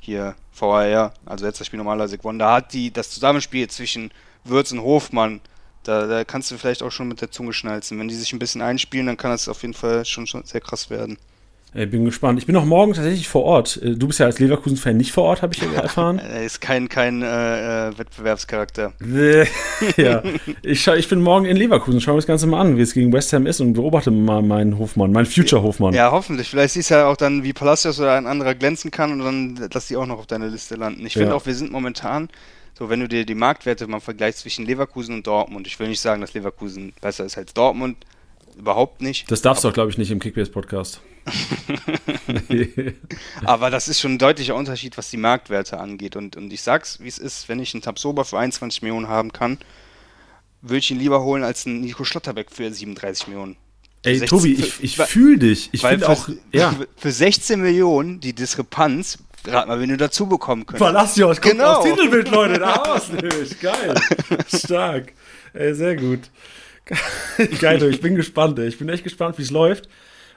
[0.00, 2.38] hier VAR, also letztes Spiel normalerweise gewonnen.
[2.38, 4.10] Da hat die das Zusammenspiel zwischen
[4.44, 5.40] Würz und Hofmann,
[5.82, 7.98] da, da kannst du vielleicht auch schon mit der Zunge schnalzen.
[7.98, 10.60] Wenn die sich ein bisschen einspielen, dann kann das auf jeden Fall schon, schon sehr
[10.60, 11.18] krass werden.
[11.72, 12.38] Ich bin gespannt.
[12.40, 13.80] Ich bin auch morgen tatsächlich vor Ort.
[13.82, 16.18] Äh, du bist ja als Leverkusen-Fan nicht vor Ort, habe ich erfahren.
[16.18, 18.92] er ist kein, kein äh, äh Wettbewerbscharakter.
[19.96, 20.22] ja,
[20.62, 22.00] ich, ich bin morgen in Leverkusen.
[22.00, 24.42] Schau mir das Ganze mal an, wie es gegen West Ham ist und beobachte mal
[24.42, 25.94] meinen Hofmann, meinen Future-Hofmann.
[25.94, 26.50] Ja, hoffentlich.
[26.50, 29.68] Vielleicht siehst du ja auch dann, wie Palacios oder ein anderer glänzen kann und dann,
[29.70, 31.06] dass die auch noch auf deiner Liste landen.
[31.06, 31.34] Ich finde ja.
[31.34, 32.28] auch, wir sind momentan,
[32.76, 36.00] so wenn du dir die Marktwerte mal vergleichst zwischen Leverkusen und Dortmund, ich will nicht
[36.00, 37.96] sagen, dass Leverkusen besser ist als Dortmund,
[38.60, 39.30] überhaupt nicht.
[39.30, 41.00] Das darfst du auch, glaube ich, nicht im Kickbase-Podcast.
[43.44, 46.16] Aber das ist schon ein deutlicher Unterschied, was die Marktwerte angeht.
[46.16, 49.32] Und, und ich sag's, wie es ist, wenn ich einen Tabsoba für 21 Millionen haben
[49.32, 49.58] kann,
[50.62, 53.56] würde ich ihn lieber holen als einen Nico Schlotterbeck für 37 Millionen.
[54.02, 55.68] Ey, 16 Tobi, ich, ich fühle dich.
[55.72, 56.74] Ich finde auch, ja.
[56.96, 60.84] für 16 Millionen die Diskrepanz, rat mal, wen du dazu bekommen könntest.
[60.92, 61.76] Palacios kommt Genau.
[61.76, 62.58] aufs Titelbild, Leute.
[62.60, 63.60] Da aus nämlich.
[63.60, 63.94] Geil.
[64.54, 65.12] Stark.
[65.52, 66.30] Ey, sehr gut.
[67.60, 68.58] Geil, ich bin gespannt.
[68.58, 68.68] Ey.
[68.68, 69.88] Ich bin echt gespannt, wie es läuft.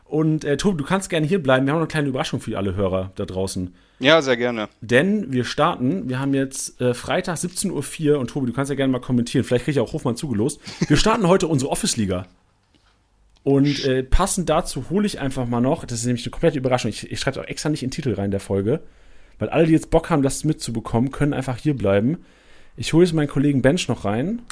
[0.06, 1.66] Und äh, Tobi, du kannst gerne hier bleiben.
[1.66, 3.74] Wir haben noch eine kleine Überraschung für alle Hörer da draußen.
[4.00, 4.68] Ja, sehr gerne.
[4.82, 8.76] Denn wir starten, wir haben jetzt äh, Freitag 17.04 Uhr und Tobi, du kannst ja
[8.76, 9.44] gerne mal kommentieren.
[9.44, 10.60] Vielleicht kriege ich auch Hofmann zugelost.
[10.88, 12.28] Wir starten heute unsere Office-Liga.
[13.44, 16.90] Und äh, passend dazu hole ich einfach mal noch, das ist nämlich eine komplette Überraschung,
[16.90, 18.82] ich, ich schreibe es auch extra nicht in den Titel rein der Folge,
[19.38, 22.20] weil alle, die jetzt Bock haben, das mitzubekommen, können einfach hier bleiben.
[22.78, 24.44] Ich hole jetzt meinen Kollegen Bench noch rein,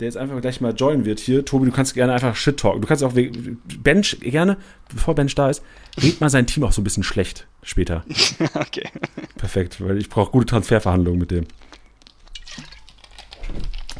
[0.00, 1.44] der jetzt einfach gleich mal joinen wird hier.
[1.44, 2.80] Tobi, du kannst gerne einfach Shit talken.
[2.80, 4.56] Du kannst auch Bench gerne,
[4.88, 5.62] bevor Bench da ist,
[6.02, 8.04] red mal sein Team auch so ein bisschen schlecht später.
[8.54, 8.88] Okay.
[9.36, 11.46] Perfekt, weil ich brauche gute Transferverhandlungen mit dem.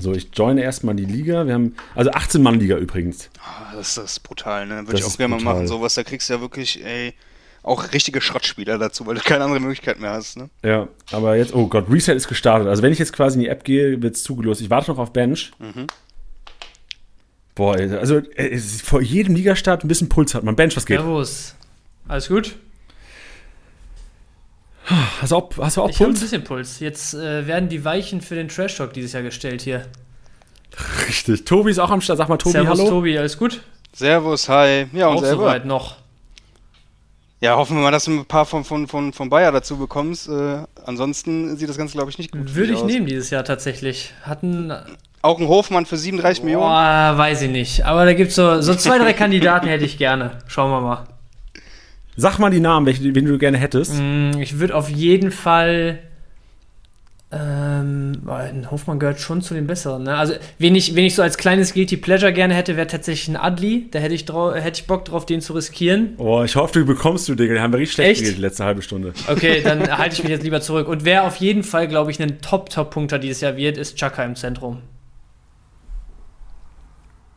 [0.01, 1.47] So, ich joine erstmal die Liga.
[1.47, 3.31] Wir haben, also 18 Mann Liga übrigens.
[3.41, 4.79] Ah, Das, das ist brutal, ne?
[4.87, 5.95] Würde Das ich auch gerne mal machen, sowas.
[5.95, 7.15] Da kriegst du ja wirklich, ey,
[7.65, 10.51] auch richtige Schrottspieler dazu, weil du keine andere Möglichkeit mehr hast, ne?
[10.62, 12.69] Ja, aber jetzt, oh Gott, Reset ist gestartet.
[12.69, 14.61] Also wenn ich jetzt quasi in die App gehe, wird es zugelost.
[14.61, 15.51] Ich warte noch auf Bench.
[17.55, 20.57] Boah, ey, also es ist vor jedem Ligastart ein bisschen Puls hat man.
[20.57, 20.99] Bench, was geht?
[20.99, 21.55] Servus.
[22.09, 22.57] Alles gut?
[25.21, 26.21] Hast du auch, hast du auch Ich habe ein Puls?
[26.21, 26.81] bisschen Puls.
[26.81, 29.87] Jetzt äh, werden die Weichen für den Trash Talk dieses Jahr gestellt hier.
[31.09, 31.45] Richtig.
[31.47, 32.19] Tobi ist auch am Start.
[32.19, 32.91] Sag mal, Tobi, Servus, hallo.
[32.91, 33.62] Tobi, alles gut?
[33.95, 34.87] Servus, hi.
[34.93, 35.43] Ja, und Auch selber.
[35.45, 35.97] soweit noch.
[37.45, 40.31] Ja, hoffen wir mal, dass du ein paar von, von, von, von Bayer dazu bekommst.
[40.31, 42.85] Äh, ansonsten sieht das Ganze, glaube ich, nicht gut für Würde ich aus.
[42.87, 44.15] nehmen dieses Jahr tatsächlich.
[44.23, 44.73] Hatten,
[45.21, 46.65] Auch ein Hofmann für 37 Millionen.
[46.65, 47.85] boah, weiß ich nicht.
[47.85, 50.39] Aber da gibt es so, so zwei, drei Kandidaten hätte ich gerne.
[50.47, 51.05] Schauen wir mal.
[52.17, 53.93] Sag mal die Namen, welche, wen du gerne hättest.
[54.01, 55.99] Mm, Ich würde auf jeden Fall.
[57.37, 60.05] Ähm, boah, ein Hofmann gehört schon zu den Besseren.
[60.05, 60.16] Ne?
[60.16, 63.37] Also, wen ich, wen ich so als kleines Guilty Pleasure gerne hätte, wäre tatsächlich ein
[63.37, 63.89] Adli.
[63.91, 66.14] Da hätte ich, hätte ich Bock drauf, den zu riskieren.
[66.18, 67.55] Oh, ich hoffe, du bekommst du, Digga.
[67.55, 68.20] Den haben wir richtig schlecht Echt?
[68.20, 69.14] geredet, die letzte halbe Stunde.
[69.28, 70.87] Okay, dann halte ich mich jetzt lieber zurück.
[70.87, 74.37] Und wer auf jeden Fall, glaube ich, ein Top-Top-Punkter dieses Jahr wird, ist Chaka im
[74.37, 74.82] Zentrum.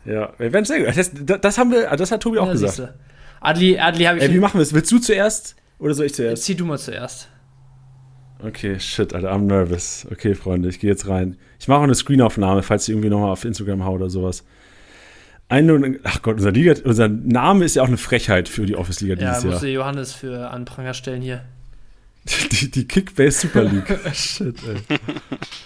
[0.05, 0.95] Ja, wenn sehr gut.
[0.95, 2.75] Das, das, das haben wir, das hat Tobi auch Ja, gesagt.
[2.75, 2.93] siehste.
[3.41, 4.23] Adli, Adli habe ich.
[4.23, 4.73] Ey, wie machen wir es?
[4.73, 6.43] Willst du zuerst oder soll ich zuerst?
[6.43, 7.29] Zieh du mal zuerst.
[8.43, 10.05] Okay, shit, Alter, I'm nervous.
[10.11, 11.37] Okay, Freunde, ich gehe jetzt rein.
[11.59, 14.43] Ich mache auch eine Screenaufnahme, falls ich irgendwie nochmal auf Instagram hau oder sowas.
[15.49, 19.15] Eine, ach Gott, unser, Liga, unser Name ist ja auch eine Frechheit für die Office-Liga
[19.15, 19.51] Ja, dieses Jahr.
[19.53, 21.43] musste Johannes für an Pranger stellen hier.
[22.51, 23.97] Die, die Kickbase Super League.
[24.13, 24.97] shit, ey.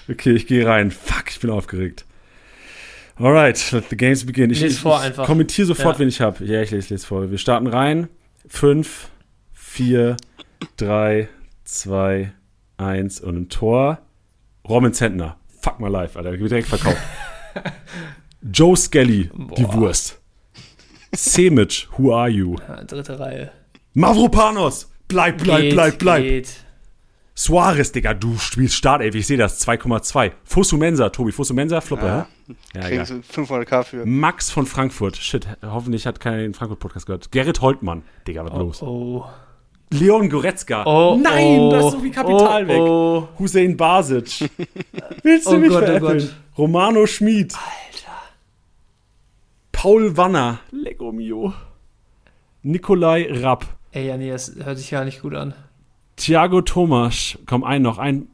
[0.07, 0.91] Okay, ich gehe rein.
[0.91, 2.05] Fuck, ich bin aufgeregt.
[3.15, 4.51] Alright, let the games begin.
[4.51, 5.25] Ich, ich, vor ich einfach.
[5.25, 5.99] kommentiere sofort, Ja.
[6.01, 6.45] wen ich habe.
[6.45, 7.31] Ja, ich lese, lese vor.
[7.31, 8.09] Wir starten rein.
[8.47, 9.09] Fünf,
[9.53, 10.17] vier,
[10.77, 11.29] drei,
[11.63, 12.31] zwei,
[12.81, 13.99] eins und ein Tor.
[14.67, 15.37] Robin Zentner.
[15.61, 16.31] Fuck my life, Alter.
[16.31, 16.97] Wird direkt verkauft.
[18.41, 19.73] Joe Skelly, die Boah.
[19.75, 20.19] Wurst.
[21.13, 22.55] Semic, who are you?
[22.67, 23.51] Ja, dritte Reihe.
[23.93, 26.23] Mavropanos, bleib, bleib, Geht, bleib, bleib.
[26.23, 26.53] Geht.
[27.35, 30.31] Suarez, Digga, du spielst Start, ey, ich sehe das, 2,2.
[30.43, 32.27] Fosumensa, Tobi, Fosumensa, Flopper, Ja.
[32.47, 32.55] ja?
[32.81, 34.05] Ja, Kriegen sie 500k für.
[34.05, 37.31] Max von Frankfurt, shit, hoffentlich hat keiner den Frankfurt-Podcast gehört.
[37.31, 38.81] Gerrit Holtmann, Digga, was los?
[38.81, 39.25] Oh.
[39.91, 42.79] Leon Goretzka, Oh, nein, oh, da ist so viel Kapital oh, weg.
[42.79, 43.27] Oh.
[43.39, 44.49] Hussein Basic,
[45.23, 46.19] willst du Oh mich Gott, oh veräppeln?
[46.19, 46.35] Gott.
[46.57, 48.17] Romano Schmid, Alter.
[49.71, 51.53] Paul Wanner, Lego Mio,
[52.63, 55.53] Nikolai Rapp, Ey, ja, nee, das hört sich gar nicht gut an.
[56.15, 58.27] Thiago Thomas, komm, ein noch, ein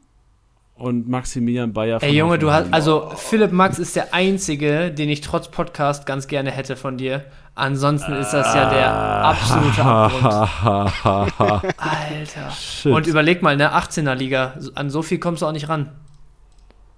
[0.78, 2.72] und Maximilian Bayer Ey, Junge, du hast.
[2.72, 7.24] Also, Philipp Max ist der einzige, den ich trotz Podcast ganz gerne hätte von dir.
[7.54, 11.34] Ansonsten ist das ja der absolute Abgrund.
[11.78, 12.50] Alter.
[12.52, 12.92] Shit.
[12.92, 15.90] Und überleg mal, ne, 18er Liga, an so viel kommst du auch nicht ran.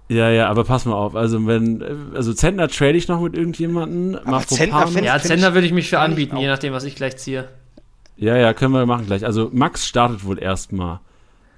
[0.07, 1.15] Ja, ja, aber pass mal auf.
[1.15, 1.83] Also, wenn,
[2.15, 4.13] also Zentner trade ich noch mit irgendjemanden.
[4.13, 7.17] Zentner Mafropanos- find- Ja, ich würde ich mich für anbieten, je nachdem, was ich gleich
[7.17, 7.47] ziehe.
[8.17, 9.25] Ja, ja, können wir machen gleich.
[9.25, 10.99] Also, Max startet wohl erstmal.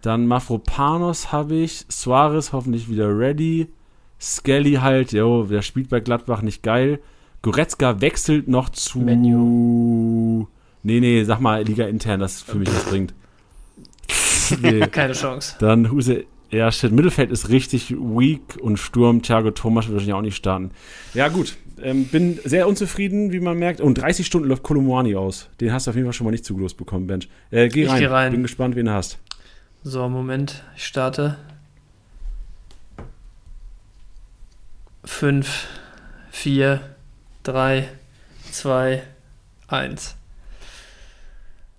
[0.03, 1.85] Dann Mafropanos habe ich.
[1.89, 3.69] Suarez hoffentlich wieder ready.
[4.21, 6.99] Skelly halt, jo, der spielt bei Gladbach nicht geil.
[7.41, 8.99] Goretzka wechselt noch zu.
[8.99, 10.45] Menu.
[10.83, 13.13] Nee, nee, sag mal, Liga intern, das für mich was bringt.
[14.61, 14.81] nee.
[14.91, 15.55] Keine Chance.
[15.59, 20.21] Dann Huse, ja, shit, Mittelfeld ist richtig weak und Sturm, Thiago Thomas wird wahrscheinlich auch
[20.21, 20.71] nicht starten.
[21.13, 21.55] Ja, gut.
[21.81, 23.81] Ähm, bin sehr unzufrieden, wie man merkt.
[23.81, 25.49] Und 30 Stunden läuft Kolomwani aus.
[25.59, 27.27] Den hast du auf jeden Fall schon mal nicht zugelost bekommen, Bench.
[27.51, 27.99] Äh, geh Ich rein.
[27.99, 28.31] geh rein.
[28.31, 29.17] Bin gespannt, wen du hast.
[29.85, 31.35] So, Moment, ich starte.
[35.03, 35.67] Fünf,
[36.31, 36.79] vier,
[37.43, 37.89] drei,
[38.49, 39.03] zwei,
[39.67, 40.15] eins.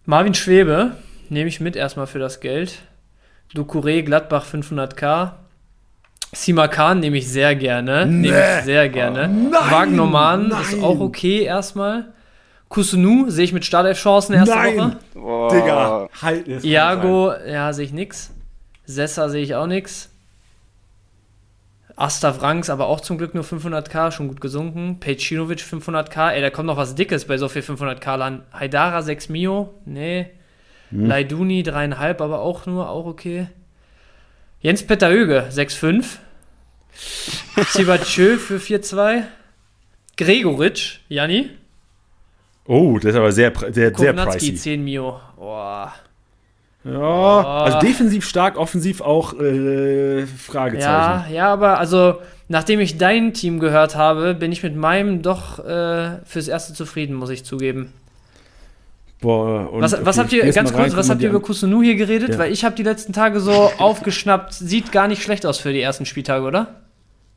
[0.05, 0.99] Marvin Schwebe
[1.31, 2.83] nehme ich mit erstmal für das Geld.
[3.55, 5.33] Ducouré Gladbach 500k.
[6.35, 8.05] Simakan nehme ich sehr gerne.
[8.05, 9.29] Nehme ich sehr gerne.
[9.29, 10.85] nein, Wagnermann ist nein.
[10.85, 12.13] auch okay erstmal.
[12.75, 14.77] Kusunu sehe ich mit Startelf-Chancen erste Nein!
[14.77, 14.97] Woche.
[15.15, 15.49] Boah.
[15.49, 16.65] Digga, halt es.
[16.65, 18.33] Iago, ja, sehe ich nix.
[18.85, 20.11] Sessa sehe ich auch nix.
[21.95, 24.99] Astav Ranks, aber auch zum Glück nur 500k, schon gut gesunken.
[24.99, 28.43] Pejcinovic 500k, ey, da kommt noch was Dickes bei so viel 500k an.
[28.53, 30.31] Haidara 6 Mio, nee.
[30.91, 33.47] Laiduni 3,5, aber auch nur, auch okay.
[34.61, 36.17] Jens Peter Höge 6,5.
[37.69, 39.23] Sibatschö für 4,2.
[40.17, 41.51] Gregoritsch, Janni.
[42.67, 44.55] Oh, das ist aber sehr, sehr, sehr pricey.
[44.55, 45.21] 10 Mio.
[45.37, 45.93] Boah.
[46.85, 50.83] Ja, also defensiv stark, offensiv auch äh, Fragezeichen.
[50.83, 55.65] Ja, ja, aber also, nachdem ich dein Team gehört habe, bin ich mit meinem doch
[55.65, 57.93] äh, fürs Erste zufrieden, muss ich zugeben.
[59.23, 61.97] Boah, und, Was, was okay, habt ihr, ganz kurz, was habt ihr über Kusunu hier
[61.97, 62.31] geredet?
[62.31, 62.39] Ja.
[62.39, 65.81] Weil ich habe die letzten Tage so aufgeschnappt, sieht gar nicht schlecht aus für die
[65.81, 66.84] ersten Spieltage, oder?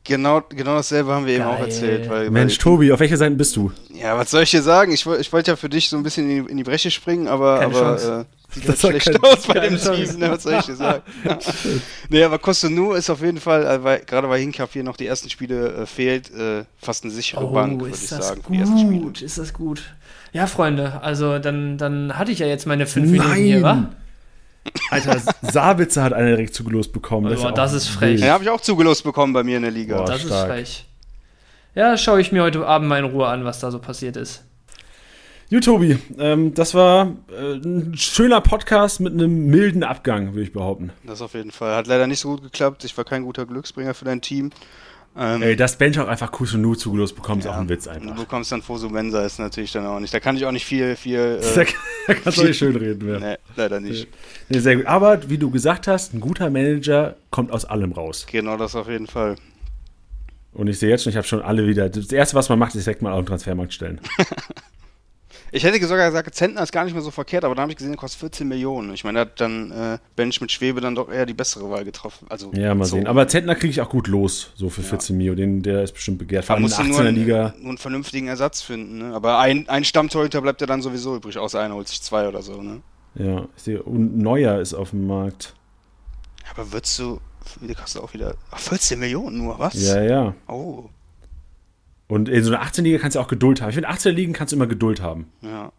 [0.04, 1.64] Genau, genau dasselbe haben wir eben auch Geil.
[1.66, 2.08] erzählt.
[2.08, 2.30] Weil.
[2.30, 3.70] Mensch, weil, Tobi, auf welcher Seite bist du?
[3.92, 4.90] ja, was soll ich dir sagen?
[4.92, 7.28] Ich, ich wollte ja für dich so ein bisschen in die, in die Bresche springen,
[7.28, 9.76] aber, Keine aber äh, sieht Das halt schlecht keine- aus bei dem.
[9.76, 10.30] Team, ne?
[10.30, 11.02] was soll ich dir sagen?
[12.08, 15.06] nee, aber Kostonu ist auf jeden Fall, äh, weil, gerade weil Hinkap hier noch die
[15.06, 18.42] ersten Spiele äh, fehlt, äh, fast eine sichere Bank, würde ich Oh, ist das sagen,
[18.42, 19.00] für die ersten Spiele.
[19.02, 19.82] gut, ist das gut.
[20.32, 23.88] Ja, Freunde, also dann, dann hatte ich ja jetzt meine fünf Minuten hier, wa?
[24.90, 27.34] Alter, Sabitzer hat eine direkt zugelost bekommen.
[27.34, 28.14] Boah, auch das ist frech.
[28.14, 28.20] wild.
[28.20, 29.98] Ja, habe ich auch zugelost bekommen bei mir in der Liga.
[29.98, 30.06] Boah.
[30.06, 30.48] Das ist stark.
[30.48, 30.86] frech.
[31.74, 34.44] Ja, schaue ich mir heute Abend mal in Ruhe an, was da so passiert ist.
[35.50, 40.52] Gut, Tobi, ähm, das war äh, ein schöner Podcast mit einem milden Abgang, würde ich
[40.52, 40.90] behaupten.
[41.04, 41.74] Das auf jeden Fall.
[41.74, 42.84] Hat leider nicht so gut geklappt.
[42.84, 44.50] Ich war kein guter Glücksbringer für dein Team.
[45.20, 47.52] Ähm, Ey, dass Bench auch einfach Kusunu zugelost bekommt, ist ja.
[47.52, 48.14] auch ein Witz einfach.
[48.14, 50.14] Du bekommst dann Fosu Mensa ist natürlich dann auch nicht.
[50.14, 51.40] Da kann ich auch nicht viel, viel.
[51.54, 51.66] Da, Äh,
[52.06, 53.18] da kannst du nicht schön reden mehr.
[53.18, 54.06] nee, leider nicht.
[54.48, 54.86] Nee, sehr gut.
[54.86, 58.26] Aber wie du gesagt hast, ein guter Manager kommt aus allem raus.
[58.30, 59.34] Genau das auf jeden Fall.
[60.52, 61.88] Und ich sehe jetzt schon, ich habe schon alle wieder.
[61.88, 64.00] Das erste, was man macht, ist direkt mal auf den Transfermarkt stellen.
[65.50, 67.76] Ich hätte sogar gesagt, Zentner ist gar nicht mehr so verkehrt, aber da habe ich
[67.78, 68.92] gesehen, er kostet 14 Millionen.
[68.92, 71.84] Ich meine, da hat dann äh, Bench mit Schwebe dann doch eher die bessere Wahl
[71.84, 72.26] getroffen.
[72.28, 72.96] Also, Ja, mal so.
[72.96, 73.06] sehen.
[73.06, 75.34] Aber Zentner kriege ich auch gut los, so für 14 Mio.
[75.34, 76.44] Den, der ist bestimmt begehrt.
[76.44, 77.54] Vor allem in der nur, 18er Liga.
[77.58, 78.98] nur einen vernünftigen Ersatz finden.
[78.98, 79.14] Ne?
[79.14, 82.42] Aber ein, ein Stammtorhüter bleibt ja dann sowieso übrig, außer einer holt sich zwei oder
[82.42, 82.60] so.
[82.62, 82.80] Ne?
[83.14, 83.82] Ja, ich sehe.
[83.82, 85.54] Und Neuer ist auf dem Markt.
[86.54, 87.20] Aber würdest du,
[87.60, 89.74] wie kostet auch wieder, ach, 14 Millionen nur, was?
[89.74, 90.34] Ja, ja.
[90.46, 90.84] Oh,
[92.08, 93.68] Und in so einer 18er Liga kannst du auch Geduld haben.
[93.68, 95.30] Ich finde, 18er Ligen kannst du immer Geduld haben.
[95.42, 95.72] ja.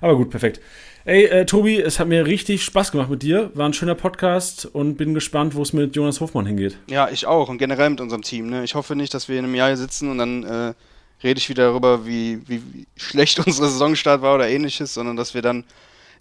[0.00, 0.60] Aber gut, perfekt.
[1.06, 3.50] Ey, äh, Tobi, es hat mir richtig Spaß gemacht mit dir.
[3.54, 6.78] War ein schöner Podcast und bin gespannt, wo es mit Jonas Hofmann hingeht.
[6.88, 8.50] Ja, ich auch und generell mit unserem Team.
[8.50, 8.64] Ne?
[8.64, 10.74] Ich hoffe nicht, dass wir in einem Jahr hier sitzen und dann äh,
[11.22, 15.34] rede ich wieder darüber, wie, wie, wie schlecht unsere Saisonstart war oder ähnliches, sondern dass
[15.34, 15.64] wir dann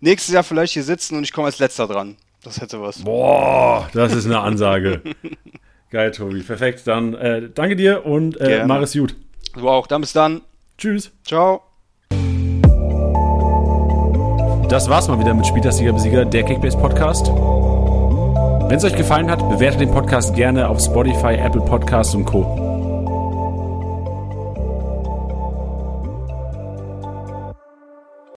[0.02, 2.16] nächstes Jahr vielleicht hier sitzen und ich komme als letzter dran.
[2.44, 3.04] Das hätte was.
[3.04, 5.02] Boah, das ist eine Ansage.
[5.94, 6.42] Geil, Tobi.
[6.42, 6.88] Perfekt.
[6.88, 9.16] Dann äh, danke dir und äh, mach es gut.
[9.54, 9.86] Du auch.
[9.86, 10.42] Dann bis dann.
[10.76, 11.12] Tschüss.
[11.24, 11.62] Ciao.
[14.70, 17.28] Das war's mal wieder mit Spieltagsliga Besieger, der Kickbase Podcast.
[17.28, 22.73] Wenn es euch gefallen hat, bewertet den Podcast gerne auf Spotify, Apple Podcasts und Co.